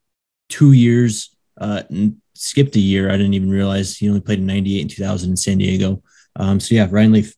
two 0.49 0.73
years, 0.73 1.35
uh, 1.59 1.83
skipped 2.35 2.75
a 2.75 2.79
year. 2.79 3.09
I 3.09 3.17
didn't 3.17 3.33
even 3.33 3.49
realize 3.49 3.97
he 3.97 4.07
only 4.09 4.21
played 4.21 4.39
in 4.39 4.45
98 4.45 4.81
and 4.81 4.89
2000 4.89 5.29
in 5.31 5.37
San 5.37 5.57
Diego. 5.57 6.03
Um, 6.35 6.59
so 6.59 6.75
yeah, 6.75 6.87
Ryan 6.89 7.11
Leaf. 7.13 7.33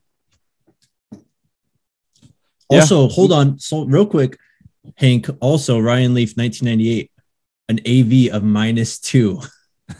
Yeah. 2.71 2.80
Also, 2.80 3.07
hold 3.07 3.32
on. 3.32 3.59
So 3.59 3.86
real 3.86 4.05
quick, 4.05 4.38
Hank, 4.95 5.28
also 5.39 5.80
Ryan 5.80 6.13
Leaf 6.13 6.36
1998, 6.36 7.11
an 7.69 7.80
AV 7.88 8.36
of 8.36 8.43
minus 8.43 8.99
two. 8.99 9.41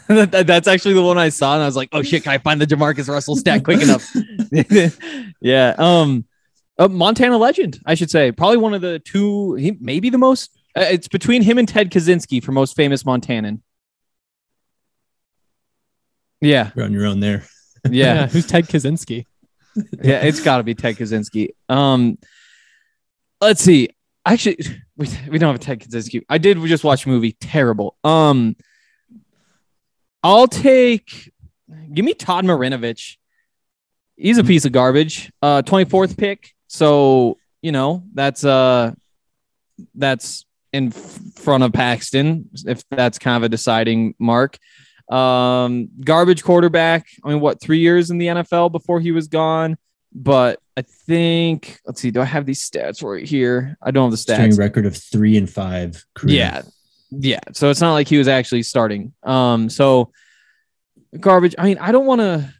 That- 0.08 0.30
that- 0.32 0.46
that's 0.46 0.68
actually 0.68 0.94
the 0.94 1.02
one 1.02 1.18
I 1.18 1.28
saw, 1.28 1.54
and 1.54 1.62
I 1.62 1.66
was 1.66 1.76
like, 1.76 1.88
"Oh 1.92 2.02
shit! 2.02 2.22
Can 2.24 2.32
I 2.32 2.38
find 2.38 2.60
the 2.60 2.66
Jamarcus 2.66 3.08
Russell 3.08 3.36
stat 3.36 3.64
quick 3.64 3.82
enough?" 3.82 4.10
yeah. 5.40 5.74
Um, 5.78 6.24
a 6.78 6.88
Montana 6.88 7.38
legend, 7.38 7.78
I 7.86 7.94
should 7.94 8.10
say. 8.10 8.32
Probably 8.32 8.56
one 8.56 8.74
of 8.74 8.80
the 8.80 8.98
two, 8.98 9.54
he, 9.54 9.76
maybe 9.80 10.10
the 10.10 10.18
most. 10.18 10.50
Uh, 10.76 10.80
it's 10.90 11.06
between 11.06 11.42
him 11.42 11.58
and 11.58 11.68
Ted 11.68 11.90
Kaczynski 11.90 12.42
for 12.42 12.50
most 12.52 12.74
famous 12.74 13.04
Montanan. 13.04 13.60
Yeah, 16.40 16.70
You're 16.76 16.84
on 16.84 16.92
your 16.92 17.06
own 17.06 17.20
there. 17.20 17.44
yeah, 17.88 18.26
Who's 18.26 18.46
Ted 18.46 18.66
Kaczynski? 18.66 19.24
yeah. 20.02 20.20
It's 20.22 20.42
got 20.42 20.58
to 20.58 20.62
be 20.62 20.74
Ted 20.74 20.96
Kaczynski. 20.96 21.50
Um, 21.68 22.18
let's 23.40 23.62
see. 23.62 23.88
Actually, 24.26 24.58
we, 24.96 25.08
we 25.28 25.38
don't 25.38 25.48
have 25.52 25.56
a 25.56 25.64
Ted 25.64 25.80
Kaczynski. 25.80 26.22
I 26.28 26.38
did 26.38 26.58
just 26.64 26.84
watch 26.84 27.06
a 27.06 27.08
movie. 27.08 27.32
Terrible. 27.32 27.96
Um, 28.04 28.56
I'll 30.24 30.48
take. 30.48 31.30
Give 31.92 32.04
me 32.04 32.14
Todd 32.14 32.44
Marinovich. 32.44 33.16
He's 34.16 34.38
a 34.38 34.44
piece 34.44 34.64
of 34.64 34.72
garbage. 34.72 35.30
Uh, 35.42 35.62
twenty 35.62 35.88
fourth 35.88 36.16
pick. 36.16 36.50
So 36.66 37.38
you 37.62 37.70
know 37.72 38.02
that's 38.14 38.44
uh, 38.44 38.92
that's 39.94 40.44
in 40.72 40.90
front 40.90 41.62
of 41.62 41.72
Paxton. 41.72 42.48
If 42.66 42.82
that's 42.88 43.18
kind 43.18 43.36
of 43.36 43.42
a 43.44 43.48
deciding 43.48 44.14
mark. 44.18 44.58
Um, 45.10 45.90
garbage 46.02 46.42
quarterback. 46.42 47.06
I 47.24 47.28
mean, 47.28 47.40
what 47.40 47.60
three 47.60 47.78
years 47.80 48.10
in 48.10 48.18
the 48.18 48.26
NFL 48.28 48.72
before 48.72 49.00
he 49.00 49.12
was 49.12 49.28
gone? 49.28 49.76
But 50.14 50.60
I 50.76 50.82
think 50.82 51.80
let's 51.86 52.00
see. 52.00 52.10
Do 52.10 52.20
I 52.20 52.24
have 52.24 52.46
these 52.46 52.68
stats 52.68 53.02
right 53.02 53.26
here? 53.26 53.76
I 53.82 53.90
don't 53.90 54.04
have 54.04 54.10
the 54.12 54.16
String 54.16 54.50
stats. 54.52 54.58
record 54.58 54.86
of 54.86 54.96
three 54.96 55.36
and 55.36 55.50
five. 55.50 56.04
career. 56.14 56.36
Yeah. 56.36 56.62
Yeah. 57.18 57.40
So 57.52 57.70
it's 57.70 57.80
not 57.80 57.92
like 57.92 58.08
he 58.08 58.18
was 58.18 58.28
actually 58.28 58.62
starting. 58.62 59.12
Um, 59.22 59.68
so 59.70 60.12
garbage. 61.18 61.54
I 61.58 61.64
mean, 61.64 61.78
I 61.78 61.92
don't 61.92 62.06
want 62.06 62.20
to, 62.20 62.52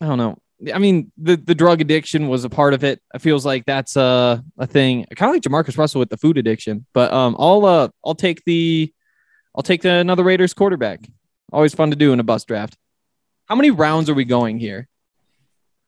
I 0.00 0.06
don't 0.06 0.18
know. 0.18 0.38
I 0.72 0.78
mean, 0.78 1.10
the, 1.18 1.36
the 1.36 1.54
drug 1.54 1.80
addiction 1.80 2.28
was 2.28 2.44
a 2.44 2.48
part 2.50 2.74
of 2.74 2.84
it. 2.84 3.02
It 3.14 3.20
feels 3.20 3.44
like 3.44 3.64
that's 3.66 3.96
a, 3.96 4.42
a 4.56 4.66
thing. 4.66 5.04
Kind 5.16 5.30
of 5.30 5.34
like 5.34 5.42
Jamarcus 5.42 5.76
Russell 5.76 5.98
with 5.98 6.08
the 6.10 6.16
food 6.16 6.38
addiction. 6.38 6.86
But 6.94 7.12
um, 7.12 7.36
I'll 7.38 7.64
uh, 7.66 7.88
I'll 8.04 8.14
take 8.14 8.44
the, 8.44 8.92
I'll 9.54 9.62
take 9.62 9.82
the 9.82 9.90
another 9.90 10.22
Raiders 10.22 10.54
quarterback. 10.54 11.06
Always 11.52 11.74
fun 11.74 11.90
to 11.90 11.96
do 11.96 12.12
in 12.12 12.20
a 12.20 12.24
bus 12.24 12.44
draft. 12.44 12.76
How 13.46 13.56
many 13.56 13.70
rounds 13.70 14.08
are 14.08 14.14
we 14.14 14.24
going 14.24 14.58
here? 14.58 14.88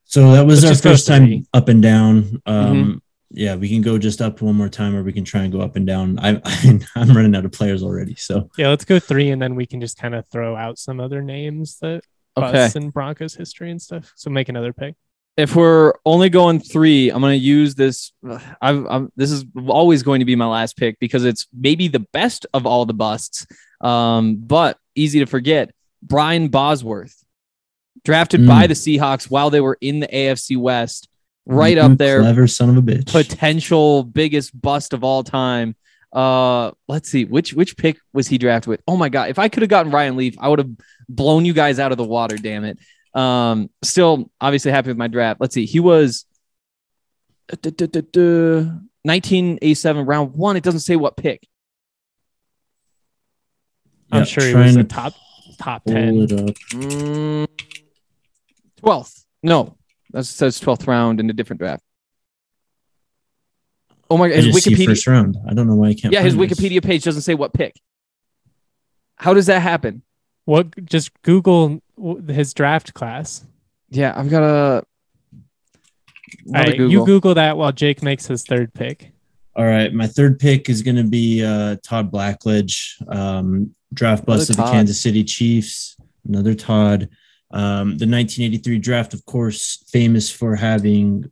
So 0.04 0.32
that 0.32 0.46
was 0.46 0.62
Let's 0.62 0.84
our 0.84 0.92
first 0.92 1.06
time 1.06 1.46
up 1.52 1.68
and 1.68 1.82
down. 1.82 2.42
Um, 2.46 2.76
Mm-hmm. 2.76 2.98
Yeah, 3.30 3.56
we 3.56 3.68
can 3.68 3.82
go 3.82 3.98
just 3.98 4.22
up 4.22 4.40
one 4.40 4.54
more 4.54 4.68
time, 4.68 4.94
or 4.94 5.02
we 5.02 5.12
can 5.12 5.24
try 5.24 5.42
and 5.42 5.52
go 5.52 5.60
up 5.60 5.76
and 5.76 5.86
down. 5.86 6.18
I, 6.20 6.40
I 6.44 6.80
I'm 6.96 7.16
running 7.16 7.34
out 7.34 7.44
of 7.44 7.52
players 7.52 7.82
already. 7.82 8.14
So 8.14 8.50
Yeah, 8.56 8.68
let's 8.68 8.84
go 8.84 8.98
three, 8.98 9.30
and 9.30 9.40
then 9.42 9.54
we 9.56 9.66
can 9.66 9.80
just 9.80 9.98
kind 9.98 10.14
of 10.14 10.26
throw 10.28 10.54
out 10.56 10.78
some 10.78 11.00
other 11.00 11.22
names 11.22 11.78
that 11.80 12.02
Okay. 12.38 12.52
bust 12.52 12.76
in 12.76 12.90
Broncos 12.90 13.34
history 13.34 13.70
and 13.70 13.80
stuff. 13.80 14.12
So 14.14 14.28
make 14.30 14.48
another 14.50 14.72
pick. 14.72 14.94
if 15.38 15.56
we're 15.56 15.94
only 16.04 16.28
going 16.28 16.60
three, 16.60 17.10
I'm 17.10 17.20
going 17.20 17.32
to 17.38 17.44
use 17.44 17.74
this. 17.74 18.12
I've, 18.62 18.86
I'm, 18.86 19.10
this 19.16 19.30
is 19.32 19.44
always 19.66 20.02
going 20.02 20.20
to 20.20 20.24
be 20.26 20.36
my 20.36 20.46
last 20.46 20.76
pick 20.76 20.98
because 21.00 21.24
it's 21.24 21.46
maybe 21.58 21.88
the 21.88 22.06
best 22.12 22.46
of 22.54 22.64
all 22.66 22.84
the 22.86 22.94
busts, 22.94 23.46
um, 23.80 24.36
but 24.36 24.78
easy 24.94 25.18
to 25.20 25.26
forget. 25.26 25.72
Brian 26.02 26.48
Bosworth, 26.48 27.24
drafted 28.04 28.42
Mm. 28.42 28.46
by 28.48 28.66
the 28.66 28.74
Seahawks 28.74 29.28
while 29.30 29.50
they 29.50 29.60
were 29.60 29.78
in 29.80 30.00
the 30.00 30.06
AFC 30.08 30.56
West, 30.58 31.08
right 31.46 31.76
You 31.76 31.82
up 31.82 31.98
there, 31.98 32.20
clever 32.20 32.46
son 32.46 32.68
of 32.70 32.76
a 32.76 32.82
bitch. 32.82 33.10
potential 33.10 34.04
biggest 34.04 34.58
bust 34.60 34.92
of 34.92 35.02
all 35.04 35.24
time. 35.24 35.74
Uh, 36.12 36.70
let's 36.88 37.10
see 37.10 37.24
which 37.24 37.52
which 37.54 37.76
pick 37.76 37.98
was 38.12 38.26
he 38.28 38.38
drafted 38.38 38.68
with? 38.68 38.80
Oh 38.88 38.96
my 38.96 39.08
god! 39.08 39.30
If 39.30 39.38
I 39.38 39.48
could 39.48 39.62
have 39.62 39.70
gotten 39.70 39.92
Ryan 39.92 40.16
Leaf, 40.16 40.34
I 40.38 40.48
would 40.48 40.58
have 40.60 40.70
blown 41.08 41.44
you 41.44 41.52
guys 41.52 41.78
out 41.78 41.92
of 41.92 41.98
the 41.98 42.04
water. 42.04 42.36
Damn 42.36 42.64
it! 42.64 42.78
Um, 43.14 43.70
still 43.82 44.30
obviously 44.40 44.70
happy 44.72 44.88
with 44.88 44.96
my 44.98 45.08
draft. 45.08 45.40
Let's 45.40 45.54
see. 45.54 45.66
He 45.66 45.80
was 45.80 46.24
1987 47.48 50.06
round 50.06 50.34
one. 50.34 50.56
It 50.56 50.64
doesn't 50.64 50.80
say 50.80 50.96
what 50.96 51.16
pick. 51.16 51.46
I'm 54.10 54.20
Yeah, 54.20 54.24
sure 54.24 54.44
he 54.44 54.52
trying 54.52 54.64
was 54.66 54.74
to 54.74 54.80
a 54.80 54.84
top 54.84 55.14
top 55.58 55.84
ten. 55.84 56.26
Mm, 56.26 57.46
12th. 58.82 59.24
No, 59.42 59.75
that 60.16 60.24
says 60.24 60.58
12th 60.58 60.86
round 60.86 61.20
in 61.20 61.28
a 61.28 61.32
different 61.34 61.60
draft. 61.60 61.84
Oh 64.08 64.16
my 64.16 64.28
god, 64.28 64.34
I 64.34 64.36
his 64.36 64.46
just 64.46 64.64
see 64.64 64.74
Wikipedia. 64.74 64.86
first 64.86 65.06
round. 65.06 65.36
I 65.46 65.52
don't 65.52 65.66
know 65.66 65.74
why 65.74 65.88
I 65.88 65.94
can't. 65.94 66.12
Yeah, 66.12 66.22
his 66.22 66.34
this. 66.34 66.58
Wikipedia 66.58 66.82
page 66.82 67.04
doesn't 67.04 67.22
say 67.22 67.34
what 67.34 67.52
pick. 67.52 67.78
How 69.16 69.34
does 69.34 69.46
that 69.46 69.60
happen? 69.60 70.02
What? 70.46 70.86
Just 70.86 71.10
Google 71.22 71.82
his 72.28 72.54
draft 72.54 72.94
class. 72.94 73.44
Yeah, 73.90 74.14
I've 74.16 74.30
got 74.30 74.42
a. 74.42 74.84
All 76.46 76.52
right, 76.52 76.76
you 76.78 77.04
Google 77.04 77.34
that 77.34 77.58
while 77.58 77.72
Jake 77.72 78.02
makes 78.02 78.26
his 78.26 78.42
third 78.42 78.72
pick. 78.72 79.12
All 79.54 79.66
right, 79.66 79.92
my 79.92 80.06
third 80.06 80.38
pick 80.38 80.70
is 80.70 80.80
going 80.80 80.96
to 80.96 81.04
be 81.04 81.44
uh, 81.44 81.76
Todd 81.82 82.10
Blackledge, 82.10 82.94
um, 83.14 83.74
draft 83.92 84.24
bust 84.24 84.48
Another 84.48 84.62
of 84.62 84.66
the 84.66 84.72
Kansas 84.72 85.00
City 85.00 85.24
Chiefs. 85.24 85.96
Another 86.26 86.54
Todd. 86.54 87.10
Um, 87.50 87.98
the 87.98 88.06
1983 88.06 88.78
draft, 88.78 89.14
of 89.14 89.24
course, 89.24 89.84
famous 89.88 90.30
for 90.30 90.56
having 90.56 91.30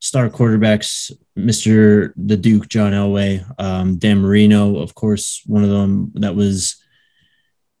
star 0.00 0.28
quarterbacks, 0.28 1.12
Mr. 1.38 2.12
the 2.16 2.36
Duke, 2.36 2.68
John 2.68 2.92
Elway, 2.92 3.44
um, 3.58 3.96
Dan 3.96 4.20
Marino, 4.20 4.78
of 4.78 4.94
course, 4.94 5.42
one 5.46 5.64
of 5.64 5.70
them 5.70 6.12
that 6.14 6.34
was 6.34 6.76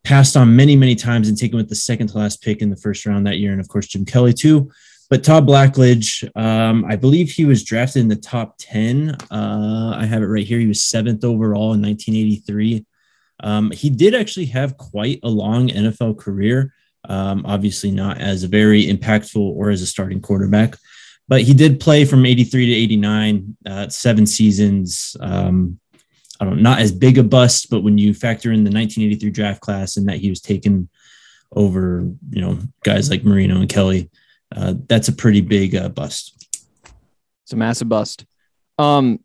passed 0.04 0.36
on 0.36 0.54
many, 0.54 0.76
many 0.76 0.94
times 0.94 1.28
and 1.28 1.36
taken 1.36 1.56
with 1.56 1.68
the 1.68 1.74
second 1.74 2.08
to 2.08 2.18
last 2.18 2.42
pick 2.42 2.62
in 2.62 2.70
the 2.70 2.76
first 2.76 3.04
round 3.06 3.26
that 3.26 3.38
year. 3.38 3.52
And 3.52 3.60
of 3.60 3.68
course, 3.68 3.88
Jim 3.88 4.04
Kelly, 4.04 4.32
too. 4.32 4.70
But 5.08 5.22
Todd 5.22 5.46
Blackledge, 5.46 6.28
um, 6.36 6.84
I 6.84 6.96
believe 6.96 7.30
he 7.30 7.44
was 7.44 7.64
drafted 7.64 8.02
in 8.02 8.08
the 8.08 8.16
top 8.16 8.56
10. 8.58 9.16
Uh, 9.30 9.94
I 9.96 10.04
have 10.04 10.22
it 10.22 10.26
right 10.26 10.46
here. 10.46 10.58
He 10.58 10.66
was 10.66 10.84
seventh 10.84 11.24
overall 11.24 11.74
in 11.74 11.82
1983. 11.82 12.84
Um, 13.40 13.70
he 13.70 13.90
did 13.90 14.14
actually 14.14 14.46
have 14.46 14.76
quite 14.76 15.20
a 15.22 15.28
long 15.28 15.68
NFL 15.68 16.18
career. 16.18 16.72
Um, 17.08 17.44
obviously, 17.46 17.90
not 17.90 18.20
as 18.20 18.42
a 18.42 18.48
very 18.48 18.86
impactful 18.86 19.36
or 19.40 19.70
as 19.70 19.82
a 19.82 19.86
starting 19.86 20.20
quarterback, 20.20 20.76
but 21.28 21.42
he 21.42 21.54
did 21.54 21.80
play 21.80 22.04
from 22.04 22.24
83 22.26 22.66
to 22.66 22.72
89, 22.72 23.56
uh, 23.66 23.88
seven 23.88 24.26
seasons. 24.26 25.16
Um, 25.20 25.78
I 26.40 26.44
don't 26.44 26.62
not 26.62 26.80
as 26.80 26.92
big 26.92 27.18
a 27.18 27.22
bust, 27.22 27.70
but 27.70 27.82
when 27.82 27.96
you 27.98 28.12
factor 28.12 28.50
in 28.52 28.64
the 28.64 28.70
1983 28.70 29.30
draft 29.30 29.60
class 29.60 29.96
and 29.96 30.08
that 30.08 30.18
he 30.18 30.28
was 30.28 30.40
taken 30.40 30.88
over, 31.52 32.06
you 32.30 32.40
know, 32.42 32.58
guys 32.84 33.08
like 33.08 33.24
Marino 33.24 33.60
and 33.60 33.68
Kelly, 33.68 34.10
uh, 34.54 34.74
that's 34.88 35.08
a 35.08 35.12
pretty 35.12 35.40
big 35.40 35.74
uh, 35.74 35.88
bust. 35.88 36.32
It's 37.44 37.52
a 37.52 37.56
massive 37.56 37.88
bust. 37.88 38.26
Um, 38.78 39.20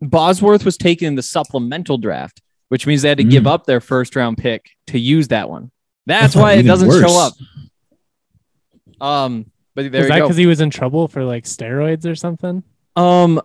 Bosworth 0.00 0.64
was 0.64 0.76
taken 0.76 1.08
in 1.08 1.14
the 1.14 1.22
supplemental 1.22 1.98
draft, 1.98 2.40
which 2.68 2.86
means 2.86 3.02
they 3.02 3.08
had 3.08 3.18
to 3.18 3.24
give 3.24 3.44
Mm. 3.44 3.48
up 3.50 3.66
their 3.66 3.80
first 3.80 4.16
round 4.16 4.38
pick 4.38 4.70
to 4.88 4.98
use 4.98 5.28
that 5.28 5.50
one. 5.50 5.70
That's 6.06 6.36
why 6.36 6.54
it 6.54 6.62
doesn't 6.62 6.88
worse. 6.88 7.00
show 7.00 7.18
up. 7.18 7.34
Um, 9.00 9.50
but 9.74 9.92
there 9.92 10.00
was 10.00 10.08
you 10.08 10.14
that 10.14 10.20
because 10.22 10.36
he 10.36 10.46
was 10.46 10.60
in 10.60 10.70
trouble 10.70 11.08
for 11.08 11.24
like 11.24 11.44
steroids 11.44 12.10
or 12.10 12.14
something? 12.14 12.62
Um, 12.94 13.42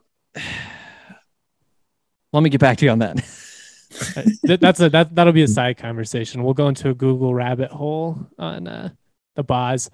let 2.31 2.43
me 2.43 2.49
get 2.49 2.61
back 2.61 2.77
to 2.77 2.85
you 2.85 2.91
on 2.91 2.99
that. 2.99 3.17
That's 4.43 4.79
a 4.79 4.89
that 4.89 5.13
that'll 5.13 5.33
be 5.33 5.43
a 5.43 5.47
side 5.47 5.77
conversation. 5.77 6.43
We'll 6.43 6.53
go 6.53 6.69
into 6.69 6.89
a 6.89 6.93
Google 6.93 7.33
rabbit 7.33 7.71
hole 7.71 8.27
on 8.39 8.67
uh, 8.67 8.89
the 9.35 9.43
Boz. 9.43 9.89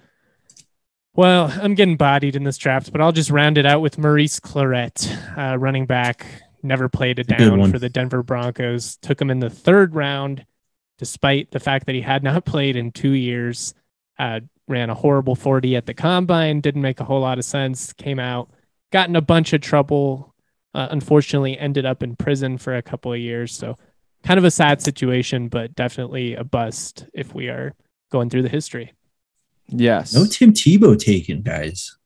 Well, 1.14 1.52
I'm 1.60 1.74
getting 1.74 1.96
bodied 1.96 2.36
in 2.36 2.44
this 2.44 2.58
draft, 2.58 2.92
but 2.92 3.00
I'll 3.00 3.10
just 3.10 3.30
round 3.30 3.58
it 3.58 3.66
out 3.66 3.80
with 3.80 3.98
Maurice 3.98 4.38
Clarett, 4.38 5.10
uh, 5.36 5.58
running 5.58 5.86
back. 5.86 6.24
Never 6.62 6.88
played 6.88 7.18
a 7.18 7.24
down 7.24 7.58
one. 7.58 7.72
for 7.72 7.80
the 7.80 7.88
Denver 7.88 8.22
Broncos. 8.22 8.96
Took 8.98 9.20
him 9.20 9.30
in 9.30 9.40
the 9.40 9.50
third 9.50 9.96
round, 9.96 10.46
despite 10.98 11.50
the 11.50 11.60
fact 11.60 11.86
that 11.86 11.94
he 11.94 12.00
had 12.00 12.22
not 12.22 12.44
played 12.44 12.76
in 12.76 12.92
two 12.92 13.12
years. 13.12 13.74
Uh, 14.18 14.40
ran 14.66 14.90
a 14.90 14.94
horrible 14.94 15.34
40 15.34 15.76
at 15.76 15.86
the 15.86 15.94
combine. 15.94 16.60
Didn't 16.60 16.82
make 16.82 17.00
a 17.00 17.04
whole 17.04 17.20
lot 17.20 17.38
of 17.38 17.44
sense. 17.44 17.92
Came 17.94 18.18
out, 18.18 18.50
got 18.92 19.08
in 19.08 19.16
a 19.16 19.20
bunch 19.20 19.52
of 19.52 19.60
trouble. 19.60 20.34
Uh, 20.74 20.88
unfortunately, 20.90 21.58
ended 21.58 21.86
up 21.86 22.02
in 22.02 22.14
prison 22.14 22.58
for 22.58 22.76
a 22.76 22.82
couple 22.82 23.12
of 23.12 23.18
years. 23.18 23.54
So 23.54 23.78
kind 24.22 24.36
of 24.38 24.44
a 24.44 24.50
sad 24.50 24.82
situation, 24.82 25.48
but 25.48 25.74
definitely 25.74 26.34
a 26.34 26.44
bust 26.44 27.06
if 27.14 27.34
we 27.34 27.48
are 27.48 27.74
going 28.10 28.28
through 28.28 28.42
the 28.42 28.48
history. 28.48 28.92
yes. 29.68 30.14
No 30.14 30.26
Tim 30.26 30.52
Tebow 30.52 30.98
taken, 30.98 31.42
guys. 31.42 31.96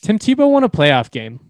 Tim 0.00 0.18
Tebow 0.18 0.50
won 0.50 0.64
a 0.64 0.68
playoff 0.68 1.10
game. 1.10 1.40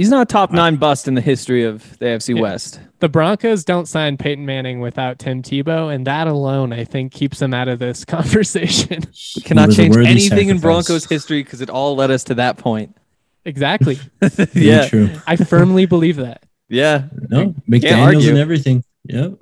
He's 0.00 0.08
not 0.08 0.22
a 0.22 0.24
top 0.24 0.50
nine 0.50 0.76
bust 0.76 1.06
in 1.08 1.12
the 1.14 1.20
history 1.20 1.62
of 1.64 1.98
the 1.98 2.06
AFC 2.06 2.34
Yeah. 2.34 2.40
West. 2.40 2.80
The 3.00 3.08
Broncos 3.10 3.64
don't 3.66 3.84
sign 3.84 4.16
Peyton 4.16 4.46
Manning 4.46 4.80
without 4.80 5.18
Tim 5.18 5.42
Tebow, 5.42 5.94
and 5.94 6.06
that 6.06 6.26
alone, 6.26 6.72
I 6.72 6.84
think, 6.84 7.12
keeps 7.12 7.38
them 7.38 7.52
out 7.52 7.68
of 7.68 7.80
this 7.80 8.02
conversation. 8.06 9.02
We 9.36 9.42
cannot 9.42 9.64
He 9.64 9.66
was 9.66 9.78
a 9.78 9.82
change 9.82 9.96
worthy 9.96 10.08
anything 10.08 10.48
in. 10.48 10.58
Broncos 10.58 11.04
history 11.04 11.42
because 11.42 11.60
it 11.60 11.68
all 11.68 11.96
led 11.96 12.10
us 12.10 12.24
to 12.24 12.34
that 12.36 12.56
point. 12.56 12.96
exactly. 13.44 13.98
Yeah, 14.54 14.88
true. 14.88 15.10
I 15.26 15.36
firmly 15.36 15.84
believe 15.84 16.16
that. 16.16 16.44
yeah. 16.70 17.08
No, 17.28 17.52
Can't 17.52 17.66
McDaniels 17.68 18.02
argue. 18.06 18.30
and 18.30 18.38
everything. 18.38 18.84
Yep. 19.04 19.34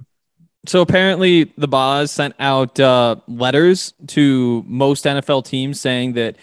So 0.67 0.81
apparently, 0.81 1.53
the 1.57 1.69
Boz 1.69 2.11
sent 2.11 2.35
out 2.41 2.81
uh, 2.81 3.15
letters 3.29 3.95
to 4.09 4.65
most 4.67 5.05
NFL 5.05 5.45
teams 5.45 5.81
saying 5.81 6.15
that 6.15 6.35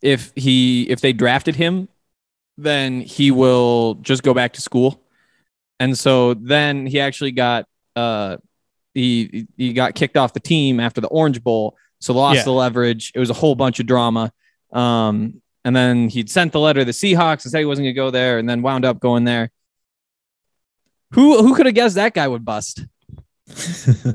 if 0.00 0.32
he 0.36 0.84
if 0.88 1.00
they 1.00 1.12
drafted 1.12 1.56
him, 1.56 1.88
then 2.56 3.00
he 3.00 3.30
will 3.30 3.94
just 3.96 4.22
go 4.22 4.32
back 4.34 4.52
to 4.54 4.60
school. 4.60 5.00
And 5.80 5.98
so 5.98 6.34
then 6.34 6.86
he 6.86 7.00
actually 7.00 7.32
got 7.32 7.66
uh, 7.96 8.36
he 8.94 9.46
he 9.56 9.72
got 9.72 9.94
kicked 9.94 10.16
off 10.16 10.32
the 10.32 10.40
team 10.40 10.78
after 10.80 11.00
the 11.00 11.08
Orange 11.08 11.42
Bowl, 11.42 11.76
so 12.00 12.14
lost 12.14 12.36
Yeah. 12.38 12.44
the 12.44 12.52
leverage. 12.52 13.12
It 13.14 13.18
was 13.18 13.30
a 13.30 13.34
whole 13.34 13.54
bunch 13.54 13.80
of 13.80 13.86
drama. 13.86 14.32
Um, 14.72 15.40
and 15.64 15.74
then 15.74 16.08
he'd 16.08 16.28
sent 16.30 16.52
the 16.52 16.60
letter 16.60 16.80
to 16.80 16.84
the 16.84 16.92
Seahawks 16.92 17.44
and 17.44 17.50
said 17.52 17.58
he 17.58 17.64
wasn't 17.64 17.84
going 17.86 17.94
to 17.94 17.98
go 18.00 18.10
there, 18.10 18.38
and 18.38 18.48
then 18.48 18.62
wound 18.62 18.84
up 18.84 19.00
going 19.00 19.24
there. 19.24 19.50
Who 21.12 21.42
who 21.42 21.54
could 21.54 21.66
have 21.66 21.74
guessed 21.74 21.94
that 21.96 22.14
guy 22.14 22.28
would 22.28 22.44
bust? 22.44 22.84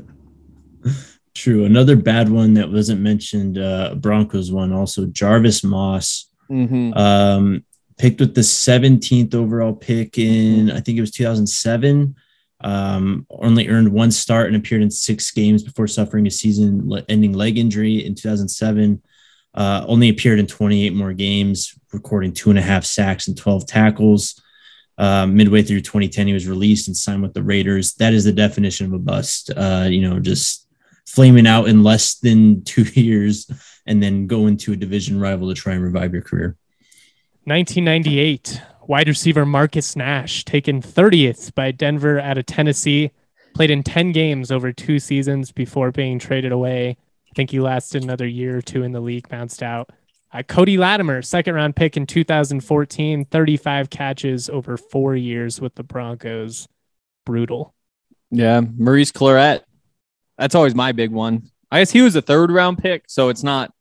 True. 1.34 1.64
Another 1.64 1.96
bad 1.96 2.28
one 2.28 2.54
that 2.54 2.70
wasn't 2.70 3.00
mentioned, 3.00 3.56
uh, 3.56 3.94
Broncos 3.94 4.50
one 4.52 4.72
also. 4.72 5.06
Jarvis 5.06 5.62
Moss, 5.64 6.26
Mm-hmm. 6.50 6.92
um, 6.94 7.64
picked 8.00 8.18
with 8.18 8.34
the 8.34 8.40
17th 8.40 9.34
overall 9.34 9.74
pick 9.74 10.16
in, 10.16 10.70
I 10.70 10.80
think 10.80 10.96
it 10.96 11.02
was 11.02 11.10
2007. 11.10 12.16
Um, 12.62 13.26
only 13.28 13.68
earned 13.68 13.92
one 13.92 14.10
start 14.10 14.46
and 14.46 14.56
appeared 14.56 14.80
in 14.80 14.90
six 14.90 15.30
games 15.30 15.62
before 15.62 15.86
suffering 15.86 16.26
a 16.26 16.30
season-ending 16.30 17.34
leg 17.34 17.58
injury 17.58 18.06
in 18.06 18.14
2007. 18.14 19.02
Uh, 19.52 19.84
only 19.86 20.08
appeared 20.08 20.38
in 20.38 20.46
28 20.46 20.94
more 20.94 21.12
games, 21.12 21.74
recording 21.92 22.32
two 22.32 22.48
and 22.48 22.58
a 22.58 22.62
half 22.62 22.86
sacks 22.86 23.28
and 23.28 23.36
12 23.36 23.66
tackles. 23.66 24.40
Uh, 24.96 25.26
midway 25.26 25.62
through 25.62 25.82
2010, 25.82 26.26
he 26.26 26.32
was 26.32 26.48
released 26.48 26.88
and 26.88 26.96
signed 26.96 27.20
with 27.20 27.34
the 27.34 27.42
Raiders. 27.42 27.92
That 27.94 28.14
is 28.14 28.24
the 28.24 28.32
definition 28.32 28.86
of 28.86 28.94
a 28.94 28.98
bust. 28.98 29.50
Uh, 29.54 29.88
you 29.90 30.08
know, 30.08 30.18
just 30.20 30.66
flaming 31.06 31.46
out 31.46 31.68
in 31.68 31.82
less 31.82 32.14
than 32.14 32.64
two 32.64 32.84
years 32.94 33.50
and 33.86 34.02
then 34.02 34.26
go 34.26 34.46
into 34.46 34.72
a 34.72 34.76
division 34.76 35.20
rival 35.20 35.48
to 35.48 35.54
try 35.54 35.74
and 35.74 35.82
revive 35.82 36.14
your 36.14 36.22
career. 36.22 36.56
1998, 37.44 38.60
wide 38.86 39.08
receiver 39.08 39.46
Marcus 39.46 39.96
Nash, 39.96 40.44
taken 40.44 40.82
30th 40.82 41.54
by 41.54 41.70
Denver 41.70 42.20
out 42.20 42.36
of 42.36 42.46
Tennessee, 42.46 43.12
played 43.54 43.70
in 43.70 43.82
10 43.82 44.12
games 44.12 44.50
over 44.50 44.72
two 44.72 44.98
seasons 44.98 45.50
before 45.50 45.90
being 45.90 46.18
traded 46.18 46.52
away. 46.52 46.96
I 47.30 47.32
think 47.34 47.50
he 47.50 47.60
lasted 47.60 48.02
another 48.02 48.26
year 48.26 48.58
or 48.58 48.62
two 48.62 48.82
in 48.82 48.92
the 48.92 49.00
league, 49.00 49.28
bounced 49.28 49.62
out. 49.62 49.90
Uh, 50.32 50.42
Cody 50.42 50.76
Latimer, 50.76 51.22
second 51.22 51.54
round 51.54 51.74
pick 51.74 51.96
in 51.96 52.06
2014, 52.06 53.24
35 53.24 53.90
catches 53.90 54.48
over 54.48 54.76
four 54.76 55.16
years 55.16 55.60
with 55.60 55.74
the 55.74 55.82
Broncos. 55.82 56.68
Brutal. 57.24 57.74
Yeah, 58.30 58.60
Maurice 58.60 59.12
Clarett. 59.12 59.62
That's 60.38 60.54
always 60.54 60.74
my 60.74 60.92
big 60.92 61.10
one. 61.10 61.50
I 61.70 61.80
guess 61.80 61.90
he 61.90 62.02
was 62.02 62.16
a 62.16 62.22
third 62.22 62.50
round 62.50 62.78
pick, 62.78 63.04
so 63.08 63.28
it's 63.28 63.42
not 63.42 63.72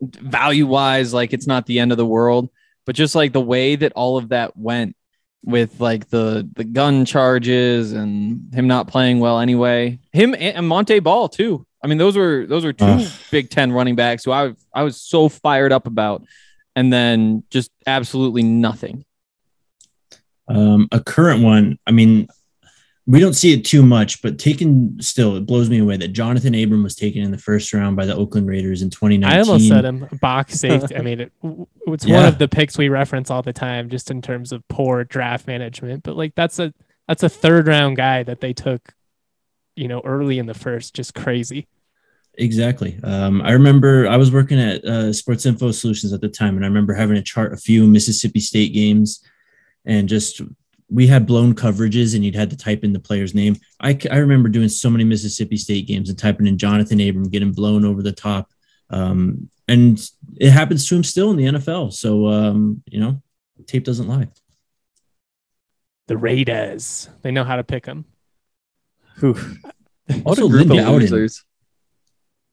value 0.00 0.66
wise, 0.66 1.12
like 1.12 1.32
it's 1.32 1.46
not 1.46 1.66
the 1.66 1.78
end 1.78 1.92
of 1.92 1.98
the 1.98 2.06
world, 2.06 2.50
but 2.90 2.96
just 2.96 3.14
like 3.14 3.32
the 3.32 3.40
way 3.40 3.76
that 3.76 3.92
all 3.92 4.16
of 4.16 4.30
that 4.30 4.56
went 4.56 4.96
with 5.44 5.78
like 5.78 6.08
the 6.08 6.50
the 6.56 6.64
gun 6.64 7.04
charges 7.04 7.92
and 7.92 8.52
him 8.52 8.66
not 8.66 8.88
playing 8.88 9.20
well 9.20 9.38
anyway. 9.38 9.96
Him 10.12 10.34
and, 10.34 10.56
and 10.56 10.66
Montee 10.66 10.98
Ball 10.98 11.28
too. 11.28 11.64
I 11.84 11.86
mean, 11.86 11.98
those 11.98 12.16
were 12.16 12.46
those 12.48 12.64
were 12.64 12.72
two. 12.72 13.06
Big 13.30 13.48
Ten 13.48 13.70
running 13.70 13.94
backs 13.94 14.24
who 14.24 14.32
I 14.32 14.54
I 14.74 14.82
was 14.82 15.00
so 15.00 15.28
fired 15.28 15.70
up 15.70 15.86
about, 15.86 16.24
and 16.74 16.92
then 16.92 17.44
just 17.48 17.70
absolutely 17.86 18.42
nothing. 18.42 19.04
Um, 20.48 20.88
a 20.90 20.98
current 20.98 21.44
one, 21.44 21.78
I 21.86 21.92
mean, 21.92 22.26
we 23.10 23.18
don't 23.18 23.32
see 23.32 23.52
it 23.52 23.64
too 23.64 23.82
much, 23.82 24.22
but 24.22 24.38
taken 24.38 24.96
still, 25.00 25.34
it 25.34 25.44
blows 25.44 25.68
me 25.68 25.78
away 25.78 25.96
that 25.96 26.12
Johnathan 26.12 26.62
Abram 26.62 26.84
was 26.84 26.94
taken 26.94 27.22
in 27.22 27.32
the 27.32 27.38
first 27.38 27.72
round 27.74 27.96
by 27.96 28.06
the 28.06 28.14
Oakland 28.14 28.46
Raiders 28.46 28.82
in 28.82 28.90
2019. 28.90 29.36
I 29.36 29.40
almost 29.40 29.66
said 29.66 29.84
him 29.84 30.06
box 30.20 30.60
safety. 30.60 30.96
I 30.96 31.00
mean, 31.00 31.20
it, 31.22 31.32
it's 31.88 32.06
one 32.06 32.24
of 32.24 32.38
the 32.38 32.46
picks 32.46 32.78
we 32.78 32.88
reference 32.88 33.28
all 33.28 33.42
the 33.42 33.52
time, 33.52 33.88
just 33.88 34.12
in 34.12 34.22
terms 34.22 34.52
of 34.52 34.66
poor 34.68 35.02
draft 35.02 35.48
management. 35.48 36.04
But 36.04 36.16
like, 36.16 36.36
that's 36.36 36.60
a 36.60 36.72
that's 37.08 37.24
a 37.24 37.28
third 37.28 37.66
round 37.66 37.96
guy 37.96 38.22
that 38.22 38.40
they 38.40 38.52
took, 38.52 38.94
you 39.74 39.88
know, 39.88 40.02
early 40.04 40.38
in 40.38 40.46
the 40.46 40.54
first. 40.54 40.94
Just 40.94 41.12
crazy. 41.12 41.66
Exactly. 42.34 42.96
Um, 43.02 43.42
I 43.42 43.52
remember 43.52 44.06
I 44.06 44.18
was 44.18 44.30
working 44.30 44.60
at 44.60 44.84
uh, 44.84 45.12
Sports 45.12 45.46
Info 45.46 45.72
Solutions 45.72 46.12
at 46.12 46.20
the 46.20 46.28
time, 46.28 46.54
and 46.54 46.64
I 46.64 46.68
remember 46.68 46.94
having 46.94 47.16
to 47.16 47.22
chart 47.22 47.52
a 47.52 47.56
few 47.56 47.88
Mississippi 47.88 48.38
State 48.38 48.72
games, 48.72 49.24
and 49.84 50.08
just 50.08 50.42
we 50.90 51.06
had 51.06 51.26
blown 51.26 51.54
coverages, 51.54 52.14
and 52.14 52.24
you'd 52.24 52.34
had 52.34 52.50
to 52.50 52.56
type 52.56 52.82
in 52.84 52.92
the 52.92 52.98
player's 53.00 53.34
name. 53.34 53.56
I, 53.80 53.96
I 54.10 54.16
remember 54.16 54.48
doing 54.48 54.68
so 54.68 54.90
many 54.90 55.04
Mississippi 55.04 55.56
State 55.56 55.86
games 55.86 56.08
and 56.08 56.18
typing 56.18 56.46
in 56.46 56.56
Johnathan 56.56 57.08
Abram, 57.08 57.28
getting 57.30 57.52
blown 57.52 57.84
over 57.84 58.02
the 58.02 58.12
top, 58.12 58.50
um, 58.90 59.48
and 59.68 60.04
it 60.36 60.50
happens 60.50 60.88
to 60.88 60.96
him 60.96 61.04
still 61.04 61.30
in 61.30 61.36
the 61.36 61.44
NFL. 61.44 61.92
So 61.92 62.26
um, 62.28 62.82
you 62.86 63.00
know, 63.00 63.22
tape 63.66 63.84
doesn't 63.84 64.08
lie. 64.08 64.28
The 66.08 66.16
Raiders, 66.16 67.08
they 67.22 67.30
know 67.30 67.44
how 67.44 67.54
to 67.56 67.62
pick 67.64 67.84
them. 67.84 68.04
Also, 69.22 69.38
What 70.24 70.38
a 70.38 70.44
Lynn 70.44 70.62
of 70.62 70.68
Bowden. 70.76 70.92
losers. 71.00 71.44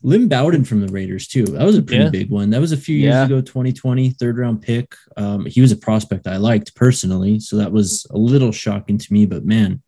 Lynn 0.08 0.30
Bowden 0.30 0.64
from 0.64 0.80
the 0.80 0.88
Raiders 0.88 1.28
too. 1.28 1.44
That 1.44 1.66
was 1.66 1.78
a 1.78 1.82
pretty 1.82 2.06
Yeah. 2.06 2.10
big 2.10 2.30
one. 2.30 2.50
That 2.50 2.62
was 2.62 2.72
a 2.72 2.78
few 2.78 2.96
years 2.96 3.14
Yeah. 3.14 3.26
ago, 3.26 3.42
2020, 3.42 4.12
third 4.12 4.38
round 4.38 4.62
pick. 4.62 4.96
Um, 5.18 5.46
he 5.46 5.60
was 5.60 5.74
a 5.74 5.76
prospect 5.76 6.28
I 6.28 6.38
liked 6.38 6.74
personally, 6.76 7.42
so 7.42 7.58
that 7.58 7.74
was 7.74 8.08
a 8.12 8.18
little 8.18 8.54
shocking 8.54 8.98
to 8.98 9.14
me. 9.14 9.26
But 9.26 9.44
man, 9.44 9.82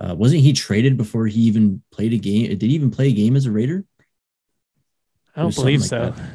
uh, 0.00 0.14
wasn't 0.16 0.40
he 0.40 0.54
traded 0.54 0.96
before 0.96 1.26
he 1.26 1.42
even 1.42 1.82
played 1.92 2.14
a 2.14 2.16
game? 2.16 2.48
Did 2.48 2.62
he 2.62 2.74
even 2.74 2.90
play 2.90 3.08
a 3.08 3.12
game 3.12 3.36
as 3.36 3.44
a 3.44 3.50
Raider? 3.50 3.84
I 5.36 5.42
don't 5.42 5.54
believe 5.54 5.80
like 5.80 5.88
so. 5.90 6.10
that. 6.12 6.30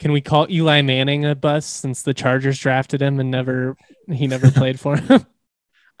Can 0.00 0.10
we 0.12 0.20
call 0.20 0.46
Eli 0.50 0.82
Manning 0.82 1.24
a 1.26 1.34
bust 1.36 1.76
since 1.76 2.02
the 2.02 2.14
Chargers 2.14 2.58
drafted 2.58 3.00
him 3.02 3.20
and 3.20 3.30
never 3.30 3.76
he 4.08 4.26
never 4.26 4.50
played 4.60 4.80
for 4.80 4.96
him? 4.96 5.24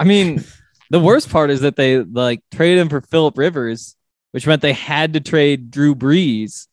I 0.00 0.04
mean, 0.04 0.42
the 0.90 0.98
worst 1.00 1.30
part 1.30 1.50
is 1.50 1.60
that 1.60 1.76
they 1.76 1.98
like 1.98 2.40
traded 2.50 2.78
him 2.78 2.88
for 2.88 3.00
Philip 3.00 3.38
Rivers, 3.38 3.94
which 4.32 4.46
meant 4.46 4.62
they 4.62 4.72
had 4.72 5.12
to 5.14 5.20
trade 5.20 5.70
Drew 5.70 5.94
Brees. 5.94 6.66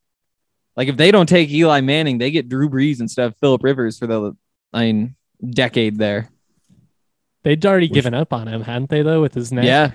Like 0.76 0.88
if 0.90 0.98
they 0.98 1.12
don't 1.12 1.28
take 1.28 1.50
Eli 1.50 1.82
Manning, 1.82 2.18
they 2.20 2.32
get 2.32 2.50
Drew 2.50 2.70
Brees 2.70 3.00
instead 3.00 3.26
of 3.26 3.36
Philip 3.38 3.64
Rivers 3.64 3.98
for 3.98 4.08
the 4.08 4.36
I 4.74 4.86
mean 4.86 5.16
decade 5.50 5.98
there. 5.98 6.30
They'd 7.44 7.66
already 7.66 7.88
Which- 7.88 7.94
given 7.94 8.14
up 8.14 8.34
on 8.34 8.48
him, 8.48 8.62
hadn't 8.62 8.90
they? 8.90 9.02
Though 9.02 9.22
with 9.22 9.34
his 9.34 9.52
neck. 9.52 9.66
Yeah. 9.66 9.92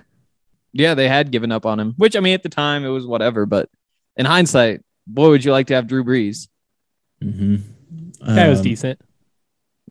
Yeah, 0.73 0.95
they 0.95 1.07
had 1.07 1.31
given 1.31 1.53
up 1.53 1.67
on 1.67 1.79
him. 1.79 1.95
Which 1.99 2.17
I 2.17 2.21
mean 2.21 2.35
at 2.35 2.43
the 2.43 2.49
time 2.49 2.85
it 2.85 2.89
was 2.89 3.07
whatever, 3.07 3.45
but 3.47 3.69
in 4.17 4.25
hindsight, 4.27 4.81
boy 5.07 5.29
would 5.31 5.45
you 5.45 5.53
like 5.53 5.67
to 5.69 5.75
have 5.75 5.87
Drew 5.87 6.03
Brees. 6.03 6.49
Mm-hmm. 7.23 8.35
guy 8.35 8.49
was 8.49 8.61
decent. 8.63 8.99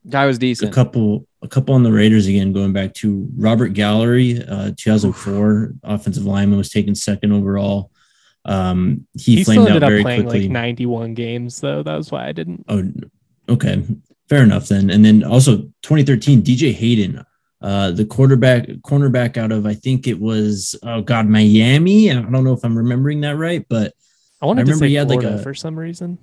Guy 0.10 0.26
was 0.26 0.39
decent. 0.39 0.72
A 0.72 0.74
couple, 0.74 1.28
a 1.41 1.47
couple 1.47 1.76
on 1.76 1.84
the 1.84 1.91
Raiders 1.91 2.28
again. 2.28 2.54
Going 2.54 2.74
back 2.74 2.93
to 2.95 3.30
Robert 3.38 3.70
Gallery, 3.70 4.43
uh, 4.43 4.72
2004 4.78 5.74
offensive 5.84 6.26
lineman 6.26 6.58
was 6.58 6.70
taken 6.70 6.95
second 6.95 7.32
overall. 7.32 7.91
Um, 8.45 9.06
he, 9.14 9.36
He, 9.36 9.43
still 9.43 9.56
flamed 9.56 9.68
out 9.70 9.76
ended 9.76 9.84
up 9.84 9.89
very 9.89 10.02
playing 10.02 10.22
quickly. 10.24 10.41
like 10.43 10.52
91 10.52 11.14
games 11.14 11.62
though. 11.62 11.84
That 11.84 11.95
was 11.95 12.12
why 12.12 12.28
I 12.28 12.32
didn't. 12.32 12.66
Oh, 12.68 12.84
okay. 13.49 13.84
Fair 14.28 14.43
enough 14.43 14.68
then. 14.68 14.89
And 14.89 15.06
then 15.06 15.24
also 15.24 15.58
2013, 15.84 16.41
DJ 16.41 16.74
Hayden, 16.74 17.24
uh, 17.62 17.91
the 17.91 18.06
quarterback, 18.06 18.68
cornerback 18.82 19.38
out 19.38 19.52
of, 19.52 19.68
I 19.68 19.76
think 19.76 20.08
it 20.08 20.20
was, 20.20 20.76
oh 20.82 21.02
God, 21.02 21.28
Miami. 21.28 22.10
I 22.10 22.16
don't 22.16 22.43
know 22.43 22.54
if 22.54 22.64
I'm 22.64 22.78
remembering 22.78 23.22
that 23.22 23.38
right, 23.38 23.64
but 23.70 23.93
I 24.42 24.46
wanted 24.46 24.66
to 24.66 24.72
remember 24.72 24.86
say 24.86 24.89
he 24.89 24.96
had, 24.96 25.10
like, 25.10 25.24
a- 25.24 25.38
for 25.39 25.54
some 25.54 25.78
reason. 25.78 26.18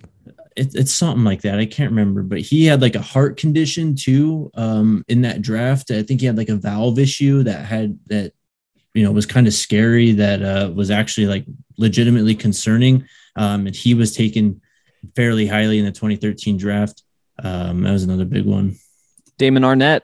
it, 0.56 0.74
it's 0.74 0.92
something 0.92 1.24
like 1.24 1.42
that. 1.42 1.58
I 1.58 1.66
can't 1.66 1.90
remember, 1.90 2.22
but 2.22 2.40
he 2.40 2.64
had 2.64 2.82
like 2.82 2.96
a 2.96 3.02
heart 3.02 3.36
condition 3.36 3.94
too 3.94 4.50
um, 4.54 5.04
in 5.08 5.22
that 5.22 5.40
draft. 5.42 5.90
I 5.90 6.02
think 6.02 6.20
he 6.20 6.26
had 6.26 6.36
like 6.36 6.48
a 6.48 6.56
valve 6.56 6.98
issue 6.98 7.44
that 7.44 7.64
had 7.64 7.98
that, 8.06 8.32
you 8.94 9.04
know, 9.04 9.12
was 9.12 9.26
kind 9.26 9.46
of 9.46 9.54
scary 9.54 10.12
that 10.12 10.42
uh, 10.42 10.70
was 10.74 10.90
actually 10.90 11.26
like 11.28 11.44
legitimately 11.76 12.34
concerning. 12.34 13.06
Um, 13.36 13.66
and 13.68 13.76
he 13.76 13.94
was 13.94 14.16
taken 14.16 14.60
fairly 15.14 15.46
highly 15.46 15.78
in 15.78 15.84
the 15.84 15.92
2013 15.92 16.56
draft. 16.56 17.04
Um, 17.40 17.82
that 17.82 17.92
was 17.92 18.02
another 18.02 18.24
big 18.24 18.44
one. 18.44 18.76
Damon 19.38 19.62
Arnette. 19.62 20.00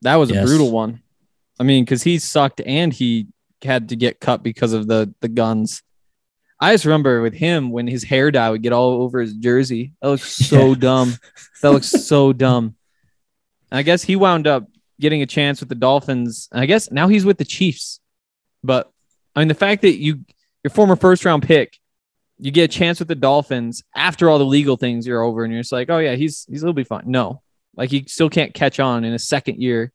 That 0.00 0.16
was 0.16 0.30
a 0.30 0.42
brutal 0.42 0.70
one. 0.70 1.02
I 1.60 1.64
mean, 1.64 1.84
because 1.84 2.02
he 2.02 2.18
sucked 2.18 2.62
and 2.64 2.92
he 2.92 3.26
had 3.62 3.90
to 3.90 3.96
get 3.96 4.20
cut 4.20 4.42
because 4.42 4.72
of 4.72 4.86
the 4.86 5.12
the 5.20 5.28
guns. 5.28 5.82
I 6.64 6.72
just 6.74 6.84
remember 6.84 7.20
with 7.20 7.34
him 7.34 7.70
when 7.70 7.86
his 7.86 8.02
hair 8.04 8.30
dye 8.30 8.50
would 8.50 8.62
get 8.62 8.72
all 8.72 9.02
over 9.02 9.20
his 9.20 9.34
jersey. 9.34 9.92
That 10.00 10.08
looks 10.08 10.32
so 10.36 10.68
Yeah. 10.70 10.74
dumb. 10.78 11.14
That 11.62 11.70
looks 11.70 11.88
so 11.88 12.32
dumb. 12.32 12.74
And 13.70 13.78
I 13.78 13.82
guess 13.82 14.02
he 14.02 14.16
wound 14.16 14.46
up 14.46 14.66
getting 15.00 15.22
a 15.22 15.26
chance 15.26 15.60
with 15.60 15.68
the 15.68 15.74
Dolphins. 15.74 16.48
And 16.52 16.60
I 16.60 16.66
guess 16.66 16.90
now 16.90 17.08
he's 17.08 17.24
with 17.24 17.38
the 17.38 17.44
Chiefs. 17.44 18.00
But 18.62 18.90
I 19.36 19.40
mean, 19.40 19.48
the 19.48 19.54
fact 19.54 19.82
that 19.82 19.96
you 19.98 20.24
your 20.62 20.70
former 20.70 20.96
first 20.96 21.24
round 21.24 21.42
pick, 21.42 21.78
you 22.38 22.50
get 22.50 22.64
a 22.64 22.68
chance 22.78 22.98
with 22.98 23.08
the 23.08 23.14
Dolphins 23.14 23.82
after 23.94 24.30
all 24.30 24.38
the 24.38 24.46
legal 24.46 24.76
things 24.76 25.06
you're 25.06 25.22
over, 25.22 25.44
and 25.44 25.52
you're 25.52 25.62
just 25.62 25.72
like, 25.72 25.90
oh 25.90 25.98
yeah, 25.98 26.14
he's 26.14 26.46
he's 26.48 26.62
he'll 26.62 26.72
be 26.72 26.84
fine. 26.84 27.02
No, 27.06 27.42
like 27.76 27.90
he 27.90 28.04
still 28.08 28.30
can't 28.30 28.54
catch 28.54 28.80
on 28.80 29.04
in 29.04 29.12
his 29.12 29.28
second 29.28 29.60
year. 29.60 29.92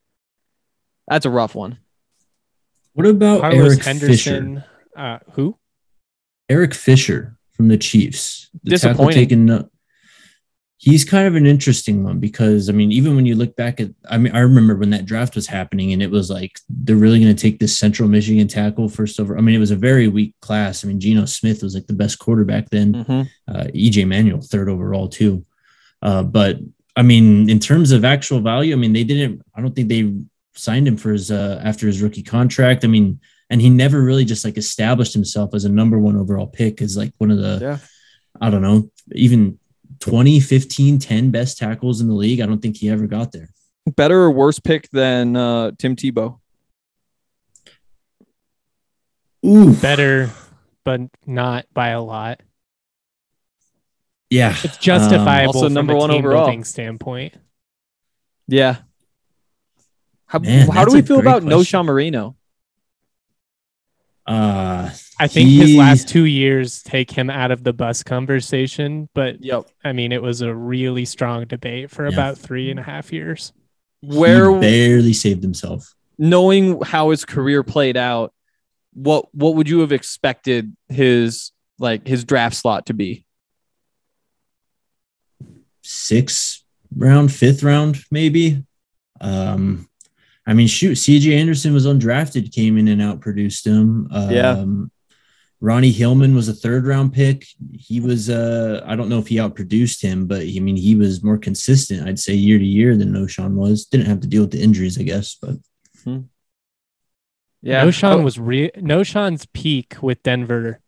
That's 1.07 1.25
a 1.25 1.29
rough 1.31 1.55
one. 1.55 1.79
What 2.93 3.07
about 3.07 3.41
Carlos 3.41 3.73
Eric 3.73 3.83
Henderson. 3.83 4.55
Fisher? 4.55 4.65
Uh, 4.95 5.19
who? 5.31 5.57
Eric 6.49 6.73
Fisher 6.73 7.37
from 7.53 7.67
the 7.67 7.77
Chiefs. 7.77 8.49
The 8.63 8.71
Disappointing. 8.71 9.13
taken. 9.13 9.69
He's 10.81 11.03
kind 11.03 11.27
of 11.27 11.35
an 11.35 11.45
interesting 11.45 12.05
one 12.05 12.19
because 12.19 12.69
I 12.69 12.71
mean, 12.71 12.93
even 12.93 13.17
when 13.17 13.25
you 13.25 13.35
look 13.35 13.53
back 13.57 13.81
at, 13.81 13.89
I 14.09 14.17
mean, 14.17 14.33
I 14.33 14.39
remember 14.39 14.77
when 14.77 14.91
that 14.91 15.05
draft 15.05 15.35
was 15.35 15.45
happening, 15.45 15.91
and 15.91 16.01
it 16.01 16.09
was 16.09 16.29
like 16.29 16.57
they're 16.69 16.95
really 16.95 17.19
going 17.21 17.35
to 17.35 17.41
take 17.41 17.59
this 17.59 17.77
Central 17.77 18.07
Michigan 18.07 18.47
tackle 18.47 18.87
first 18.87 19.19
over. 19.19 19.37
I 19.37 19.41
mean, 19.41 19.55
it 19.55 19.59
was 19.59 19.71
a 19.71 19.75
very 19.75 20.07
weak 20.07 20.35
class. 20.39 20.83
I 20.83 20.87
mean, 20.87 21.01
Geno 21.01 21.25
Smith 21.25 21.63
was 21.63 21.75
like 21.75 21.87
the 21.87 21.93
best 21.93 22.17
quarterback 22.17 22.69
then. 22.69 22.93
Mhm. 22.93 23.29
uh, 23.49 23.65
EJ 23.75 24.07
Manuel 24.07 24.39
third 24.41 24.69
overall 24.69 25.09
too. 25.09 25.45
Uh, 26.01 26.23
but 26.23 26.59
I 26.95 27.01
mean, 27.01 27.49
in 27.49 27.59
terms 27.59 27.91
of 27.91 28.05
actual 28.05 28.39
value, 28.39 28.73
I 28.73 28.77
mean, 28.77 28.93
they 28.93 29.03
didn't. 29.03 29.41
I 29.53 29.59
don't 29.59 29.75
think 29.75 29.89
they 29.89 30.13
signed 30.55 30.87
him 30.87 30.95
for 30.95 31.11
his 31.11 31.29
uh, 31.29 31.59
after 31.61 31.87
his 31.87 32.01
rookie 32.01 32.23
contract. 32.23 32.85
I 32.85 32.87
mean, 32.87 33.19
and 33.49 33.61
he 33.61 33.69
never 33.69 34.01
really 34.01 34.25
just 34.25 34.45
like 34.45 34.57
established 34.57 35.13
himself 35.13 35.53
as 35.53 35.65
a 35.65 35.69
number 35.69 35.97
one 35.99 36.15
overall 36.15 36.47
pick 36.47 36.81
as 36.81 36.95
like 36.97 37.13
one 37.17 37.31
of 37.31 37.37
the 37.37 37.57
Yeah. 37.61 37.77
I 38.41 38.49
don't 38.49 38.61
know 38.61 38.89
even 39.13 39.57
20, 39.99 40.39
15, 40.39 40.99
10 40.99 41.31
best 41.31 41.57
tackles 41.57 41.99
in 41.99 42.07
the 42.07 42.13
league. 42.13 42.39
I 42.41 42.45
don't 42.45 42.61
think 42.61 42.77
he 42.77 42.89
ever 42.89 43.05
got 43.07 43.31
there. 43.31 43.49
Better 43.97 44.21
or 44.21 44.31
worse 44.31 44.59
pick 44.59 44.87
than 44.91 45.35
uh, 45.35 45.71
Tim 45.77 45.95
Tebow? 45.95 46.39
Ooh, 49.45 49.73
Better, 49.73 50.29
but 50.83 51.01
not 51.25 51.65
by 51.73 51.89
a 51.89 52.01
lot. 52.01 52.41
yeah, 54.29 54.55
It's 54.63 54.77
justifiable 54.77 55.53
Also 55.53 55.65
from 55.67 55.73
number 55.73 55.93
a 55.93 55.97
one 55.97 56.09
team 56.09 56.19
overall. 56.19 56.45
building 56.45 56.63
standpoint. 56.65 57.33
Yeah. 58.47 58.77
How, 60.27 60.39
Man, 60.39 60.67
how 60.69 60.85
do 60.85 60.93
we 60.93 61.01
feel 61.01 61.21
great 61.21 61.29
about 61.31 61.43
No 61.43 61.57
question. 61.57 61.63
Sean 61.65 61.85
Moreno? 61.85 62.35
Uh, 64.29 64.91
I 65.19 65.27
think 65.27 65.49
his 65.49 65.75
last 65.75 66.07
two 66.07 66.25
years 66.25 66.83
take 66.83 67.09
him 67.09 67.29
out 67.31 67.49
of 67.51 67.63
the 67.63 67.73
bus 67.73 68.03
conversation, 68.03 69.09
but 69.15 69.43
Yep. 69.43 69.65
I 69.83 69.91
mean, 69.91 70.11
it 70.11 70.21
was 70.21 70.41
a 70.41 70.53
really 70.53 71.03
strong 71.05 71.45
debate 71.45 71.89
for 71.89 72.05
Yeah. 72.07 72.13
about 72.13 72.37
three 72.37 72.69
and 72.69 72.79
a 72.79 72.83
half 72.83 73.11
years. 73.11 73.51
Where 74.01 74.53
he 74.53 74.59
barely 74.59 75.13
saved 75.13 75.41
himself. 75.41 75.95
knowing 76.19 76.79
how 76.81 77.09
his 77.09 77.25
career 77.25 77.63
played 77.63 77.97
out, 77.97 78.33
what 78.93 79.33
what 79.33 79.55
would 79.55 79.67
you 79.67 79.79
have 79.79 79.91
expected 79.91 80.75
his 80.89 81.51
like 81.79 82.07
his 82.07 82.23
draft 82.23 82.55
slot 82.55 82.85
to 82.87 82.93
be? 82.93 83.25
sixth 85.81 86.63
round, 86.95 87.31
fifth 87.33 87.63
round, 87.63 87.97
maybe. 88.11 88.63
Um, 89.21 89.88
I 90.49 90.53
mean, 90.53 90.67
shoot, 90.67 90.93
CJ 90.97 91.37
Anderson 91.39 91.73
was 91.73 91.85
undrafted, 91.85 92.51
came 92.51 92.77
in 92.77 92.87
and 92.87 93.01
outproduced 93.01 93.65
him. 93.65 94.07
Um, 94.11 94.31
Yeah. 94.31 94.65
Ronnie 95.61 95.91
Hillman 95.91 96.33
was 96.35 96.47
a 96.47 96.53
third 96.53 96.85
round 96.87 97.11
pick. 97.13 97.45
He 97.73 97.99
was, 97.99 98.29
uh, 98.29 98.81
I 98.85 98.95
don't 98.95 99.09
know 99.09 99.19
if 99.19 99.27
he 99.27 99.35
outproduced 99.35 100.01
him, 100.01 100.25
but 100.25 100.41
I 100.41 100.59
mean, 100.59 100.77
he 100.77 100.95
was 100.95 101.21
more 101.21 101.37
consistent, 101.37 102.07
I'd 102.07 102.17
say, 102.17 102.33
year 102.33 102.57
to 102.57 102.65
year 102.65 102.95
than 102.95 103.11
Knowshon 103.11 103.55
was. 103.55 103.85
Didn't 103.85 104.07
have 104.07 104.21
to 104.21 104.27
deal 104.27 104.43
with 104.43 104.51
the 104.51 104.61
injuries, 104.63 104.97
I 104.97 105.03
guess, 105.03 105.35
but 105.35 105.55
Yeah. 107.61 107.83
No 107.83 107.91
Oh, 108.03 108.21
was 108.21 108.39
re- 108.39 108.71
Knowshon's 108.77 109.45
peak 109.47 109.97
with 110.01 110.23
Denver, 110.23 110.79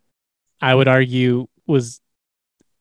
I 0.62 0.74
would 0.74 0.88
argue, 0.88 1.47
was 1.68 1.99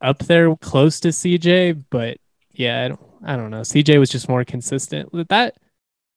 up 0.00 0.20
there 0.20 0.54
close 0.56 1.00
to 1.00 1.08
CJ, 1.08 1.84
but 1.90 2.18
yeah, 2.52 2.84
I 2.84 2.88
don't, 2.88 3.00
I 3.24 3.36
don't 3.36 3.50
know. 3.50 3.62
CJ 3.62 3.98
was 3.98 4.10
just 4.10 4.28
more 4.28 4.44
consistent. 4.44 5.12
With 5.12 5.28
That 5.28 5.56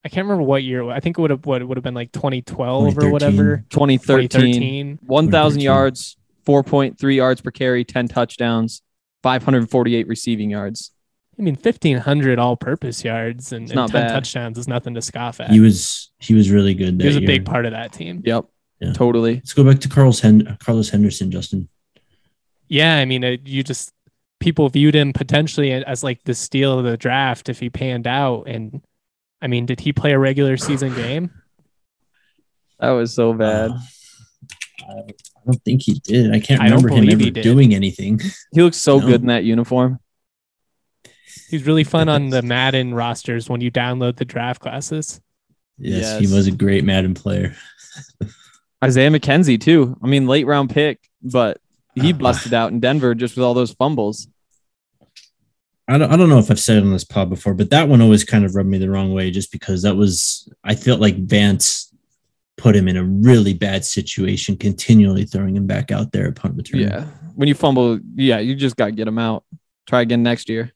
I 0.06 0.10
can't 0.10 0.26
remember 0.26 0.44
what 0.44 0.64
year. 0.64 0.90
I 0.90 1.00
think 1.00 1.18
it 1.18 1.22
would 1.22 1.30
have 1.32 1.46
what 1.46 1.62
it 1.62 1.66
would 1.66 1.78
have 1.78 1.84
been 1.84 1.94
like 1.94 2.12
2012 2.12 2.98
or 2.98 3.10
whatever. 3.10 3.64
2013, 3.70 4.28
2013. 4.30 5.00
1,000 5.06 5.60
2013. 5.60 5.62
yards, 5.62 6.18
4.3 6.46 7.16
yards 7.16 7.42
per 7.42 7.52
carry, 7.52 7.86
10 7.86 8.08
touchdowns, 8.10 8.82
548 9.24 10.08
receiving 10.08 10.50
yards. 10.50 10.92
I 11.40 11.42
mean, 11.42 11.56
1500 11.56 12.38
all-purpose 12.38 13.04
yards 13.04 13.54
and, 13.54 13.64
It's 13.64 13.72
and 13.72 13.90
10 13.90 14.02
bad. 14.02 14.10
touchdowns 14.10 14.58
is 14.58 14.68
nothing 14.68 14.94
to 14.96 15.02
scoff 15.02 15.40
at. 15.40 15.50
he 15.50 15.60
was 15.60 16.12
he 16.20 16.34
was 16.36 16.52
really 16.52 16.74
good. 16.74 17.00
That 17.00 17.04
He 17.04 17.08
was 17.08 17.16
a 17.18 17.22
year. 17.22 17.28
big 17.28 17.46
part 17.46 17.66
of 17.66 17.72
that 17.72 17.92
team. 17.94 18.22
Yep. 18.26 18.46
Yeah. 18.82 18.94
Totally. 18.94 19.36
Let's 19.36 19.54
go 19.54 19.64
back 19.64 19.80
to 19.80 19.90
Carlos 19.90 20.20
Hen- 20.20 20.46
uh, 20.48 20.58
Carlos 20.60 20.90
Henderson, 20.90 21.32
Justin. 21.32 21.70
Yeah, 22.68 22.98
I 22.98 23.06
mean, 23.06 23.24
it, 23.24 23.48
you 23.48 23.64
just 23.64 23.92
people 24.40 24.68
viewed 24.70 24.96
him 24.96 25.14
potentially 25.14 25.72
as 25.72 26.04
like 26.04 26.24
the 26.26 26.34
steal 26.34 26.78
of 26.80 26.86
the 26.86 26.98
draft 26.98 27.48
if 27.50 27.60
he 27.62 27.70
panned 27.70 28.06
out. 28.08 28.44
And 28.48 28.82
I 29.44 29.48
mean, 29.48 29.66
did 29.66 29.82
he 29.82 29.92
play 29.94 30.14
a 30.14 30.20
regular 30.20 30.58
season 30.58 30.96
game? 30.96 31.30
That 32.80 32.92
was 32.92 33.14
so 33.14 33.34
bad. 33.34 33.72
Uh, 33.72 33.80
I 34.90 34.94
I 34.94 35.46
don't 35.46 35.64
think 35.64 35.82
he 35.82 35.96
did. 36.00 36.34
I 36.34 36.40
can't 36.40 36.62
I 36.62 36.66
remember 36.66 36.90
him 36.90 37.10
ever 37.10 37.30
doing 37.30 37.76
anything. 37.76 38.20
he 38.54 38.62
looks 38.62 38.78
so 38.78 39.00
no. 39.00 39.08
good 39.08 39.22
in 39.22 39.28
that 39.28 39.44
uniform. 39.44 40.00
He's 41.50 41.66
really 41.68 41.84
fun 41.84 42.08
on 42.10 42.30
the 42.30 42.42
Madden 42.42 42.94
rosters 42.94 43.50
when 43.50 43.60
you 43.62 43.70
download 43.70 44.16
the 44.18 44.26
draft 44.26 44.62
classes. 44.62 45.20
Yes, 45.78 46.20
he 46.20 46.34
was 46.34 46.48
a 46.48 46.52
great 46.52 46.84
Madden 46.86 47.14
player. 47.14 47.56
Isaiah 48.84 49.10
McKenzie 49.10 49.60
too. 49.60 49.98
I 50.02 50.08
mean, 50.08 50.28
late 50.28 50.48
round 50.48 50.70
pick, 50.70 51.00
but 51.22 51.60
he 51.96 52.14
Uh, 52.14 52.18
busted 52.18 52.54
out 52.54 52.72
in 52.72 52.80
Denver 52.80 53.14
just 53.14 53.36
with 53.36 53.44
all 53.44 53.54
those 53.54 53.72
fumbles. 53.74 54.28
I 55.88 55.98
don't, 55.98 56.12
I 56.12 56.16
don't 56.16 56.30
know 56.30 56.40
if 56.40 56.50
I've 56.50 56.60
said 56.60 56.78
it 56.78 56.84
on 56.84 56.92
this 56.92 57.04
pod 57.04 57.30
before, 57.30 57.54
but 57.54 57.70
that 57.72 57.90
one 57.90 58.02
always 58.02 58.24
kind 58.24 58.46
of 58.46 58.56
rubbed 58.56 58.70
me 58.70 58.78
the 58.78 58.90
wrong 58.90 59.14
way 59.14 59.32
just 59.32 59.52
because 59.52 59.82
that 59.82 59.96
was, 59.96 60.50
I 60.64 60.76
felt 60.76 61.02
like 61.02 61.18
Vance 61.18 61.94
put 62.58 62.76
him 62.76 62.88
in 62.88 62.96
a 62.96 63.04
really 63.04 63.54
bad 63.54 63.84
situation, 63.84 64.56
continually 64.56 65.26
throwing 65.26 65.58
him 65.58 65.68
back 65.68 65.92
out 65.92 66.12
there 66.12 66.28
at 66.28 66.36
punt 66.36 66.56
return. 66.56 66.82
Yeah. 66.82 67.06
When 67.36 67.48
you 67.48 67.56
fumble, 67.56 68.00
yeah, 68.16 68.40
you 68.40 68.56
just 68.56 68.78
got 68.78 68.86
to 68.86 68.92
get 68.92 69.08
him 69.08 69.20
out. 69.20 69.44
Try 69.86 70.02
again 70.02 70.24
next 70.24 70.48
year. 70.48 70.72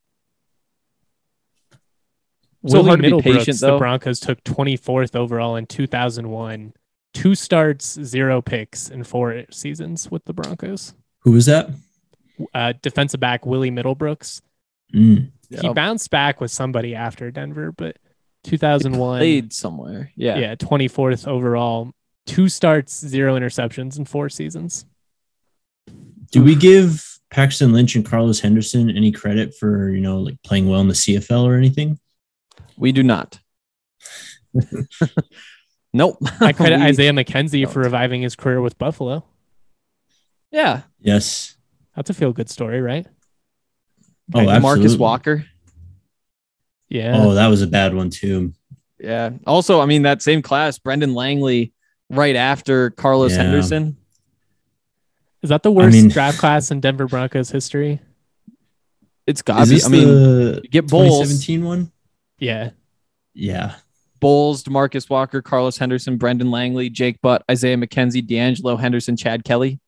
So 2.66 2.80
Willie 2.80 2.88
hard 2.88 3.00
to 3.00 3.04
be 3.04 3.10
Middlebrooks, 3.10 3.38
patient, 3.38 3.60
the. 3.60 3.78
Broncos 3.78 4.20
took 4.20 4.44
24th 4.44 5.16
overall 5.16 5.56
in 5.56 5.68
2001. 5.68 6.74
Two 7.14 7.36
starts, 7.36 7.98
zero 8.04 8.42
picks 8.42 8.90
in 8.90 9.04
four 9.04 9.46
seasons 9.52 10.12
with 10.12 10.26
the 10.26 10.34
Broncos. 10.34 10.94
Who 11.20 11.32
was 11.32 11.46
that? 11.46 11.70
Uh, 12.54 12.74
defensive 12.82 13.20
back 13.20 13.46
Willie 13.46 13.72
Middlebrooks. 13.72 14.42
Mm. 14.94 15.32
He 15.50 15.70
bounced 15.70 16.10
back 16.10 16.42
with 16.42 16.52
somebody 16.52 16.96
after 16.96 17.32
Denver, 17.32 17.72
but 17.72 17.98
2001. 18.44 19.20
Played 19.20 19.54
somewhere. 19.54 20.12
Yeah. 20.16 20.38
yeah, 20.38 20.56
24th 20.56 21.28
overall. 21.28 21.92
Two 22.26 22.50
starts, 22.50 23.00
zero 23.00 23.36
interceptions 23.36 23.98
in 23.98 24.06
four 24.06 24.30
seasons. 24.30 24.86
Do 26.32 26.44
we 26.44 26.56
give 26.56 27.20
Paxton 27.30 27.72
Lynch 27.72 27.96
and 27.96 28.06
Carlos 28.06 28.40
Henderson 28.40 28.90
any 28.90 29.12
credit 29.12 29.56
for, 29.58 29.90
you 29.90 30.02
know, 30.02 30.20
like 30.20 30.42
playing 30.44 30.68
well 30.68 30.82
in 30.82 30.90
the 30.90 30.94
CFL 30.94 31.46
or 31.46 31.56
anything? 31.56 32.00
We 32.78 32.92
do 32.92 33.04
not. 33.04 33.40
nope. 35.94 36.18
I 36.42 36.52
credit 36.52 36.80
Isaiah 36.82 37.14
McKenzie 37.14 37.66
for 37.66 37.76
don't. 37.76 37.84
reviving 37.86 38.22
his 38.22 38.36
career 38.36 38.62
with 38.62 38.78
Buffalo. 38.78 39.24
Yeah. 40.52 40.82
Yes. 41.00 41.56
That's 41.96 42.10
a 42.10 42.14
feel 42.14 42.34
good 42.34 42.50
story, 42.50 42.82
right? 42.82 43.08
Oh, 44.34 44.60
Marcus. 44.60 44.96
Walker. 44.96 45.46
Yeah. 46.90 47.14
Oh, 47.18 47.34
that 47.34 47.48
was 47.48 47.62
a 47.62 47.68
bad 47.68 47.94
one 47.94 48.10
too. 48.10 48.54
Yeah. 49.00 49.32
Also, 49.46 49.80
I 49.82 49.86
mean, 49.86 50.04
that 50.04 50.22
same 50.22 50.42
class, 50.42 50.80
Brendan 50.80 51.14
Langley, 51.14 51.74
right 52.10 52.36
after 52.36 52.90
Carlos 52.92 53.32
Yeah. 53.32 53.44
Henderson. 53.44 53.98
Is 55.44 55.50
that 55.50 55.64
the 55.64 55.72
worst 55.72 55.94
mean- 55.94 56.10
draft 56.10 56.40
class 56.40 56.72
in 56.72 56.80
Denver 56.80 57.08
Broncos 57.08 57.50
history? 57.52 58.00
It's 59.28 59.40
Is 59.40 59.44
got 59.44 59.66
to 59.68 59.70
be. 59.76 59.84
I 59.84 59.88
mean, 59.90 60.08
the 60.08 60.62
you 60.64 60.70
get 60.70 60.88
Bolles, 60.88 61.28
2017 61.28 61.66
one? 61.66 61.92
Yeah. 62.40 62.70
Yeah. 63.34 63.76
Bolles, 64.20 64.64
Demarcus 64.64 65.10
Walker, 65.10 65.42
Carlos 65.42 65.78
Henderson, 65.78 66.18
Brendan 66.18 66.50
Langley, 66.50 66.90
Jake 66.90 67.22
Butt, 67.22 67.44
Isaiah 67.52 67.78
McKenzie, 67.78 68.26
D'Angelo 68.26 68.78
Henderson, 68.78 69.16
Chad 69.16 69.44
Kelly. 69.44 69.80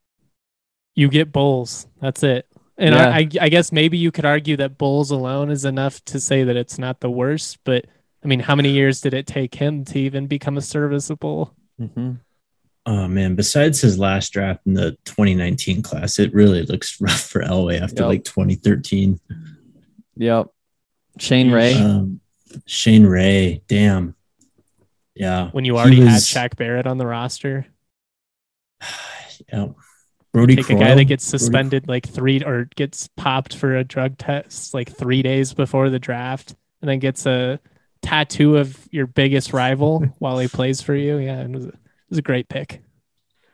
You 0.94 1.08
get 1.08 1.32
Bolles. 1.32 1.86
That's 2.00 2.22
it. 2.22 2.46
And 2.80 2.94
Yeah. 2.94 3.08
I, 3.10 3.18
I, 3.18 3.28
I 3.42 3.48
guess 3.50 3.70
maybe 3.72 3.98
you 3.98 4.10
could 4.10 4.24
argue 4.24 4.56
that 4.56 4.78
Bolles 4.78 5.10
alone 5.10 5.50
is 5.50 5.64
enough 5.64 6.04
to 6.06 6.18
say 6.18 6.42
that 6.44 6.56
it's 6.56 6.78
not 6.78 7.00
the 7.00 7.10
worst. 7.10 7.58
But 7.64 7.84
I 8.24 8.26
mean, 8.26 8.40
how 8.40 8.54
many 8.56 8.70
years 8.70 9.00
did 9.00 9.14
it 9.14 9.26
take 9.26 9.54
him 9.54 9.84
to 9.86 9.98
even 9.98 10.26
become 10.26 10.56
a 10.56 10.62
serviceable? 10.62 11.54
Mm-hmm. 11.80 12.12
Oh 12.86 13.06
man, 13.06 13.34
besides 13.36 13.80
his 13.82 13.98
last 13.98 14.32
draft 14.32 14.60
in 14.66 14.72
the 14.74 14.92
2019 15.04 15.82
class, 15.82 16.18
it 16.18 16.32
really 16.32 16.62
looks 16.62 16.98
rough 17.00 17.20
for 17.20 17.42
Elway 17.42 17.80
after 17.80 18.02
Yep. 18.02 18.06
like 18.08 18.24
2013. 18.24 19.20
Yep. 20.16 20.46
Shane 21.18 21.50
Ray. 21.50 21.74
Um, 21.74 22.20
Shane 22.66 23.06
Ray, 23.06 23.62
damn. 23.68 24.14
Yeah. 25.14 25.50
When 25.50 25.64
you 25.66 25.74
he 25.74 25.78
already 25.78 25.96
had 26.00 26.14
was- 26.14 26.26
Shaq 26.26 26.56
Barrett 26.56 26.86
on 26.86 26.96
the 26.98 27.06
roster, 27.06 27.66
Yeah. 29.52 29.68
Brody 30.32 30.56
take 30.56 30.70
a 30.70 30.74
guy 30.74 30.94
that 30.94 31.04
gets 31.04 31.28
Brody- 31.28 31.38
suspended 31.44 31.88
like 31.88 32.06
three 32.08 32.42
or 32.42 32.68
gets 32.76 33.08
popped 33.16 33.54
for 33.56 33.76
a 33.76 33.84
drug 33.84 34.16
test 34.18 34.74
like 34.74 34.90
three 34.94 35.22
days 35.22 35.52
before 35.54 35.90
the 35.90 35.98
draft, 35.98 36.54
and 36.80 36.88
then 36.88 36.98
gets 37.00 37.26
a 37.26 37.58
tattoo 38.02 38.56
of 38.56 38.88
your 38.90 39.06
biggest 39.06 39.52
rival 39.52 40.00
while 40.18 40.38
he 40.38 40.48
plays 40.48 40.80
for 40.80 40.94
you. 40.94 41.18
Yeah, 41.18 41.42
it 41.42 41.50
was, 41.50 41.66
it 41.66 41.74
was 42.08 42.18
a 42.18 42.22
great 42.22 42.48
pick. 42.48 42.82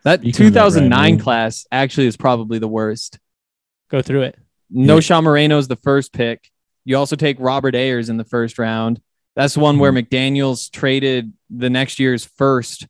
That 0.05 0.20
Speaking 0.20 0.47
of 0.49 0.53
that 0.55 0.61
2009 0.64 1.18
class 1.18 1.66
actually 1.72 2.07
is 2.07 2.16
probably 2.16 2.59
the 2.59 2.68
worst. 2.68 3.18
Go 3.91 4.03
through 4.03 4.22
it. 4.22 4.39
No 4.70 4.95
Yeah. 4.97 5.01
Sean 5.01 5.24
Moreno 5.24 5.59
is 5.59 5.66
the 5.68 5.77
first 5.77 6.12
pick. 6.12 6.49
You 6.85 6.97
also 6.97 7.16
take 7.16 7.39
Robert 7.41 7.74
Ayers 7.74 8.09
in 8.09 8.16
the 8.16 8.24
first 8.24 8.59
round. 8.59 9.01
That's 9.35 9.55
the 9.55 9.61
one 9.61 9.79
where 9.79 9.93
Mm-hmm. 9.93 10.14
McDaniels 10.14 10.70
traded 10.70 11.33
the 11.51 11.70
next 11.70 11.99
year's 11.99 12.24
first 12.24 12.87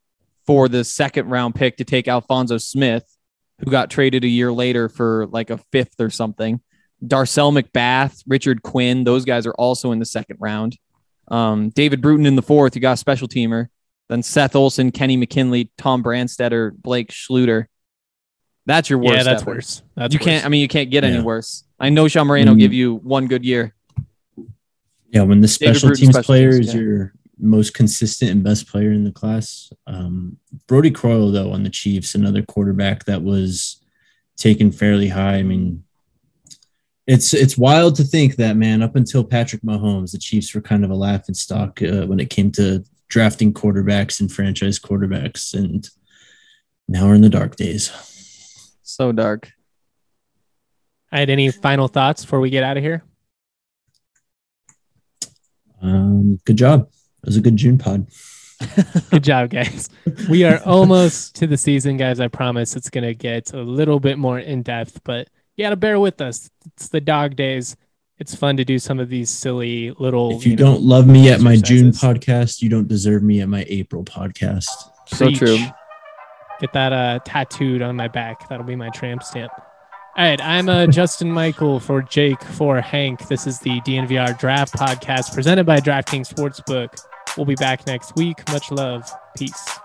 for 0.47 0.69
the 0.69 0.85
second 0.85 1.29
round 1.31 1.55
pick 1.55 1.79
to 1.79 1.85
take 1.85 2.07
Alphonso 2.07 2.59
Smith, 2.59 3.16
who 3.61 3.71
got 3.71 3.91
traded 3.91 4.25
a 4.25 4.29
year 4.29 4.53
later 4.53 4.89
for 4.89 5.27
like 5.29 5.51
a 5.51 5.59
fifth 5.73 6.01
or 6.01 6.11
something. 6.11 6.61
Darcel 7.05 7.59
McBath, 7.59 8.23
Richard 8.27 8.63
Quinn, 8.63 9.05
those 9.05 9.25
guys 9.25 9.47
are 9.47 9.55
also 9.55 9.93
in 9.93 9.99
the 9.99 10.05
second 10.07 10.37
round. 10.41 10.77
Um, 11.29 11.71
David 11.71 12.01
Bruton 12.01 12.27
in 12.27 12.37
the 12.37 12.43
fourth, 12.43 12.75
you 12.75 12.81
got 12.81 12.93
a 12.93 12.97
special 12.97 13.29
teamer. 13.29 13.67
Then 14.09 14.23
Seth 14.23 14.55
Olson, 14.55 14.93
Kenny 14.93 15.17
McKinley, 15.17 15.71
Tom 15.77 16.03
Brandstetter, 16.03 16.73
Blake 16.77 17.11
Schlueter. 17.11 17.67
That's 18.65 18.89
your 18.91 18.99
worst. 18.99 19.17
yeah, 19.17 19.23
that's 19.23 19.43
ever. 19.43 19.53
worse. 19.53 19.83
That's 19.95 20.13
you 20.13 20.21
can't. 20.21 20.45
I 20.45 20.49
mean, 20.49 20.61
you 20.61 20.69
can't 20.69 20.91
get 20.91 21.05
any 21.05 21.21
worse. 21.21 21.65
I 21.79 21.89
know 21.91 22.09
Sean 22.09 22.27
Moreno 22.27 22.55
Mm. 22.55 22.59
give 22.59 22.73
you 22.73 22.97
one 22.97 23.27
good 23.27 23.45
year. 23.45 23.75
Yeah, 25.11 25.23
when 25.23 25.41
the 25.41 25.49
special 25.49 25.89
Bruton, 25.89 26.07
teams 26.07 26.15
special 26.15 26.27
player 26.27 26.53
teams, 26.53 26.69
is 26.69 26.75
yeah. 26.75 26.81
your 26.81 27.15
most 27.39 27.75
consistent 27.75 28.31
and 28.31 28.43
best 28.43 28.69
player 28.69 28.93
in 28.93 29.05
the 29.05 29.13
class. 29.13 29.71
Um, 29.87 30.39
Brodie 30.67 30.91
Croyle, 30.91 31.31
though, 31.31 31.53
on 31.53 31.63
the 31.63 31.71
Chiefs, 31.71 32.15
another 32.15 32.43
quarterback 32.43 33.05
that 33.05 33.23
was 33.23 33.83
taken 34.37 34.73
fairly 34.73 35.09
high. 35.09 35.37
I 35.37 35.43
mean, 35.43 35.85
it's 37.07 37.35
it's 37.35 37.57
wild 37.57 37.95
to 37.97 38.05
think 38.05 38.37
that 38.37 38.57
man. 38.57 38.83
Up 38.83 38.97
until 38.97 39.23
Patrick 39.23 39.63
Mahomes, 39.63 40.13
the 40.13 40.19
Chiefs 40.19 40.55
were 40.55 40.61
kind 40.61 40.85
of 40.85 40.91
a 40.91 40.95
laughing 40.95 41.35
stock 41.35 41.81
uh, 41.83 42.07
when 42.07 42.21
it 42.21 42.31
came 42.31 42.51
to 42.53 42.85
drafting 43.09 43.53
quarterbacks 43.53 44.21
and 44.21 44.33
franchise 44.33 44.79
quarterbacks, 44.79 45.55
and 45.55 45.89
now 46.89 47.07
we're 47.07 47.15
in 47.15 47.21
the 47.21 47.29
dark 47.29 47.57
days. 47.57 47.93
So 48.83 49.13
dark. 49.13 49.53
I 51.13 51.21
had 51.21 51.31
any 51.31 51.51
final 51.51 51.87
thoughts 51.87 52.25
before 52.25 52.41
we 52.41 52.51
get 52.51 52.65
out 52.65 52.77
of 52.77 52.83
here? 52.83 53.05
Um, 55.81 56.41
good 56.45 56.57
job. 56.57 56.89
It 57.27 57.31
was 57.31 57.37
a 57.37 57.41
good 57.41 57.57
June 57.57 57.77
pod. 57.77 58.07
Good 59.11 59.25
job, 59.25 59.51
guys. 59.51 59.91
We 60.31 60.45
are 60.45 60.63
almost 60.65 61.35
to 61.37 61.49
the 61.49 61.57
season, 61.57 61.97
guys. 61.97 62.21
I 62.21 62.29
promise 62.29 62.77
it's 62.77 62.89
going 62.89 63.05
to 63.05 63.15
get 63.15 63.53
a 63.53 63.61
little 63.61 63.99
bit 63.99 64.17
more 64.17 64.39
in 64.39 64.63
depth, 64.63 65.03
but 65.03 65.29
you 65.57 65.65
got 65.65 65.71
to 65.71 65.77
bear 65.77 65.99
with 65.99 66.21
us. 66.21 66.49
It's 66.67 66.89
the 66.89 67.01
dog 67.01 67.35
days. 67.35 67.77
It's 68.19 68.35
fun 68.35 68.57
to 68.59 68.65
do 68.65 68.79
some 68.79 69.01
of 69.01 69.09
these 69.09 69.29
silly 69.29 69.91
little. 69.99 70.37
If 70.37 70.47
you, 70.47 70.55
know, 70.55 70.73
don't 70.73 70.83
love 70.83 71.09
me 71.09 71.29
at 71.31 71.41
my 71.41 71.57
June 71.57 71.91
podcast, 71.91 72.63
you 72.63 72.69
don't 72.69 72.87
deserve 72.87 73.25
me 73.25 73.41
at 73.41 73.49
my 73.49 73.67
April 73.69 74.05
podcast. 74.05 74.71
So 75.09 75.27
Preach. 75.27 75.39
true. 75.39 75.59
Get 76.61 76.73
that 76.73 76.93
uh, 76.93 77.19
tattooed 77.25 77.83
on 77.83 77.97
my 77.97 78.07
back. 78.07 78.49
That'll 78.49 78.65
be 78.65 78.77
my 78.77 78.91
tramp 78.91 79.25
stamp. 79.25 79.51
All 80.17 80.25
right, 80.25 80.41
I'm 80.41 80.69
uh, 80.69 80.87
Justin 80.91 81.31
Michael 81.31 81.81
for 81.81 82.01
Jake 82.01 82.43
for 82.43 82.81
Hank. 82.81 83.29
This 83.29 83.47
is 83.47 83.59
the 83.59 83.83
DNVR 83.83 84.39
Draft 84.39 84.75
Podcast 84.75 85.35
presented 85.35 85.67
by 85.67 85.81
DraftKings 85.81 86.33
Sportsbook. 86.33 86.97
We'll 87.37 87.47
be 87.47 87.55
back 87.55 87.87
next 87.87 88.17
week. 88.17 88.47
Much 88.51 88.71
love. 88.71 89.11
Peace. 89.37 89.79